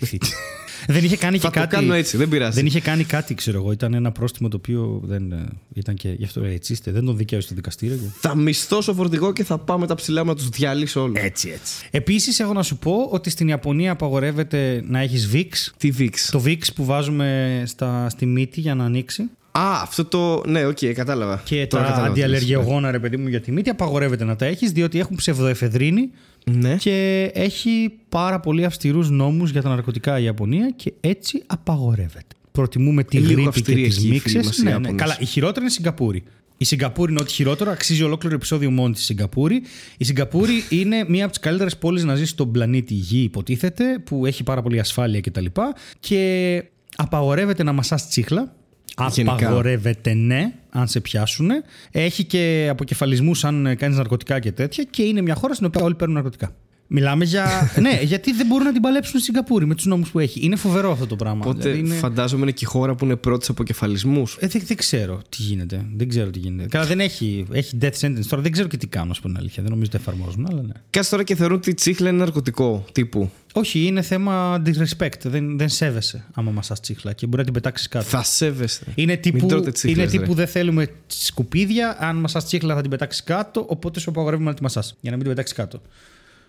[0.86, 1.74] δεν είχε κάνει Θα και το κάτι.
[1.74, 2.54] κάνω έτσι, δεν πειράζει.
[2.56, 3.72] Δεν είχε κάνει κάτι, ξέρω εγώ.
[3.72, 5.44] Ήταν ένα πρόστιμο το οποίο δεν ε,
[5.74, 6.08] ήταν και.
[6.08, 6.90] Γι' αυτό έτσι είστε.
[6.90, 7.96] Δεν τον δικαίωσε στο δικαστήριο.
[7.96, 11.16] και- Θα μισθώσω φορτηγό και θα πάμε τα ψηλά μου να τους διαλύσω όλους.
[11.22, 11.74] Έτσι, έτσι.
[11.90, 15.48] Επίσης, έχω να σου πω ότι στην Ιαπωνία απαγορεύεται να έχεις VIX.
[15.76, 16.10] Τι VIX.
[16.30, 19.02] Το VIX που βάζουμε στα, στη μύτη για να ανοίξει.
[19.58, 20.42] Α, αυτό το.
[20.46, 21.42] Ναι, οκ, κατάλαβα.
[21.44, 22.26] Και Τώρα τα κατάλαβα τι λες.
[22.26, 26.10] αντιαλλεργιογόνα, ρε παιδί μου, για τη μύτη απαγορεύεται να τα έχεις, διότι έχουν ψευδοεφεδρίνη
[26.50, 26.76] Ναι.
[26.76, 32.24] και έχει πάρα πολύ αυστηρούς νόμους για τα ναρκωτικά η Ιαπωνία και έτσι απαγορεύεται.
[32.52, 34.44] Προτιμούμε τη Λίγο γρήπη και αυστηροί τις εκεί οι φίλοι μίξες.
[34.46, 34.74] μας οι Ναι, ναι.
[34.76, 35.00] Ιάπωνες.
[35.00, 36.22] Καλά, η χειρότερη είναι η Σιγκαπούρη.
[36.56, 39.62] Η Σιγκαπούρη είναι ό,τι χειρότερο, αξίζει ολόκληρο επεισόδιο μόνη της Σιγκαπούρη.
[39.96, 44.26] Η Σιγκαπούρη είναι μία από τις καλύτερες πόλεις να ζει στον πλανήτη Γη, υποτίθεται, που
[44.26, 45.44] έχει πάρα πολύ ασφάλεια κτλ.
[46.00, 46.62] Και
[46.96, 48.54] απαγορεύεται να μασάς τσίχλα.
[49.10, 49.34] Γενικά.
[49.34, 51.50] Απαγορεύεται ναι, αν σε πιάσουν.
[51.90, 54.84] Έχει και αποκεφαλισμούς αν κάνεις ναρκωτικά και τέτοια.
[54.84, 56.54] Και είναι μια χώρα στην οποία όλοι παίρνουν ναρκωτικά.
[56.86, 57.46] Μιλάμε για.
[57.80, 60.40] ναι, γιατί δεν μπορούν να την παλέψουν στη Σιγκαπούρη με τους νόμους που έχει.
[60.44, 61.40] Είναι φοβερό αυτό το πράγμα.
[61.44, 64.36] Οπότε Δηλαδή είναι- φαντάζομαι είναι και η χώρα που είναι πρώτη από κεφαλισμούς.
[64.40, 65.86] ε, δεν, δεν ξέρω τι γίνεται.
[65.96, 66.68] Δεν ξέρω τι γίνεται.
[66.68, 68.42] Καλά, δεν έχει, έχει death sentence τώρα.
[68.42, 69.62] Δεν ξέρω και τι κάνουν, ας πούμε, αλήθεια.
[69.62, 70.72] Δεν νομίζω ότι το εφαρμόζουν, αλλά ναι.
[70.90, 73.30] Κάτσε τώρα και θεωρούν ότι η τσίχλα είναι ναρκωτικό τύπου.
[73.52, 75.20] Όχι, είναι θέμα disrespect.
[75.22, 78.04] Δεν, δεν σέβεσαι άμα μασάς τσίχλα και μπορεί να την πετάξεις κάτω.
[78.04, 78.84] Θα σέβεστε.
[78.94, 80.18] Είναι Μην τύπου, τρώτε τσίχλες, είναι ρε.
[80.18, 81.96] τύπου δεν θέλουμε σκουπίδια.
[82.00, 84.96] Αν μασάς τσίχλα θα την πετάξεις κάτω, οπότε σου απαγορεύουμε να τη μασάς.
[85.00, 85.80] Για να μην την πετάξεις κάτω.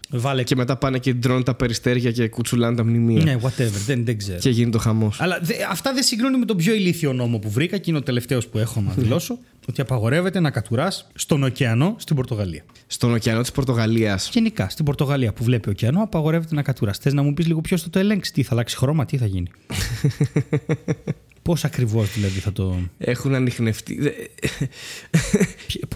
[0.09, 3.23] Βάλε Και μετά πάνε και ντρώνουν τα περιστέρια και κουτσουλάνε τα μνημεία.
[3.23, 4.37] Ναι, whatever, δεν, δεν ξέρω.
[4.39, 5.21] Και γίνεται ο χαμός.
[5.21, 8.03] Αλλά δε, αυτά δεν συγκρίνουν με τον πιο ηλίθιο νόμο που βρήκα και είναι ο
[8.03, 9.37] τελευταίος που έχω να δηλώσω.
[9.69, 12.63] ότι απαγορεύεται να κατουράς στον ωκεανό στην Πορτογαλία.
[12.87, 14.29] Στον ωκεανό της Πορτογαλίας.
[14.33, 16.97] Γενικά στην Πορτογαλία που βλέπει ωκεανό, απαγορεύεται να κατουράς.
[16.97, 19.25] Θες να μου πεις λίγο ποιο θα το ελέγξεις, τι θα αλλάξει χρώμα, τι θα
[19.25, 19.47] γίνει;
[21.41, 22.75] Πώς ακριβώς δηλαδή θα το.
[22.97, 23.99] Έχουν ανοιχνευτεί.
[24.01, 24.11] Δε-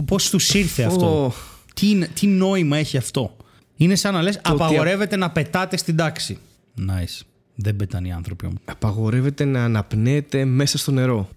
[0.06, 1.34] Πώς τους ήρθε αυτό; Ω.
[1.74, 3.36] Τι, είναι- τι νόημα έχει αυτό;
[3.82, 6.38] Είναι σαν να λες: ότι Απαγορεύεται να πετάτε στην τάξη.
[6.80, 7.22] Nice.
[7.56, 8.60] Δεν πετάνε οι άνθρωποι όμως.
[8.66, 11.30] Απαγορεύεται να αναπνέεται μέσα στο νερό.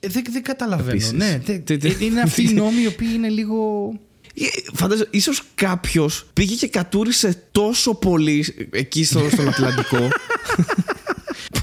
[0.00, 0.90] Ε, δεν, δεν καταλαβαίνω.
[0.90, 1.12] Επίσης.
[1.12, 3.88] Ναι, δεν- Τι- τι- είναι αυτοί οι νόμοι οι οποίοι είναι λίγο.
[4.34, 9.98] Ε, Φαντάζομαι, ίσως κάποιος πήγε και κατούρισε τόσο πολύ εκεί στο, στον Ατλαντικό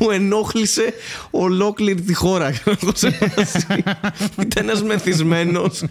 [0.04, 0.94] που ενόχλησε
[1.32, 2.54] ολόκληρη τη χώρα.
[4.42, 5.84] Ήταν ένας μεθυσμένος,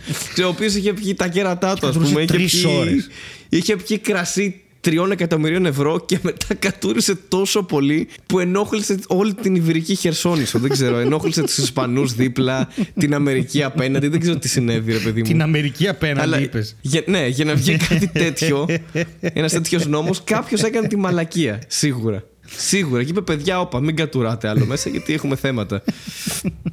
[0.45, 2.23] ο οποίος είχε πιει τα κέρατά του, ας κατούρισε πούμε.
[2.23, 3.09] Είχε τρεις πιει, ώρες.
[3.49, 9.55] είχε πιει κρασί τριών εκατομμυρίων ευρώ και μετά κατούρισε τόσο πολύ που ενόχλησε όλη την
[9.55, 10.59] Ιβηρική Χερσόνησο.
[10.59, 14.09] Δεν ξέρω, ενόχλησε τους Ισπανούς δίπλα, την Αμερική απέναντι.
[14.09, 15.27] Δεν ξέρω τι συνέβη, ρε παιδί μου.
[15.27, 16.77] Την Αμερική απέναντι, είπες.
[16.81, 18.67] Για, ναι, για να βγει κάτι τέτοιο,
[19.21, 21.63] ένας τέτοιος νόμος, κάποιος έκανε τη μαλακία.
[21.67, 22.25] Σίγουρα.
[22.57, 23.03] Σίγουρα.
[23.03, 25.83] Και είπε, παιδιά, όπα, μην κατουράτε άλλο μέσα, γιατί έχουμε θέματα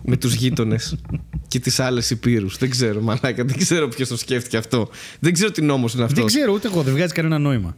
[0.03, 0.95] με τους γείτονες
[1.47, 2.57] και τις άλλες υπήρους.
[2.57, 4.89] Δεν ξέρω, μαλάκα, δεν ξέρω ποιος το σκέφτηκε αυτό.
[5.19, 6.15] Δεν ξέρω τι νόμος είναι αυτό.
[6.15, 7.75] Δεν ξέρω ούτε εγώ, δεν βγάζει κανένα νόημα.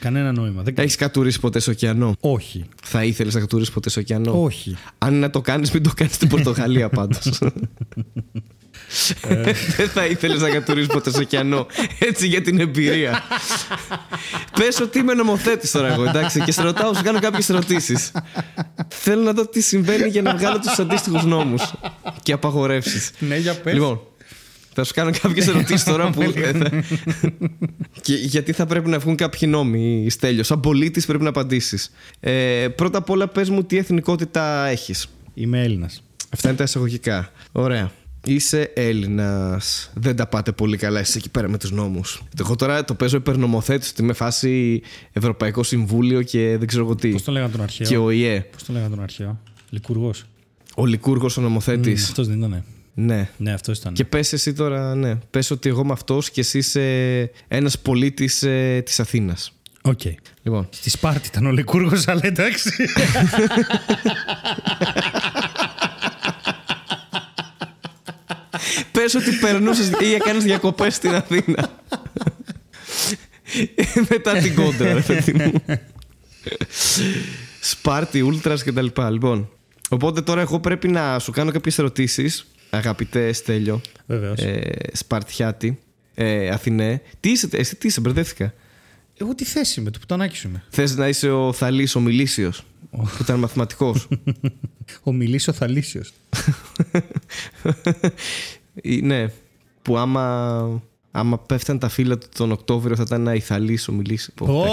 [0.00, 0.62] Κανένα νόημα.
[0.62, 0.74] Δεν...
[0.76, 2.64] Έχεις κατουρίσει ποτέ σε ωκεανό; Όχι.
[2.82, 4.76] Θα ήθελες να κατουρίσει ποτέ σε ωκεανό; Όχι.
[4.98, 7.38] Αν να το κάνεις, μην το κάνεις στην Πορτογαλία πάντως.
[9.76, 11.66] Δεν θα ήθελες να κατουρίσει ποτέ σε ωκεανό.
[11.98, 13.22] Έτσι για την εμπειρία.
[14.58, 18.12] Πες ότι είμαι νομοθέτης τώρα εγώ, εντάξει, και σε ρωτάω, σου κάνω κάποιες ερωτήσεις.
[18.88, 21.72] Θέλω να δω τι συμβαίνει για να βγάλω τους αντίστοιχους νόμους
[22.22, 23.10] και απαγορεύσεις.
[23.18, 23.72] Ναι, για πες.
[23.74, 24.00] Λοιπόν,
[24.74, 26.22] θα σου κάνω κάποιες ερωτήσεις τώρα που.
[26.22, 26.70] ε, θα-
[28.00, 30.46] και γιατί θα πρέπει να βγουν κάποιοι νόμοι, Στέλιος.
[30.46, 31.90] Σαν πολίτης πρέπει να απαντήσεις.
[32.20, 35.06] Ε, πρώτα απ' όλα, πες μου τι εθνικότητα έχεις.
[35.34, 36.02] Είμαι Έλληνας.
[36.30, 37.30] Αυτά είναι τα εισαγωγικά.
[37.52, 37.90] Ωραία.
[38.24, 39.90] Είσαι Έλληνας.
[39.94, 42.22] Δεν τα πάτε πολύ καλά εσείς εκεί πέρα με τους νόμους.
[42.40, 47.08] Εγώ τώρα το παίζω υπερνομοθέτης, ότι είμαι φάση Ευρωπαϊκό Συμβούλιο και δεν ξέρω εγώ τι.
[47.08, 48.40] Πώς τον λέγανε τον αρχαίο; Και ο ΙΕ.
[48.52, 49.40] Πώς τον λέγανε τον αρχαίο;
[49.70, 50.10] Λυκούργο.
[50.74, 52.08] Ο Λυκούργος ο νομοθέτης.
[52.08, 52.64] Αυτός δεν ήταν.
[52.94, 53.28] Ναι.
[53.36, 53.92] Ναι, αυτός ήταν.
[53.92, 55.14] Και πες εσύ τώρα, ναι.
[55.30, 59.52] Πες ότι εγώ είμαι αυτός και εσύ είσαι ένας πολίτης ε, της Αθήνας.
[59.82, 60.00] Οκ.
[60.42, 62.70] Λοιπόν, Στη Σπάρτη ήταν ο Λυκούργος, αλλά εντάξει.
[69.04, 71.82] πες ότι περνούσες ή έκανες διακοπές στην Αθήνα.
[74.08, 75.52] Μετά την κόντρα, ρε παιδί μου.
[77.60, 79.10] Σπάρτη, Ούλτρας και τα λοιπά.
[79.10, 79.50] Λοιπόν,
[79.88, 84.40] οπότε τώρα εγώ πρέπει να σου κάνω κάποιες ερωτήσεις, αγαπητέ Στέλιο, Βεβαίως.
[84.40, 85.78] ε, Σπαρτιάτη,
[86.14, 87.02] ε, Αθηνέ.
[87.20, 88.54] Τι είσαι, εσύ τι είσαι, μπερδεύτηκα.
[89.18, 90.64] Εγώ τι θέση είμαι, το πουτανάκι σου είμαι.
[90.70, 94.08] Θες να είσαι ο Θαλής, ο Μιλήσιος, που ήταν μαθηματικός.
[95.02, 96.12] Ο Μιλήσο Θαλήσιος.
[98.82, 99.26] Ή, ναι,
[99.82, 100.82] που άμα
[101.16, 104.32] άμα πέφταν τα φύλλα του τον Οκτώβριο θα ήταν να ηθαλής ομιλήσει.
[104.40, 104.64] Ω,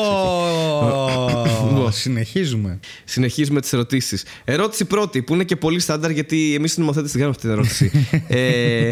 [1.92, 2.80] Συνεχίζουμε.
[3.04, 4.24] Συνεχίζουμε τις ερωτήσεις.
[4.44, 7.52] Ερώτηση πρώτη, που είναι και πολύ στάνταρ γιατί εμείς οι νομοθέτε την κάνουμε αυτή την
[7.52, 7.92] ερώτηση.
[8.28, 8.92] ε,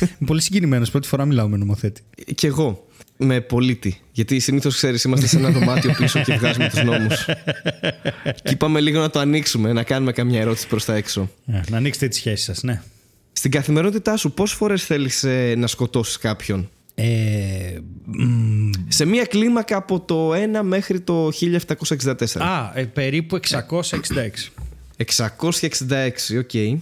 [0.00, 0.90] Είμαι πολύ συγκινημένος.
[0.90, 2.02] Πρώτη φορά μιλάω με νομοθέτη.
[2.34, 2.86] Κι εγώ.
[3.16, 4.00] Με πολίτη.
[4.12, 7.24] Γιατί συνήθως ξέρεις, είμαστε σε ένα δωμάτιο πίσω και βγάζουμε τους νόμους.
[8.44, 11.30] και είπαμε λίγο να το ανοίξουμε, να κάνουμε καμιά ερώτηση προς τα έξω.
[11.46, 12.82] Ε, Να ανοίξετε τις σχέσεις σας, ναι.
[13.38, 15.26] Στην καθημερινότητά σου, πόσες φορές θέλεις
[15.56, 22.40] να σκοτώσεις κάποιον, Ε, μ, Σε μία κλίμακα από το 1 μέχρι το 1764.
[22.40, 24.52] α, ε, περίπου 666.
[24.96, 26.80] 666, οκ.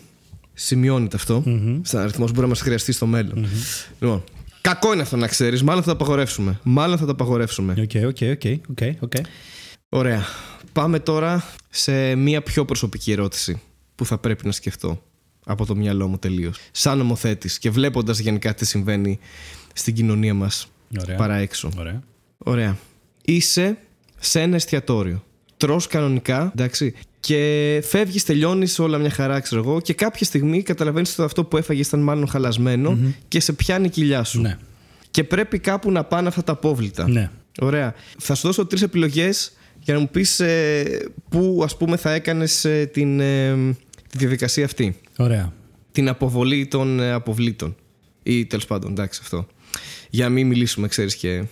[0.54, 1.42] Σημειώνεται αυτό.
[1.82, 3.46] Σαν αριθμός που μπορεί να μας χρειαστεί στο μέλλον.
[4.00, 4.24] Λοιπόν,
[4.60, 5.62] κακό είναι αυτό να ξέρεις.
[5.62, 6.60] Μάλλον θα το απαγορεύσουμε.
[6.62, 7.74] Μάλλον θα το απαγορεύσουμε.
[7.78, 9.12] Οκ, οκ, οκ, οκ, οκ.
[9.88, 10.24] Ωραία.
[10.72, 13.60] Πάμε τώρα σε μία πιο προσωπική ερώτηση
[13.94, 15.02] που θα πρέπει να σκεφτώ
[15.48, 16.58] από το μυαλό μου τελείως.
[16.70, 19.18] Σαν νομοθέτης και βλέποντας γενικά τι συμβαίνει
[19.72, 20.66] στην κοινωνία μας
[21.00, 21.16] Ωραία.
[21.16, 21.70] παρά έξω.
[21.78, 22.02] Ωραία.
[22.38, 22.76] Ωραία.
[23.24, 23.78] Είσαι
[24.18, 25.24] σε ένα εστιατόριο.
[25.56, 26.94] Τρως κανονικά, εντάξει.
[27.20, 29.80] Και φεύγεις, τελειώνεις όλα μια χαρά, ξέρω εγώ.
[29.80, 33.90] Και κάποια στιγμή καταλαβαίνεις ότι αυτό που έφαγες ήταν μάλλον χαλασμένο και σε πιάνει η
[33.90, 34.40] κοιλιά σου.
[34.40, 34.58] Ναι.
[35.10, 37.08] Και πρέπει κάπου να πάνε αυτά τα απόβλητα.
[37.08, 37.30] Ναι.
[37.60, 37.94] Ωραία.
[38.18, 40.42] Θα σου δώσω τρεις επιλογές για να μου πεις
[41.28, 43.56] πού, ας πούμε, θα έκανες την, ε,
[44.16, 44.96] τη διαδικασία αυτή.
[45.16, 45.52] Ωραία.
[45.92, 47.76] Την αποβολή των ε, αποβλήτων.
[48.22, 49.46] Ή τέλος πάντων, εντάξει, αυτό.
[50.10, 51.44] Για να μην μιλήσουμε, ξέρεις και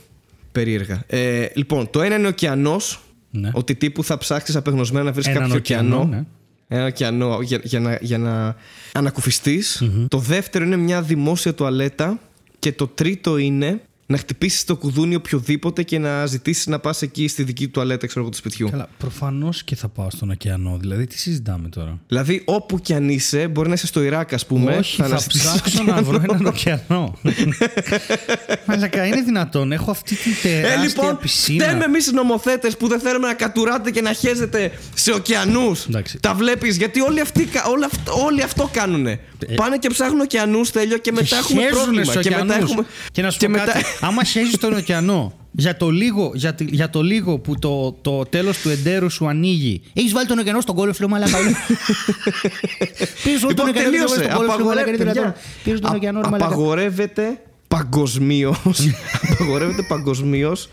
[0.53, 1.03] περίεργα.
[1.07, 3.01] Ε, λοιπόν, το ένα είναι ο ωκεανός.
[3.31, 3.51] Ναι.
[3.55, 6.17] Ότι τύπου θα ψάξεις απεγνωσμένα να βρεις Έναν κάποιο ωκεανό, ωκεανό.
[6.17, 6.25] ναι.
[6.69, 8.57] Ένα ωκεανό για, για να, για να
[8.93, 12.21] ανακουφιστεις Το δεύτερο είναι μια δημόσια τουαλέτα.
[12.59, 17.29] Και το τρίτο είναι να χτυπήσεις το κουδούνι οποιοδήποτε και να ζητήσεις να πας εκεί
[17.29, 18.71] στη δική του τουαλέτα, ξέρω εγώ, του σπιτιού.
[18.71, 20.77] Καλά, προφανώς και θα πάω στον ωκεανό.
[20.81, 24.47] Δηλαδή, τι συζητάμε τώρα; Δηλαδή, όπου κι αν είσαι, μπορεί να είσαι στο Ιράκ, ας
[24.47, 24.77] πούμε.
[24.77, 27.19] Όχι, θα, αναζητήσεις ψάξω να βρω έναν ωκεανό.
[28.67, 29.73] Μαλακά, είναι δυνατόν.
[29.73, 31.65] Έχω αυτή την τεράστια Ε, λοιπόν, πισίνα.
[31.65, 35.85] φταίμε εμείς οι νομοθέτες που δεν θέλουμε να κατουράτε και να χέζετε σε ωκεανούς.
[35.87, 36.19] Εντάξει.
[36.21, 39.07] Τα βλέπεις, γιατί όλοι, αυτοί, κα- όλα αυτ- όλοι αυτό κάνουν.
[39.57, 42.05] Πάνε και ψάχνουν ωκεανούς, τέλειο, και μετά έχουμε χέζουνε πρόβλημα.
[42.05, 42.71] στους Και μετά ωκεανούς.
[42.71, 42.87] έχουμε.
[43.13, 43.85] Και να σου και πω μετά- κάτι.
[44.01, 48.24] Άμα χέζεις τον ωκεανό για το λίγο, για, τη- για το λίγο που το, το
[48.24, 49.82] τέλος του εντέρου σου ανοίγει.
[49.92, 51.38] Έχεις βάλει τον ωκεανό στον κόλο, φίλο μαλακά.
[53.24, 54.14] Πίσω τον Λοιπόν, ωκεανό και το βάλεις τελείωσε.
[54.14, 54.88] στον κόλο, φίλο μαλακά.
[54.88, 55.34] Είναι Απαγορεύεται, δυνατόν.
[55.64, 56.47] Πίσω τον Α- ωκεανό, ρε μαλακά.
[56.47, 58.57] Απαγορεύεται παγκοσμίω.
[59.32, 60.68] απαγορεύεται παγκοσμίως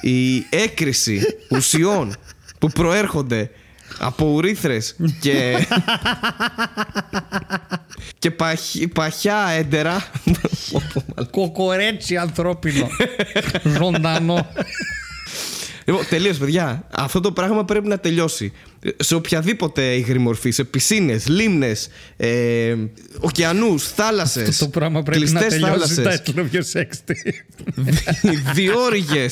[0.00, 2.14] η έκρηση ουσιών
[2.58, 3.50] που προέρχονται
[3.98, 5.32] από ουρήθρες και,
[8.18, 10.10] και παχ- παχιά έντερα
[11.30, 12.88] Κοκορέτσι ανθρώπινο.
[13.64, 14.48] Ζωντανό.
[15.86, 16.88] Λοιπόν, τελείως παιδιά.
[16.90, 18.52] Αυτό το πράγμα πρέπει να τελειώσει.
[18.96, 22.74] Σε οποιαδήποτε υγρή μορφή, σε πισίνες, λίμνες, ε,
[23.20, 25.94] ωκεανούς, θάλασσες, Αυτό το πράγμα πρέπει να κλειστές τελειώσει.
[25.94, 26.32] θάλασσες.
[26.34, 27.44] Τα πιο σεξτι.
[28.54, 29.26] διόρυγε.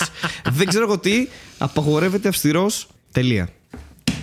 [0.52, 1.28] Δεν ξέρω εγώ τι.
[1.58, 2.86] Απαγορεύεται αυστηρώς.
[3.12, 3.48] Τελεία.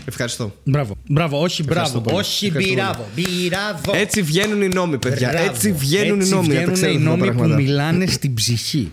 [0.09, 0.55] Ευχαριστώ.
[0.63, 0.95] Μπράβο.
[1.07, 1.99] Μπράβο, όχι μπράβο.
[2.01, 2.17] πολύ.
[2.17, 3.05] Όχι Ευχαριστώ μπράβο.
[3.47, 3.99] Μπράβο.
[3.99, 5.29] Έτσι βγαίνουν οι νόμοι, παιδιά.
[5.29, 5.49] Μπράβο.
[5.49, 6.47] Έτσι βγαίνουν οι Έτσι νόμοι.
[6.47, 7.61] να τα βγαίνουν ξέρετε οι αυτά τα νόμοι που πράγματα.
[7.61, 8.91] μιλάνε στην ψυχή.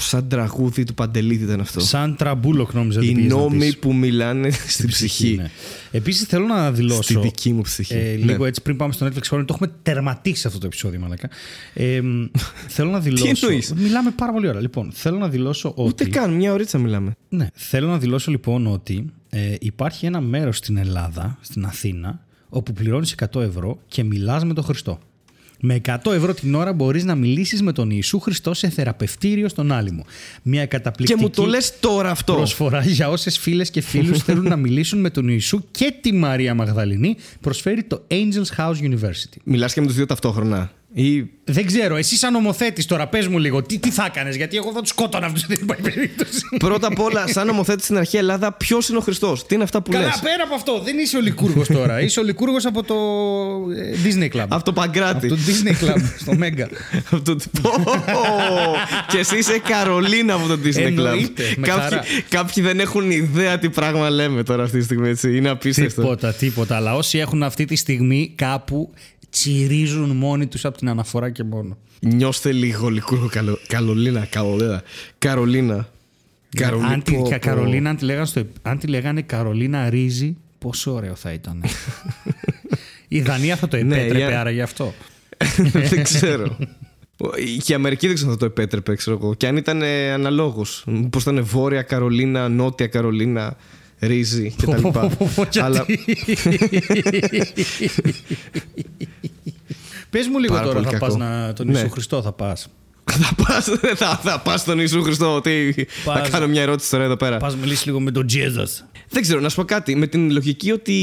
[0.00, 1.80] Σαν τραγούδι του Παντελίδη ήταν αυτό.
[1.80, 3.78] Σαν τραμπούλοκ νόμιζα ότι Οι πήγες να νόμοι πεις.
[3.78, 5.34] που μιλάνε στην ψυχή.
[5.36, 5.50] Ναι.
[5.90, 7.02] Επίσης θέλω να δηλώσω.
[7.02, 7.94] Στη δική μου ψυχή.
[7.94, 8.10] Ε, Ναι.
[8.24, 11.28] λίγο έτσι πριν πάμε στο Netflix Corner, το έχουμε τερματίσει αυτό το επεισόδιο, μαλάκα.
[11.74, 12.24] Ε, μ,
[12.74, 13.26] θέλω να δηλώσω.
[13.46, 14.60] εννοείς; Μιλάμε πάρα πολύ ώρα.
[14.60, 15.82] Λοιπόν, θέλω να δηλώσω ότι.
[15.88, 17.12] Ούτε καν, μια ωρίτσα μιλάμε.
[17.28, 19.04] Ναι, θέλω να δηλώσω λοιπόν ότι
[19.36, 24.54] ε, υπάρχει ένα μέρος στην Ελλάδα, στην Αθήνα, όπου πληρώνεις 100 ευρώ και μιλάς με
[24.54, 24.98] τον Χριστό.
[25.60, 29.72] Με 100 ευρώ την ώρα μπορείς να μιλήσεις με τον Ιησού Χριστό σε θεραπευτήριο στον
[29.72, 30.04] Άλυμο.
[30.42, 32.34] Μια Και καταπληκτική μου το λες τώρα αυτό.
[32.34, 36.54] προσφορά για όσες φίλες και φίλους θέλουν να μιλήσουν με τον Ιησού και τη Μαρία
[36.54, 37.16] Μαγδαληνή.
[37.40, 39.36] Προσφέρει το Angels House University.
[39.44, 40.70] Μιλάς και με τους δύο ταυτόχρονα.
[40.96, 44.56] Ή Δεν ξέρω, εσύ σαν νομοθέτης τώρα, πες μου λίγο, τι, τι θα έκανες, γιατί
[44.56, 46.40] εγώ θα τους σκότωνα αυτού, δεν υπάρχει περίπτωση.
[46.58, 49.82] πρώτα απ' όλα, σαν νομοθέτης στην αρχαία Ελλάδα, ποιος είναι ο Χριστός; Τι είναι αυτά
[49.82, 52.00] που λες; Καλά, πέρα από αυτό, δεν είσαι ο Λικούργος τώρα.
[52.00, 52.94] είσαι ο Λικούργος από το
[53.76, 54.46] ε, Disney Club.
[54.48, 55.26] Από το Παγκράτη.
[55.26, 56.68] Από το Disney Club, στο Μέγκα.
[57.10, 57.36] Από το...
[57.62, 57.70] Πω!
[59.08, 60.84] και εσύ είσαι Καρολίνα από το Disney Club.
[60.84, 61.88] Εννοείται, με χαρά.
[61.88, 65.08] κάποιοι, κάποιοι δεν έχουν ιδέα τι πράγμα λέμε τώρα αυτή τη στιγμή.
[65.08, 65.36] Έτσι.
[65.36, 66.00] Είναι απίστευτο.
[66.00, 66.76] τίποτα, τίποτα.
[66.76, 68.90] Αλλά όσοι έχουν αυτή τη στιγμή κάπου
[69.38, 71.76] τσιρίζουν μόνοι τους από την αναφορά και μόνο.
[72.00, 73.58] Νιώστε λίγο λικούργο καλο...
[73.66, 74.24] Καλολίνα.
[74.30, 74.82] Καλολίνα.
[75.18, 75.88] Καρολίνα.
[76.56, 77.46] Καρολί- αν, τη, πω, κα- πω.
[77.46, 81.64] Καρολίνα, αν, τη λέγανε στο, αν τη λέγανε Καρολίνα Ρίζη, πόσο ωραίο θα ήταν.
[83.08, 84.94] η Δανία θα το Ναι, επέτρεπε, για- άρα γι' αυτό.
[85.90, 86.56] δεν ξέρω.
[87.62, 89.34] Και η Αμερική δεν ξέρω αν θα το επέτρεπε, ξέρω εγώ.
[89.34, 89.82] Και αν ήταν
[90.14, 90.84] αναλόγως.
[91.10, 93.56] Πώ ήταν Βόρεια Καρολίνα, Νότια Καρολίνα,
[93.98, 94.88] Ρίζη κτλ.
[95.60, 95.86] Αλλά
[100.14, 101.06] Πες μου λίγο Πάρα τώρα, πολύ θα κακό.
[101.06, 101.78] πας να, τον Ναι.
[101.78, 102.66] Ιησού Χριστό θα πας;
[103.22, 105.40] θα πας, θα, θα πας στον Ιησού Χριστό.
[105.40, 106.30] Τι, θα Πας.
[106.30, 107.36] κάνω μια ερώτηση τώρα εδώ πέρα.
[107.36, 108.84] Πας μιλήσεις λίγο με τον Jesus.
[109.08, 109.96] Δεν ξέρω, να σου πω κάτι.
[109.96, 110.94] Με την λογική ότι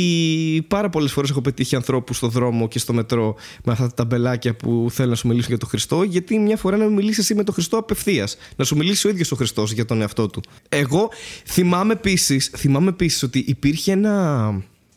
[0.67, 4.55] πάρα πολλές φορές έχω πετύχει ανθρώπους στο δρόμο και στο μετρό με αυτά τα ταμπελάκια
[4.55, 7.43] που θέλουν να σου μιλήσουν για τον Χριστό, γιατί μια φορά να μιλήσεις εσύ με
[7.43, 8.37] τον Χριστό απευθείας.
[8.55, 10.41] Να σου μιλήσει ο ίδιος ο Χριστός για τον εαυτό του.
[10.69, 11.09] Εγώ
[11.45, 14.53] θυμάμαι επίσης θυμάμαι επίσης ότι υπήρχε ένα.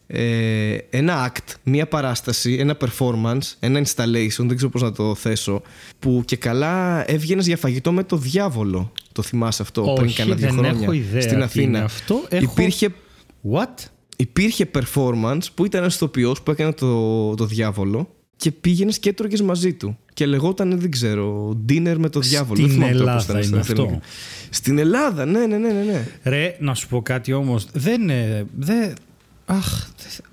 [0.07, 5.63] Ε, ένα act, μια παράσταση, ένα performance, ένα installation, δεν ξέρω πώς να το θέσω,
[5.99, 8.93] που και καλά έβγαινες για φαγητό με το διάβολο.
[9.13, 11.65] Το θυμάσαι αυτό πριν Όχι, κάνα δύο δεν χρόνια έχω ιδέα στην τι Αθήνα.
[11.67, 12.23] είναι αυτό.
[12.29, 12.89] Έχω- Υπήρχε
[13.53, 13.85] What?
[14.17, 19.43] υπήρχε performance που ήταν ένας ηθοποιός που έκανε το, το διάβολο και πήγαινες και έτρωγες
[19.43, 19.99] μαζί του.
[20.15, 22.57] Και λεγόταν, δεν ξέρω, dinner με το διάβολο.
[22.61, 23.83] Στην Δεν θυμάμαι τώρα πώς Ελλάδα ήταν στην είναι Αθήνα.
[23.83, 24.01] αυτό.
[24.51, 25.83] Στην Ελλάδα, ναι, ναι, ναι, ναι.
[25.83, 26.07] ναι.
[26.23, 27.67] Ρε, να σου πω κάτι όμως.
[27.73, 28.11] Δεν.
[28.11, 28.93] ε, Δεν.
[29.47, 29.87] Αχ.
[29.99, 30.27] δεν-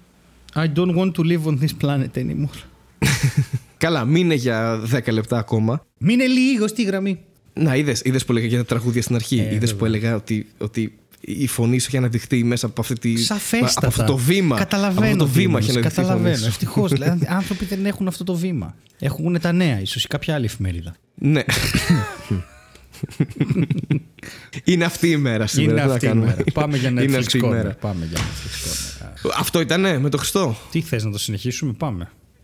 [0.54, 2.60] I don't want to live on this planet anymore.
[3.78, 5.86] Καλά, μείνε για 10 λεπτά ακόμα.
[5.98, 7.20] Μείνε λίγο στη γραμμή.
[7.54, 9.40] Να, είδες είδες που έλεγα για τα τραγούδια στην αρχή.
[9.40, 13.18] Ε, είδες που έλεγα ότι, ότι η φωνή σου είχε αναδειχθεί μέσα από, αυτή τη,
[13.18, 13.72] Σαφέστατα.
[13.78, 14.58] από αυτό το βήμα.
[14.58, 15.00] Καταλαβαίνω.
[15.00, 15.68] Από αυτό το τι βήμα εννοείς.
[15.68, 16.02] είχε αναδειχθεί.
[16.02, 16.38] η φωνή Καταλαβαίνω.
[16.38, 16.46] σου.
[16.48, 16.92] Ευτυχώς.
[17.00, 18.76] δηλαδή, άνθρωποι δεν έχουν αυτό το βήμα.
[19.00, 20.96] Έχουν τα νέα, ίσως ή κάποια άλλη εφημερίδα.
[21.16, 21.44] Ναι.
[24.64, 25.72] Είναι αυτή η μέρα σήμερα.
[25.72, 26.44] Είναι τι να αυτή η κάνουμε; μέρα.
[26.54, 27.50] Πάμε για Είναι Netflix αυτή η Corner.
[27.50, 27.70] μέρα.
[27.82, 28.68] Πάμε για Netflix
[29.28, 29.32] Corner.
[29.38, 30.58] Αυτό ήτανε με το Χριστό.
[30.72, 32.04] Τι θες να το συνεχίσουμε, πάμε.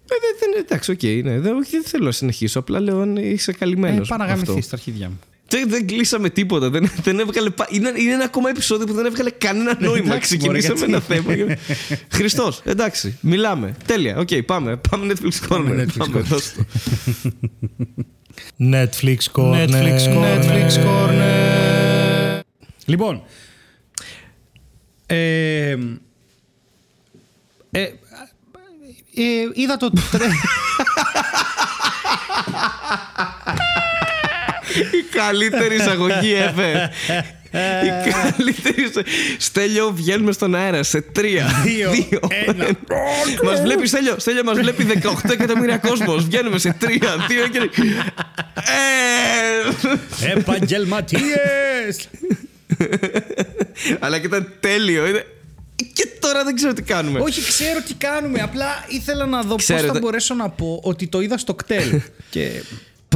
[0.09, 1.39] Ε, δεν, δεν, εντάξει, οκ, ναι.
[1.39, 2.59] δεν, όχι, δεν θέλω να συνεχίσω.
[2.59, 4.07] Απλά λέω αν είσαι καλυμμένος.
[4.09, 5.19] Ε, Πάω να γαμηθεί στα αρχίδια μου.
[5.49, 6.69] Δεν, δεν κλείσαμε τίποτα.
[6.69, 10.05] Δεν, δεν έβγαλε, πα- είναι, είναι ένα ακόμα επεισόδιο που δεν έβγαλε κανένα νόημα.
[10.05, 11.13] εντάξει, μωρέ, Ξεκινήσαμε γιατί.
[11.13, 11.55] ένα θέμα.
[12.11, 13.75] Χριστός, εντάξει, μιλάμε.
[13.85, 14.77] Τέλεια, οκ, πάμε.
[14.89, 15.47] Πάμε Netflix Corner.
[15.47, 16.39] Πάμε Netflix Corner.
[18.57, 19.11] Δώσ' το.
[19.11, 19.67] Netflix Corner.
[19.69, 20.43] Netflix Corner.
[20.43, 22.39] Netflix Corner.
[22.85, 23.23] Λοιπόν.
[25.05, 25.75] Ε,
[27.71, 27.89] ε, ε,
[29.53, 30.25] είδα το τρέ...
[34.91, 36.87] Η καλύτερη εισαγωγή ever.
[37.85, 38.81] Η καλύτερη.
[38.81, 39.15] εισαγωγή.
[39.37, 41.47] Στέλιο, βγαίνουμε στον αέρα σε τρία.
[41.63, 41.91] Δύο,
[42.47, 42.67] ένα.
[43.43, 46.25] Μας βλέπει, Στέλιο, Στέλιο μας βλέπει 18 εκατομμύρια κόσμος.
[46.25, 47.69] Βγαίνουμε σε τρία, δύο και.
[50.21, 52.07] Ε, Επαγγελματίες!
[53.99, 55.07] Αλλά και ήταν τέλειο.
[55.07, 55.25] Είναι-
[55.93, 57.19] Και τώρα δεν ξέρω τι κάνουμε.
[57.19, 58.39] Όχι, ξέρω τι κάνουμε.
[58.41, 62.01] Απλά ήθελα να δω πώς θα Ξέρετε- μπορέσω να πω ότι το είδα στο κτέλ.
[62.29, 62.49] και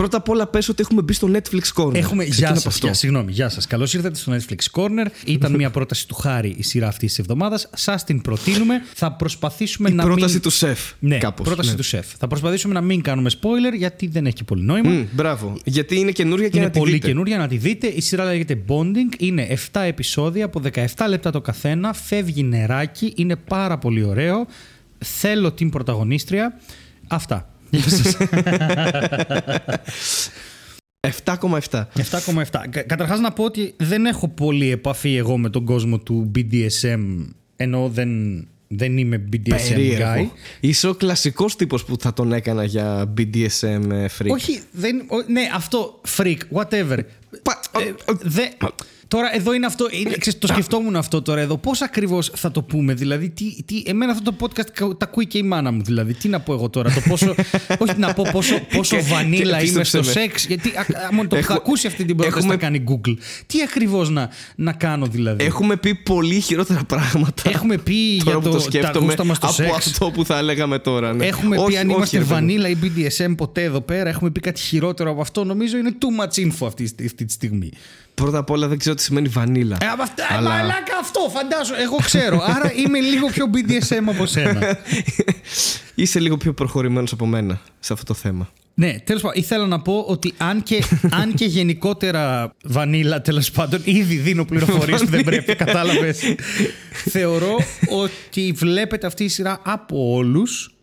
[0.01, 1.95] Πρώτα απ' όλα πες ότι έχουμε μπει στο Netflix Corner.
[1.95, 2.23] Έχουμε.
[2.23, 2.73] Ξεκινά Γεια από σας.
[2.73, 2.93] αυτό.
[2.93, 3.67] Συγγνώμη, γεια σας.
[3.67, 5.05] Καλώς ήρθατε στο Netflix Corner.
[5.25, 7.69] Ήταν μια πρόταση του Χάρη η σειρά αυτής της εβδομάδας.
[7.73, 8.81] Σας την προτείνουμε.
[8.93, 10.41] Θα προσπαθήσουμε Η να πρόταση μην.
[10.41, 10.79] του σεφ.
[10.99, 11.45] Ναι, κάπως.
[11.45, 11.75] πρόταση Ναι.
[11.75, 12.05] του σεφ.
[12.17, 14.89] Θα προσπαθήσουμε να μην κάνουμε spoiler γιατί δεν έχει πολύ νόημα.
[14.89, 15.57] Μμ, μπράβο.
[15.63, 17.07] Γιατί είναι καινούρια και Είναι να τη πολύ δείτε.
[17.07, 17.87] καινούρια να τη δείτε.
[17.87, 19.15] Η σειρά λέγεται Bonding.
[19.17, 21.93] Είναι 7 επεισόδια από 17 λεπτά το καθένα.
[21.93, 23.13] Φεύγει νεράκι.
[23.15, 24.45] Είναι πάρα πολύ ωραίο.
[24.97, 26.59] Θέλω την πρωταγωνίστρια.
[27.07, 27.50] Αυτά.
[27.71, 28.17] Γεια σας.
[31.23, 31.87] 7,7.
[31.95, 32.67] 7,7.
[32.69, 37.25] Κα- Καταρχάς να πω ότι δεν έχω πολύ επαφή εγώ με τον κόσμο του BDSM
[37.55, 38.09] ενώ δεν,
[38.67, 39.67] δεν είμαι BDSM guy.
[39.69, 40.31] Περίεργο.
[40.59, 44.27] Είσαι ο κλασικός τύπος που θα τον έκανα για BDSM ες, freak.
[44.29, 46.97] Όχι, δεν, ο- ναι, αυτό, freak, whatever.
[47.43, 48.43] Πα- Ε, δε,
[49.11, 51.57] τώρα εδώ είναι αυτό, είναι, ξέρεις, το σκεφτόμουν αυτό τώρα εδώ.
[51.57, 55.27] Πώς ακριβώς θα το πούμε, δηλαδή, τι, τι, εμένα αυτό το podcast κα- τα ακούει
[55.27, 57.35] και η μάνα μου, δηλαδή, τι να πω εγώ τώρα, το πόσο,
[57.83, 60.25] όχι να πω πόσο, πόσο Και- βανίλα και είμαι στο πίστεψε με.
[60.25, 62.59] σεξ, γιατί α, α, μόνο το που θα Έχουμε- ακούσει αυτή την πρόταση έχουμε- θα
[62.61, 63.13] κάνει Google.
[63.47, 67.49] Τι ακριβώς να, να κάνω δηλαδή; Έχουμε πει πολύ χειρότερα πράγματα.
[67.49, 69.71] Έχουμε πει Τώρα για που το, το τα σκέφτομαι γούστα μας στο από σεξ.
[69.75, 71.13] αυτό που θα λέγαμε τώρα.
[71.13, 71.25] Ναι.
[71.25, 72.39] Έχουμε όχι, πει αν όχι, είμαστε ρε παιδί μου.
[72.39, 74.09] βανίλα ή BDSM ποτέ εδώ πέρα.
[74.09, 75.43] Έχουμε πει κάτι χειρότερο από αυτό.
[75.43, 77.69] Νομίζω είναι too much info αυτή, αυτή τη στιγμή.
[78.21, 79.77] Πρώτα απ' όλα δεν ξέρω τι σημαίνει βανίλα.
[79.81, 81.81] Ε, από αυτά, Αλλά- Μαλάκα αυτό, φαντάζομαι.
[81.81, 82.41] Εγώ ξέρω.
[82.43, 84.77] Άρα είμαι λίγο πιο BDSM από σένα.
[85.95, 88.49] Είσαι λίγο πιο προχωρημένος από μένα σε αυτό το θέμα.
[88.73, 90.83] ναι, τέλος πάντων, ήθελα να πω ότι αν και,
[91.21, 96.19] αν και γενικότερα βανίλα, τέλος πάντων, ήδη δίνω πληροφορίες που δεν πρέπει, κατάλαβες.
[97.09, 97.55] θεωρώ
[97.89, 100.75] ότι βλέπετε αυτή η σειρά από όλους.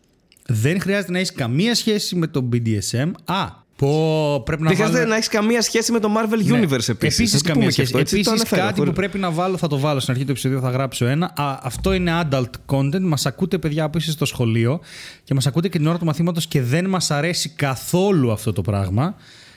[0.45, 3.11] Δεν χρειάζεται να έχεις καμία σχέση με το BDSM.
[3.25, 3.45] Α,
[3.79, 6.89] πω, πρέπει να Δεν χρειάζεται βάλουμε- να έχεις καμία σχέση με το Marvel Universe επίσης.
[6.89, 7.07] Ναι.
[7.07, 7.93] Επίσης καμία σχέση.
[7.97, 10.69] Επίσης κάτι κάτι που πρέπει να βάλω, θα το βάλω στην αρχή του επεισοδίου, θα
[10.69, 11.25] γράψω ένα.
[11.35, 13.01] Α, αυτό είναι adult content.
[13.01, 14.79] Μας ακούτε παιδιά που είστε στο σχολείο
[15.23, 18.61] και μας ακούτε και την ώρα του μαθήματος και δεν μας αρέσει καθόλου αυτό το
[18.61, 19.15] πράγμα.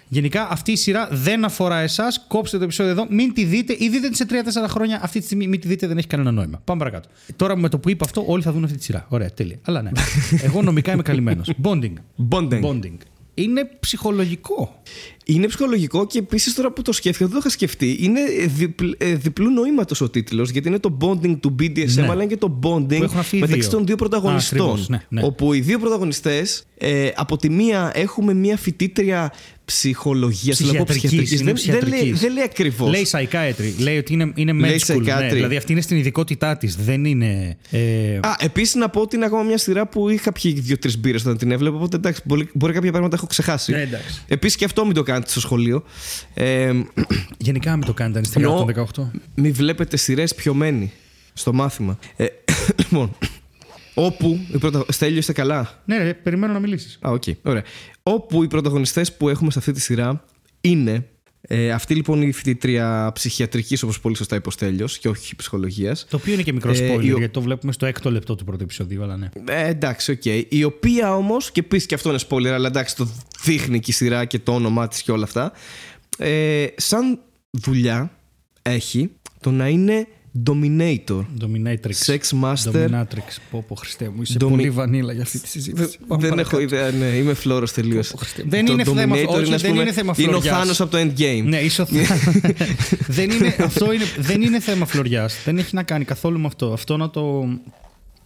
[0.09, 2.25] Γενικά αυτή η σειρά δεν αφορά εσάς.
[2.29, 3.07] Κόψτε το επεισόδιο εδώ.
[3.11, 5.01] Μην τη δείτε ή δείτε τη σε 3-4 χρόνια.
[5.03, 6.61] Αυτή τη στιγμή μην τη δείτε, δεν έχει κανένα νόημα.
[6.65, 7.09] Πάμε παρακάτω.
[7.37, 9.07] Τώρα με το που είπα αυτό, όλοι θα δουν αυτή τη σειρά.
[9.09, 9.57] Ωραία, τέλεια.
[9.63, 9.91] Αλλά ναι.
[10.47, 11.51] Εγώ νομικά είμαι καλυμμένος.
[11.63, 11.93] Bonding.
[12.31, 12.61] Bonding.
[12.63, 12.97] Bonding.
[13.35, 14.83] Είναι ψυχολογικό.
[15.25, 17.97] Είναι ψυχολογικό και επίσης τώρα που το σκέφτηκα, δεν το είχα σκεφτεί.
[18.01, 18.21] Είναι
[18.57, 22.03] διπλ, ε, διπλού νοήματο ο τίτλος, γιατί είναι το bonding του BDSM, Ναι.
[22.03, 23.71] αλλά είναι και το bonding Που έχουν αυτοί οι μεταξύ δύο.
[23.77, 24.61] των δύο Α, πρωταγωνιστών.
[24.61, 25.23] ακριβώς, ναι, ναι.
[25.25, 29.33] Όπου οι δύο πρωταγωνιστές, ε, από τη μία έχουμε μία φοιτήτρια
[29.65, 30.57] ψυχολογίας.
[30.57, 32.21] Ψυχιατρικής, είναι Δεν, δεν, λέει, ψυχιατρικής.
[32.21, 32.91] δεν λέει ακριβώς.
[32.91, 33.73] Λέει psychiatry.
[33.79, 35.03] Λέει ότι είναι, είναι Λέει med school.
[35.03, 35.33] Ναι, psychiatry.
[35.33, 36.77] δηλαδή αυτή είναι στην ειδικότητά της.
[36.77, 37.57] Δεν είναι.
[37.71, 41.21] Ε, Α, επίσης να πω ότι είναι ακόμα μια σειρά που είχα πιει δύο-τρεις μπύρες
[41.21, 41.77] όταν την έβλεπα.
[41.77, 43.73] Οπότε εντάξει, μπορεί, μπορεί κάποια πράγματα έχω ξεχάσει.
[43.73, 44.23] Ναι, εντάξει.
[44.29, 45.83] Επίσης και αυτό μην το κάνετε στο σχολείο.
[46.35, 46.73] Ε,
[47.39, 49.21] γενικά μην το κάνετε αν είστε Εννοώ- κάτω των 18.
[49.35, 50.93] μην βλέπετε σειρές πιωμένοι
[51.33, 51.99] στο μάθημα.
[52.17, 52.27] Ε,
[52.83, 53.17] λοιπόν,
[53.95, 54.41] όπου.
[54.53, 54.85] Η πρωτα...
[54.89, 56.99] Στέλιο, είστε καλά; Ναι, ρε, περιμένω να μιλήσεις.
[57.07, 57.23] Α, οκ.
[57.43, 57.63] Ωραία.
[58.03, 60.25] Όπου οι πρωταγωνιστές που έχουμε σε αυτή τη σειρά
[60.61, 61.07] είναι
[61.49, 66.07] ε, αυτή λοιπόν η φοιτήτρια ψυχιατρικής όπως πολύ σωστά είπε ο Στέλιος και όχι ψυχολογίας.
[66.11, 68.35] Το οποίο είναι και μικρό Ε, spoiler, η ο- γιατί το βλέπουμε στο έκτο λεπτό
[68.35, 69.29] του πρώτου επεισοδίου, αλλά ναι.
[69.49, 70.25] Ε, εντάξει, οκ.
[70.49, 73.09] Η οποία όμως, και επίσης και αυτό είναι spoiler, αλλά εντάξει το
[73.45, 75.53] δείχνει και η σειρά και το όνομά της και όλα αυτά.
[76.19, 77.19] Ε, σαν
[77.51, 78.17] δουλειά
[78.63, 80.07] έχει το να είναι
[80.47, 81.93] dominator, Dominatrix.
[82.07, 82.73] sex master.
[82.73, 83.37] Dominatrix.
[83.51, 85.99] Πω, πω, Χριστέ μου, είσαι Domi- πολύ βανίλα για αυτή τη συζήτηση.
[86.09, 86.57] Πάμε Δεν παρακάτω.
[86.57, 88.09] έχω ιδέα, ναι, είμαι φλόρος τελείως.
[88.09, 88.51] Πω, Χριστέ μου.
[88.51, 90.59] Δεν είναι θέμα- όχι, δεν είναι θέμα Είναι ο φλωριάς.
[90.59, 91.43] Θάνος από το Endgame.
[91.45, 91.87] Ναι, ίσω.
[93.07, 95.37] δεν είναι, αυτό είναι, δεν είναι θέμα φλωριάς.
[95.45, 96.73] Δεν έχει να κάνει καθόλου με αυτό.
[96.73, 97.45] Αυτό να το.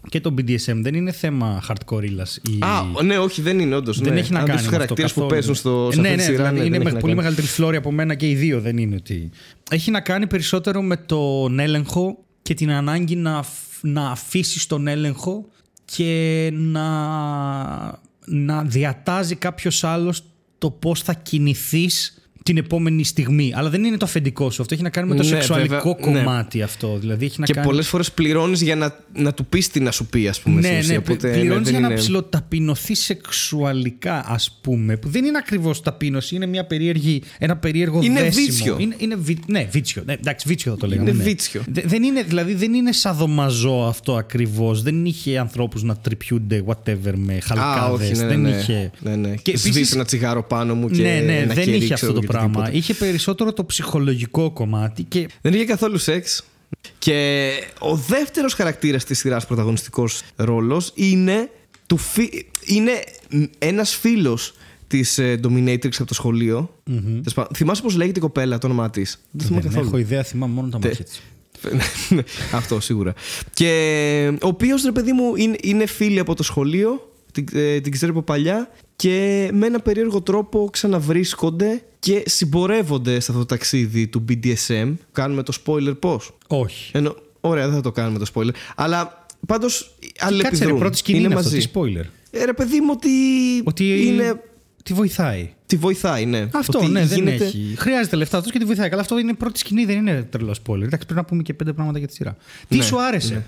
[0.08, 2.58] Και το BDSM δεν είναι θέμα hardcore ήλας ή...
[2.62, 4.00] Α, ναι, όχι, δεν είναι όντως.
[4.00, 4.18] Δεν ναι.
[4.20, 5.28] έχει να Αν κάνει δεις με τους αυτό χαρακτήρες που καθόλου.
[5.40, 6.36] παίζουν στο, σε ναι, αυτή ναι, τη σειρά.
[6.36, 7.14] δηλαδή ναι, είναι δεν με έχει να πολύ κάνει.
[7.14, 8.60] μεγαλύτερη φλόρια από μένα και οι δύο.
[8.60, 9.30] Δεν είναι ότι.
[9.70, 14.86] Έχει να κάνει περισσότερο με τον έλεγχο και την ανάγκη να, αφ- να αφήσεις τον
[14.86, 15.46] έλεγχο
[15.84, 16.84] και να,
[18.24, 20.22] να διατάζει κάποιος άλλος
[20.58, 22.15] το πώς θα κινηθείς
[22.46, 23.52] την επόμενη στιγμή.
[23.56, 24.62] Αλλά δεν είναι το αφεντικό σου.
[24.62, 26.18] Αυτό έχει να κάνει με το Ναι, σεξουαλικό βέβαια, ναι.
[26.24, 26.96] κομμάτι αυτό.
[27.00, 27.66] Δηλαδή έχει να Και κάνει.
[27.66, 30.60] πολλές φορές πληρώνεις για να, να του πεις τι να σου πει, ας πούμε.
[30.62, 30.92] στην Ναι, ουσία.
[30.92, 34.96] ναι, Οπότε, ναι, πληρώνεις δεν για να είναι- ψηλοταπεινωθεί σεξουαλικά, ας πούμε.
[34.96, 38.46] Που δεν είναι ακριβώς ταπείνωση, είναι μια περίεργη, ένα περίεργο Είναι δέσιμο.
[38.46, 38.76] βίτσιο.
[38.78, 40.02] Είναι, είναι βι- ναι, βίτσιο.
[40.06, 41.10] Ναι, εντάξει, βίτσιο θα το λέγαμε.
[41.10, 41.24] Είναι ναι.
[41.24, 41.62] βίτσιο.
[41.72, 44.82] Δε- δεν είναι, δηλαδή δεν είναι σαδομαζό αυτό ακριβώς.
[44.82, 48.10] Δεν είχε ανθρώπους να τρυπιούνται whatever με Α, χαλκάδες.
[48.10, 48.48] όχι, ναι, ναι, δεν ναι.
[48.48, 48.90] είχε.
[49.00, 49.28] Ναι, ναι.
[49.28, 51.94] Και Και επίσης- σβήσει ένα τσιγάρο πάνω μου και ναι, ναι, ένα δεν κερί, είχε
[51.94, 52.60] ξέρω αυτό το και πράγμα.
[52.60, 52.76] οτιδήποτε.
[52.76, 56.44] Είχε περισσότερο το ψυχολογικό κομμάτι και Δεν είχε καθόλου σεξ.
[56.98, 61.50] Και ο δεύτερος χαρακτήρας της σειράς πρωταγωνιστικός ρόλος είναι,
[61.86, 62.46] του φι...
[62.64, 62.92] είναι
[63.58, 64.54] ένας φίλος
[64.86, 66.74] της ε, Dominatrix από το σχολείο.
[66.84, 69.88] Τέλος πάντων, Θυμάσαι πώς λέγεται η κοπέλα, το όνομά της; Δεν θυμάμαι δεν καθόλου.
[69.88, 71.22] έχω ιδέα, θυμάμαι μόνο τα μάτια της.
[72.58, 73.14] Αυτό σίγουρα.
[73.54, 77.92] Και ο οποίος ρε παιδί μου είναι, είναι φίλη από το σχολείο, την, ε, την
[77.92, 84.06] ξέρω από παλιά και με ένα περίεργο τρόπο ξαναβρίσκονται και συμπορεύονται σε αυτό το ταξίδι
[84.06, 84.94] του BDSM.
[85.12, 86.90] Κάνουμε το spoiler πώς; Όχι.
[86.94, 88.50] Ενώ, ωραία, δεν θα το κάνουμε το spoiler.
[88.76, 90.78] Αλλά πάντως Κάτσε ρε, αλληλεπιδρούν.
[90.78, 91.58] πρώτη σκηνή είναι, αυτό, μαζί.
[91.58, 92.04] τι spoiler.
[92.30, 93.10] Ε, ρε παιδί μου ότι,
[93.64, 94.40] Ότι είναι,
[94.82, 95.52] τη βοηθάει.
[95.66, 96.48] τη βοηθάει, ναι.
[96.52, 97.74] Αυτό Ότι ναι, δεν γίνεται- έχει.
[97.78, 98.88] Χρειάζεται λεφτά αυτός και τη βοηθάει.
[98.88, 100.82] Καλά, αυτό είναι η πρώτη σκηνή, δεν είναι τρελό spoiler.
[100.82, 102.36] Εντάξει, πρέπει να πούμε και πέντε πράγματα για τη σειρά.
[102.68, 103.44] Τι Ναι, σου άρεσε; ναι.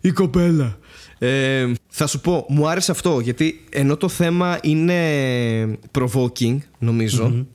[0.00, 0.78] Η κοπέλα.
[1.18, 7.46] Ε, θα σου πω, μου άρεσε αυτό γιατί ενώ το θέμα είναι provoking, νομιζω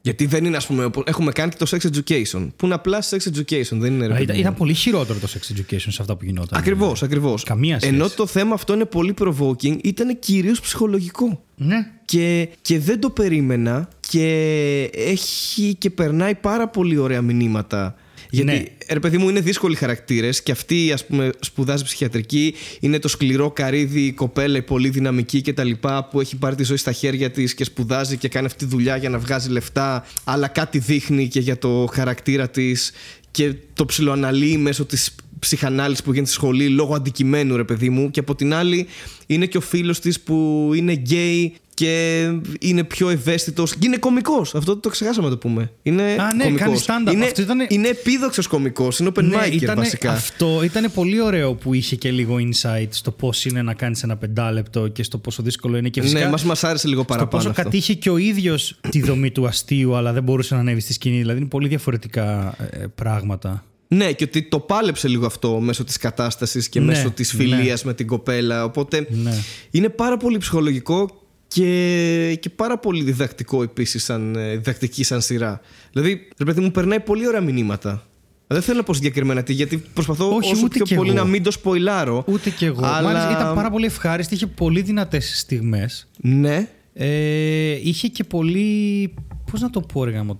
[0.00, 2.48] Γιατί δεν είναι, ας πούμε, οπο- έχουμε κάνει και το sex education.
[2.56, 4.06] Που είναι απλά sex education, δεν είναι.
[4.06, 4.40] ρε Α, παιδί Ήταν, μου.
[4.40, 6.58] ήταν πολύ χειρότερο το sex education σε αυτά που γινόταν.
[6.58, 7.42] Ακριβώς, ακριβώς.
[7.42, 7.94] Καμία σχέση.
[7.94, 11.42] Ενώ το θέμα αυτό είναι πολύ provoking, ήταν κυρίως ψυχολογικό.
[11.56, 11.76] Ναι.
[12.04, 17.94] Και, και δεν το περίμενα και έχει και περνάει πάρα πολύ ωραία μηνύματα.
[18.30, 18.64] Γιατί, Ναι.
[18.88, 22.54] ρε παιδί μου, είναι δύσκολοι χαρακτήρες και αυτή, ας πούμε, σπουδάζει ψυχιατρική.
[22.80, 25.70] Είναι το σκληρό καρύδι, η κοπέλα, η πολύ δυναμική κτλ.
[26.10, 28.96] που έχει πάρει τη ζωή στα χέρια της και σπουδάζει και κάνει αυτή τη δουλειά
[28.96, 30.06] για να βγάζει λεφτά.
[30.24, 32.92] Αλλά κάτι δείχνει και για το χαρακτήρα της
[33.30, 38.10] και το ψιλοαναλύει μέσω της ψυχανάλυσης που γίνεται στη σχολή λόγω αντικειμένου, ρε παιδί μου.
[38.10, 38.86] Και από την άλλη,
[39.26, 42.24] είναι και ο φίλος της που είναι γκέι και
[42.60, 43.72] είναι πιο ευαίσθητος.
[43.74, 44.54] Και είναι κωμικός.
[44.54, 45.70] Αυτό το ξεχάσαμε να το πούμε.
[45.82, 46.84] Είναι Α, ναι, κωμικός.
[46.84, 47.12] κάνει stand-up.
[47.12, 48.98] Είναι, Αυτό ήτανε- είναι επίδοξος κωμικός.
[48.98, 50.12] Είναι open Ναι, micer ήτανε- βασικά.
[50.12, 54.16] Αυτό ήταν πολύ ωραίο που είχε και λίγο insight στο πώς είναι να κάνεις ένα
[54.16, 55.88] πεντάλεπτο και στο πόσο δύσκολο είναι.
[55.88, 57.36] Και φυσικά Ναι, μας, μας άρεσε λίγο στο παραπάνω.
[57.36, 57.62] πόσο αυτό.
[57.62, 61.18] κατήχε και ο ίδιος τη δομή του αστείου, αλλά δεν μπορούσε να ανέβει στη σκηνή.
[61.18, 63.62] Δηλαδή είναι πολύ διαφορετικά ε, πράγματα.
[63.90, 67.42] Ναι, και ότι το πάλεψε λίγο αυτό μέσω της κατάστασης και Ναι, μέσω της ναι.
[67.44, 68.64] φιλίας με την κοπέλα.
[68.64, 69.34] Οπότε Ναι.
[69.70, 75.60] είναι πάρα πολύ ψυχολογικό και, και πάρα πολύ διδακτικό επίσης σαν, ε, διδακτική σαν σειρά.
[75.92, 78.02] Δηλαδή, ρε παιδί μου, περνάει πολύ ωραία μηνύματα.
[78.46, 81.18] Δεν θέλω να πω συγκεκριμένα τι, γιατί προσπαθώ Όχι, όσο ούτε πιο κι πολύ εγώ.
[81.18, 82.24] να μην το σποϊλάρω.
[82.26, 82.80] Ούτε κι εγώ.
[82.86, 86.08] Αλλά- Μάλιστα ήταν πάρα πολύ ευχάριστη, είχε πολύ δυνατές στιγμές.
[86.16, 86.68] Ναι.
[86.94, 89.14] Ε, είχε και πολύ.
[89.50, 90.36] Πώς να το πω, ρε γάμο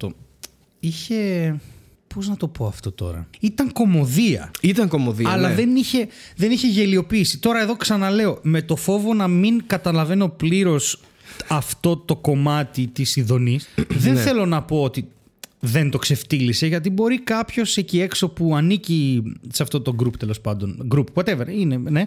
[0.80, 1.54] Είχε.
[2.14, 3.28] Πώς να το πω αυτό τώρα.
[3.40, 4.50] Ήταν κομμωδία.
[4.60, 5.30] Ήταν κομμωδία.
[5.30, 5.54] αλλά ναι.
[5.54, 7.38] δεν, είχε, δεν είχε γελιοποίηση.
[7.38, 11.00] Τώρα εδώ ξαναλέω, με το φόβο να μην καταλαβαίνω πλήρως
[11.48, 13.68] αυτό το κομμάτι της ειδονής,
[14.04, 14.20] δεν Ναι.
[14.20, 15.08] θέλω να πω ότι
[15.60, 20.40] δεν το ξεφτύλισε, γιατί μπορεί κάποιος εκεί έξω που ανήκει σε αυτό το group τέλος
[20.40, 22.06] πάντων, group, whatever είναι, ναι,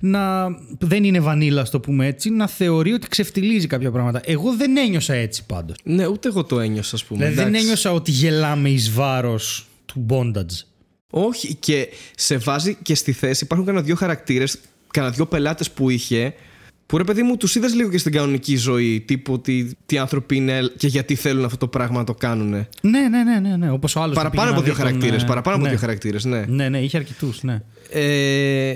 [0.00, 0.48] να
[0.78, 4.20] δεν είναι βανίλα, το πούμε έτσι, να θεωρεί ότι ξεφτυλίζει κάποια πράγματα.
[4.24, 5.76] Εγώ δεν ένιωσα έτσι πάντως.
[5.84, 7.18] Ναι, ούτε εγώ το ένιωσα, ας πούμε.
[7.18, 7.64] Δηλαδή δεν εντάξει.
[7.64, 10.64] ένιωσα ότι γελάμε εις βάρος του bondage.
[11.10, 13.44] Όχι, και σε βάζει και στη θέση.
[13.44, 14.58] Υπάρχουν κανένα δύο χαρακτήρες,
[14.90, 16.34] κανένα δύο πελάτες που είχε.
[16.92, 19.00] Που ρε παιδί μου, τους είδες λίγο και στην κανονική ζωή.
[19.00, 22.48] Τύπου ότι τι άνθρωποι είναι και γιατί θέλουν αυτό το πράγμα να το κάνουν.
[22.48, 23.70] Ναι, ναι, ναι, ναι, ναι.
[23.70, 24.16] Όπως ο άλλος.
[24.16, 25.24] Παραπάνω από δύο χαρακτήρες.
[25.24, 25.70] Παραπάνω από ναι.
[25.70, 26.44] δύο χαρακτήρες, ναι.
[26.48, 27.62] Ναι, ναι, είχε αρκετούς, ναι.
[27.92, 28.72] Ε,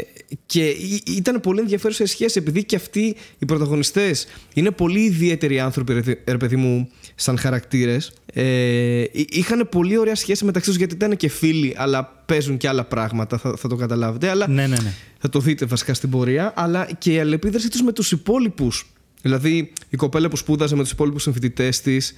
[0.46, 5.60] και ή- ήταν πολύ ενδιαφέρουσα η σχέση επειδή και αυτοί οι πρωταγωνιστές είναι πολύ ιδιαίτεροι
[5.60, 8.12] άνθρωποι, ρε, δι- ρε παιδί μου, σαν χαρακτήρες.
[8.32, 12.68] Ε, εί- είχαν πολύ ωραία σχέση μεταξύ τους γιατί ήταν και φίλοι, αλλά παίζουν και
[12.68, 14.28] άλλα πράγματα, θα, θα το καταλάβετε.
[14.28, 14.92] Αλλά Ναι, ναι, ναι.
[15.18, 16.52] θα το δείτε βασικά στην πορεία.
[16.56, 18.86] Αλλά και η αλληλεπίδραση τους με τους υπόλοιπους.
[19.26, 22.14] Δηλαδή η κοπέλα που σπούδαζε με τους υπόλοιπους συμφοιτητές της.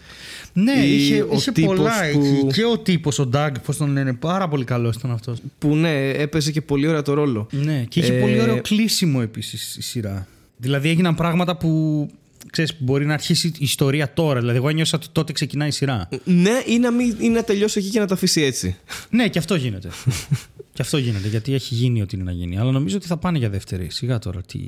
[0.53, 2.47] Ναι, Ή είχε, ο είχε τύπος πολλά που- εκεί.
[2.53, 5.39] Και ο τύπος, ο Ντάγκ, πώς τον λένε, πάρα πολύ καλός ήταν αυτός.
[5.59, 7.47] Που ναι, έπαιζε και πολύ ωραία το ρόλο.
[7.51, 10.27] Ναι, και είχε Ε, πολύ ωραίο κλείσιμο επίσης η σειρά.
[10.57, 12.09] Δηλαδή έγιναν πράγματα που
[12.51, 14.41] ξέρεις, που μπορεί να αρχίσει η ιστορία τώρα.
[14.41, 16.09] Δηλαδή, εγώ ένιωσα ότι τότε ξεκινάει η σειρά.
[16.25, 18.77] Ναι, ή να, μην, ή να τελειώσει εκεί και να το αφήσει έτσι.
[19.11, 19.89] ναι, και αυτό γίνεται.
[20.75, 22.59] και αυτό γίνεται, γιατί έχει γίνει ό,τι είναι να γίνει.
[22.59, 23.87] Αλλά νομίζω ότι θα πάνε για δεύτερη.
[23.91, 24.59] Σιγά τώρα τι.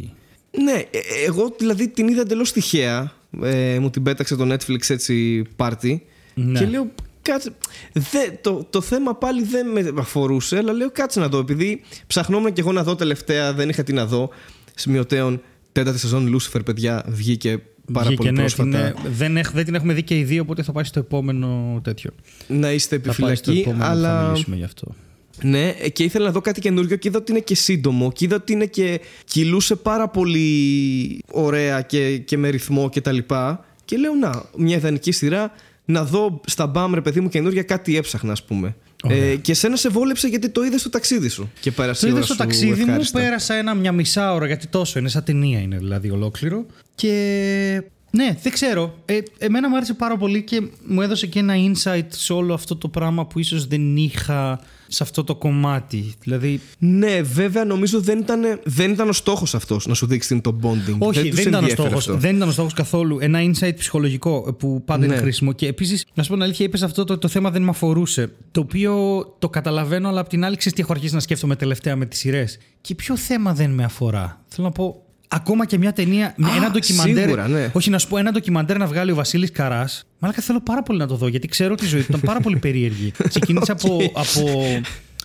[0.50, 3.12] Ναι, ε, ε, εγώ δηλαδή την είδα εντελώς τυχαία.
[3.42, 6.02] Ε, μου την πέταξε το Netflix έτσι πάρτι.
[6.34, 6.58] Ναι.
[6.58, 6.90] Και λέω,
[7.22, 7.50] κάτσε.
[7.92, 11.38] Δε, το, το θέμα πάλι δεν με αφορούσε, αλλά λέω κάτσε να δω.
[11.38, 14.30] Επειδή ψαχνόμουν και εγώ να δω τελευταία, δεν είχα τι να δω.
[14.74, 17.62] Σημειωτέων, τέταρτη σεζόν Lucifer, παιδιά, βγήκε
[17.92, 18.70] πάρα Βγήκε, πολύ ναι, πρόσφατα.
[18.70, 20.98] την, ε, δεν, έχ- δεν την έχουμε δει και οι δύο, οπότε θα πάει στο
[20.98, 22.10] επόμενο τέτοιο.
[22.46, 24.22] Να είστε Θα πάει στο επιφυλακοί, επόμενο θα αλλά.
[24.28, 24.94] μιλήσουμε γι' αυτό.
[25.42, 28.24] Ναι, ε, και ήθελα να δω κάτι καινούριο και είδα ότι είναι και σύντομο και
[28.24, 33.64] είδα ότι είναι και κυλούσε πάρα πολύ ωραία και, και με ρυθμό και τα λοιπά.
[33.84, 35.52] Και λέω να, μια ιδανική σειρά
[35.84, 38.76] να δω στα μπαμ ρε παιδί μου καινούργια κάτι έψαχνα ας πούμε.
[39.08, 41.50] Ε, και σένα σε βόλεψε γιατί το είδες στο ταξίδι σου.
[41.60, 43.20] Και πέρασε Το η είδα ώρα στο σου ταξίδι μου, ευχάριστα.
[43.20, 46.66] πέρασα ένα μια μισά ώρα γιατί τόσο είναι, σαν ταινία είναι δηλαδή ολόκληρο.
[46.94, 48.94] Και ναι, δεν ξέρω.
[49.04, 52.76] Ε, εμένα μου άρεσε πάρα πολύ και μου έδωσε και ένα insight σε όλο αυτό
[52.76, 54.60] το πράγμα που ίσως δεν είχα
[54.92, 56.14] σε αυτό το κομμάτι.
[56.22, 60.58] Δηλαδή, Ναι, βέβαια νομίζω δεν ήταν, δεν ήταν ο στόχος αυτός να σου δείξει το
[60.62, 60.96] bonding.
[60.98, 62.20] όχι, δεν, τους ήταν ο ενδιέφερε στόχος, αυτό.
[62.20, 63.18] δεν ήταν ο στόχος καθόλου.
[63.20, 65.20] Ένα insight ψυχολογικό που πάντα είναι Ναι.
[65.20, 65.52] χρήσιμο.
[65.52, 68.32] Και επίσης, να σου πω την αλήθεια, είπες αυτό το, το θέμα δεν με αφορούσε.
[68.50, 71.96] Το οποίο το καταλαβαίνω, αλλά απ' την άλλη, ξέρεις τι έχω αρχίσει να σκέφτομαι τελευταία
[71.96, 72.58] με τις σειρές.
[72.80, 74.40] Και ποιο θέμα δεν με αφορά.
[74.46, 77.22] Θέλω να πω, ακόμα και μια ταινία, με Α, ένα ντοκιμαντέρ.
[77.22, 77.70] σίγουρα, ναι.
[77.72, 80.06] Όχι, να σου πω, ένα ντοκιμαντέρ να βγάλει ο Βασίλης Καράς.
[80.18, 82.56] Μάλακα θέλω πάρα πολύ να το δω, γιατί ξέρω τη ζωή του ήταν πάρα πολύ
[82.66, 83.12] περίεργη.
[83.28, 84.60] Ξεκίνησε από, από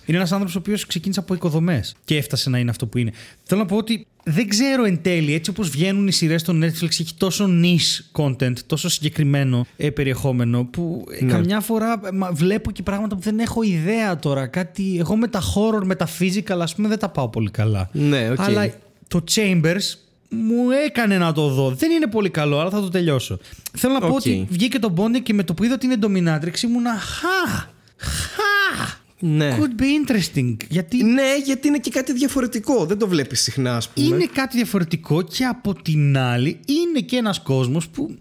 [0.08, 3.12] είναι ένας άνθρωπος ο οποίος ξεκίνησε από οικοδομές και έφτασε να είναι αυτό που είναι.
[3.42, 6.90] Θέλω να πω ότι δεν ξέρω εν τέλει, έτσι όπως βγαίνουν οι σειρές στο Netflix,
[6.90, 11.32] έχει τόσο niche content, τόσο συγκεκριμένο ε, περιεχόμενο, που ε, Ναι.
[11.32, 14.46] καμιά φορά ε, μα, βλέπω και πράγματα που δεν έχω ιδέα τώρα.
[14.46, 17.88] Κάτι, εγώ με τα horror, με τα physical, ας πούμε, δεν τα πάω πολύ καλά.
[17.92, 18.40] Ναι, οκ.
[18.40, 18.70] Αλλά
[19.08, 21.70] το Chambers μου έκανε να το δω.
[21.70, 23.38] Δεν είναι πολύ καλό, αλλά θα το τελειώσω.
[23.72, 24.14] Θέλω να πω Οκ.
[24.14, 27.60] ότι βγήκε το Bonding και με το που είδα ότι είναι Dominatrix ήμουνα χα!
[27.96, 29.04] Χα!
[29.18, 29.58] Ναι.
[29.58, 30.56] Could be interesting.
[30.68, 32.84] Γιατί ναι, γιατί είναι και κάτι διαφορετικό.
[32.86, 34.06] Δεν το βλέπεις συχνά, ας πούμε.
[34.06, 38.16] είναι κάτι διαφορετικό και από την άλλη είναι και ένας κόσμος που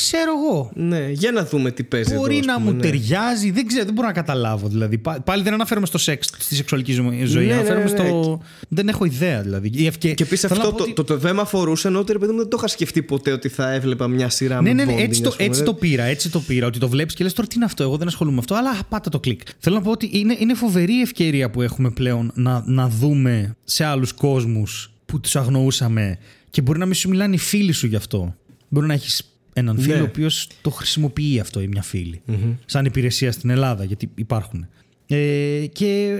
[0.00, 0.70] ξέρω εγώ.
[0.74, 2.82] Ναι, για να δούμε τι παίζει Μπορεί εδώ, ας να πούμε, μου ναι.
[2.82, 4.68] ταιριάζει, δεν ξέρω, δεν μπορώ να καταλάβω.
[4.68, 4.98] Δηλαδή.
[4.98, 7.46] Πά- Πάλι δεν αναφέρομαι στο σεξ, στη σεξουαλική ζω- ζωή.
[7.46, 8.08] Ναι, ναι, αναφέρομαι ναι, ναι.
[8.08, 8.40] στο.
[8.68, 9.70] Δεν έχω ιδέα δηλαδή.
[9.74, 11.88] Η ευκαι- Και επίσης θέλω να αυτό πω το, ότι- το, το, δεν με αφορούσε,
[11.88, 14.62] ενώ ότι ρε παιδί μου δεν το είχα σκεφτεί ποτέ ότι θα έβλεπα μια σειρά
[14.62, 15.48] Ναι, με ναι, ναι, bonding, έτσι, το, ας πούμε.
[15.48, 16.02] έτσι το πήρα.
[16.04, 16.66] Έτσι το πήρα.
[16.66, 17.82] Ότι το βλέπεις και λες τώρα τι είναι αυτό.
[17.82, 19.40] Εγώ δεν ασχολούμαι με αυτό, αλλά α, πάτα το κλικ.
[19.58, 23.56] Θέλω να πω ότι είναι, είναι φοβερή η ευκαιρία που έχουμε πλέον να, να δούμε
[23.64, 26.18] σε άλλους κόσμους που τους αγνοούσαμε
[26.50, 28.34] και μπορεί να μην σου μιλάνε οι φίλοι σου γι' αυτό.
[28.68, 29.22] Μπορεί να έχεις
[29.58, 30.00] έναν φίλο Ναι.
[30.00, 32.22] ο οποίος το χρησιμοποιεί αυτό ή μια φίλη.
[32.64, 34.66] Σαν υπηρεσία στην Ελλάδα, γιατί υπάρχουν.
[35.10, 36.18] Ε, και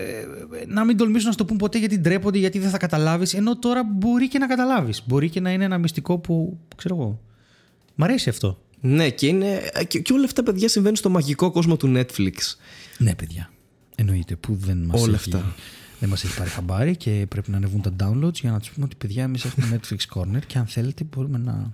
[0.60, 3.34] ε, να μην τολμήσουν να σου το πούν ποτέ γιατί ντρέπονται, γιατί δεν θα καταλάβεις.
[3.34, 5.02] Ενώ τώρα μπορεί και να καταλάβεις.
[5.06, 7.20] Μπορεί και να είναι ένα μυστικό που ξέρω εγώ.
[7.94, 8.62] Μ' αρέσει αυτό.
[8.80, 12.32] Ναι, και, είναι, και, και όλα αυτά παιδιά συμβαίνουν στο μαγικό κόσμο του Netflix.
[12.98, 13.50] Ναι, παιδιά.
[13.94, 15.54] Εννοείται που δεν μας Όλα έχει, αυτά.
[16.00, 18.86] δεν μας έχει πάρει χαμπάρι και πρέπει να ανεβούν τα downloads για να τους πούμε
[18.86, 21.72] ότι παιδιά, εμείς έχουμε Netflix Corner και αν θέλετε μπορούμε να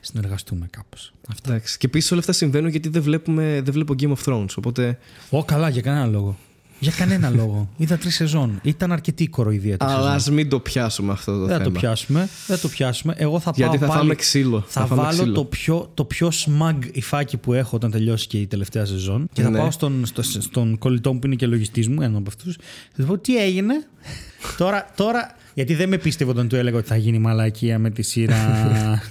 [0.00, 1.12] συνεργαστούμε κάπως.
[1.46, 1.78] Εντάξει.
[1.78, 4.54] Και επίσης όλα αυτά συμβαίνουν γιατί δεν, βλέπουμε, δεν βλέπω Game of Thrones.
[4.56, 4.98] Οπότε.
[5.30, 6.36] Ω, καλά, για κανένα λόγο.
[6.82, 7.68] Για κανένα λόγο.
[7.76, 8.58] Είδα τρεις σεζόν.
[8.62, 10.10] Ήταν αρκετή η κοροϊδία τη Αλλά σεζόν.
[10.12, 11.64] ας μην το πιάσουμε αυτό το Δεν θα θέμα.
[11.64, 12.18] το πιάσουμε.
[12.46, 13.14] Δεν θα το πιάσουμε.
[13.16, 14.00] Εγώ θα Γιατί πάω θα πάλι...
[14.00, 14.64] φάμε ξύλο.
[14.68, 15.34] Θα, Θα φάμε βάλω ξύλο.
[15.34, 19.42] το πιο, το πιο smug υφάκι που έχω όταν τελειώσει και η τελευταία σεζόν και
[19.42, 19.58] θα Ναι.
[19.58, 22.56] πάω στον, στο, στον κολλητό μου που είναι και λογιστής μου, έναν από αυτούς.
[22.56, 22.62] Θα
[22.96, 23.74] τους πω τι έγινε;
[24.58, 28.02] τώρα, τώρα, γιατί δεν με πίστευε όταν του έλεγα ότι θα γίνει μαλακία με τη
[28.02, 28.36] σειρά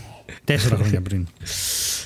[0.43, 1.27] τέσσερα χρόνια πριν.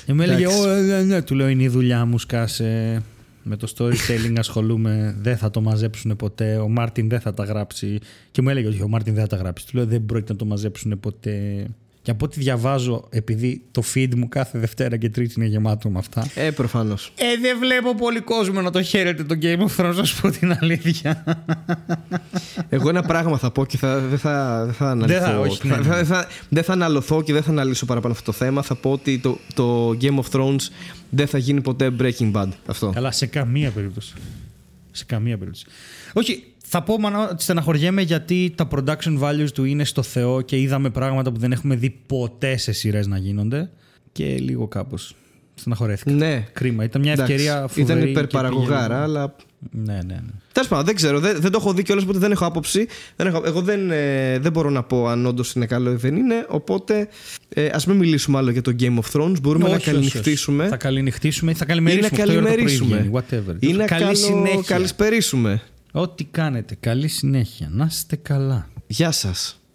[0.06, 0.68] Και μου έλεγε, Εντάξει.
[0.68, 3.02] Ω, ε, ναι, ναι, του λέω είναι η δουλειά μου, σκάσε.
[3.46, 6.56] Με το storytelling ασχολούμαι, δεν θα το μαζέψουν ποτέ.
[6.56, 7.98] Ο Μάρτιν δεν θα τα γράψει.
[8.30, 9.66] Και μου έλεγε ότι ο Μάρτιν δεν θα τα γράψει.
[9.66, 11.66] Του λέω δεν πρόκειται να το μαζέψουν ποτέ.
[12.04, 15.98] Και από ό,τι διαβάζω, επειδή το feed μου κάθε Δευτέρα και Τρίτη είναι γεμάτο με
[15.98, 16.26] αυτά.
[16.34, 17.12] Ε, προφανώς.
[17.16, 20.30] Ε, δεν βλέπω πολύ κόσμο να το χαίρεται το Game of Thrones, να σου πω
[20.30, 21.24] την αλήθεια.
[22.68, 25.20] Εγώ ένα πράγμα θα πω και θα, δεν θα, δεν θα αναλυθώ.
[25.20, 25.84] Δεν θα, όχι, ναι, θα- ναι.
[25.86, 28.62] θα- θα- δεν θα αναλωθώ και δεν θα αναλύσω παραπάνω αυτό το θέμα.
[28.62, 30.60] Θα πω ότι το, το Game of Thrones
[31.10, 32.48] δεν θα γίνει ποτέ Breaking Bad.
[32.66, 32.90] Αυτό.
[32.94, 34.14] Καλά, σε καμία περίπτωση.
[34.90, 35.66] Σε καμία περίπτωση.
[36.12, 40.58] Όχι, θα πω μάνα ότι στεναχωριέμαι γιατί τα production values του είναι στο Θεό και
[40.60, 43.70] είδαμε πράγματα που δεν έχουμε δει ποτέ σε σειρές να γίνονται.
[44.12, 45.14] Και λίγο κάπως.
[45.54, 46.10] Στεναχωρέθηκα.
[46.12, 46.44] Ναι.
[46.52, 46.84] Κρίμα.
[46.84, 47.82] Ήταν μια Εντάξει, ευκαιρία φοβερή.
[47.82, 49.34] Ήταν και υπερπαραγωγάρα, πήγε- αλλά
[49.70, 50.20] Ναι, ναι, ναι.
[50.52, 51.20] Τέλος πάντων, δεν ξέρω.
[51.20, 52.86] Δεν, δεν το έχω δει κιόλας, οπότε δεν έχω άποψη.
[53.16, 56.16] Δεν έχω, εγώ δεν, ε, δεν μπορώ να πω αν όντως είναι καλό ή δεν
[56.16, 56.46] είναι.
[56.48, 57.08] Οπότε
[57.48, 59.40] ε, ας μην μιλήσουμε άλλο για το Game of Thrones.
[59.42, 59.90] Μπορούμε να Όχι, όχι, όχι.
[59.90, 60.68] καληνυχτήσουμε.
[60.68, 62.06] Θα καληνυχτήσουμε ή θα Ή να καλημερίσουμε.
[62.20, 62.96] αυτό η ώρα το πρωί καλημερίσουμε.
[62.96, 63.12] βγαίνει,
[63.52, 63.56] Whatever.
[63.62, 64.62] Ή να Καλή καλο- συνέχεια.
[64.66, 65.62] καλησπερίσουμε.
[65.96, 66.74] Ό,τι κάνετε.
[66.74, 67.68] Καλή συνέχεια.
[67.70, 68.68] Να είστε καλά.
[68.86, 69.60] Γεια σας.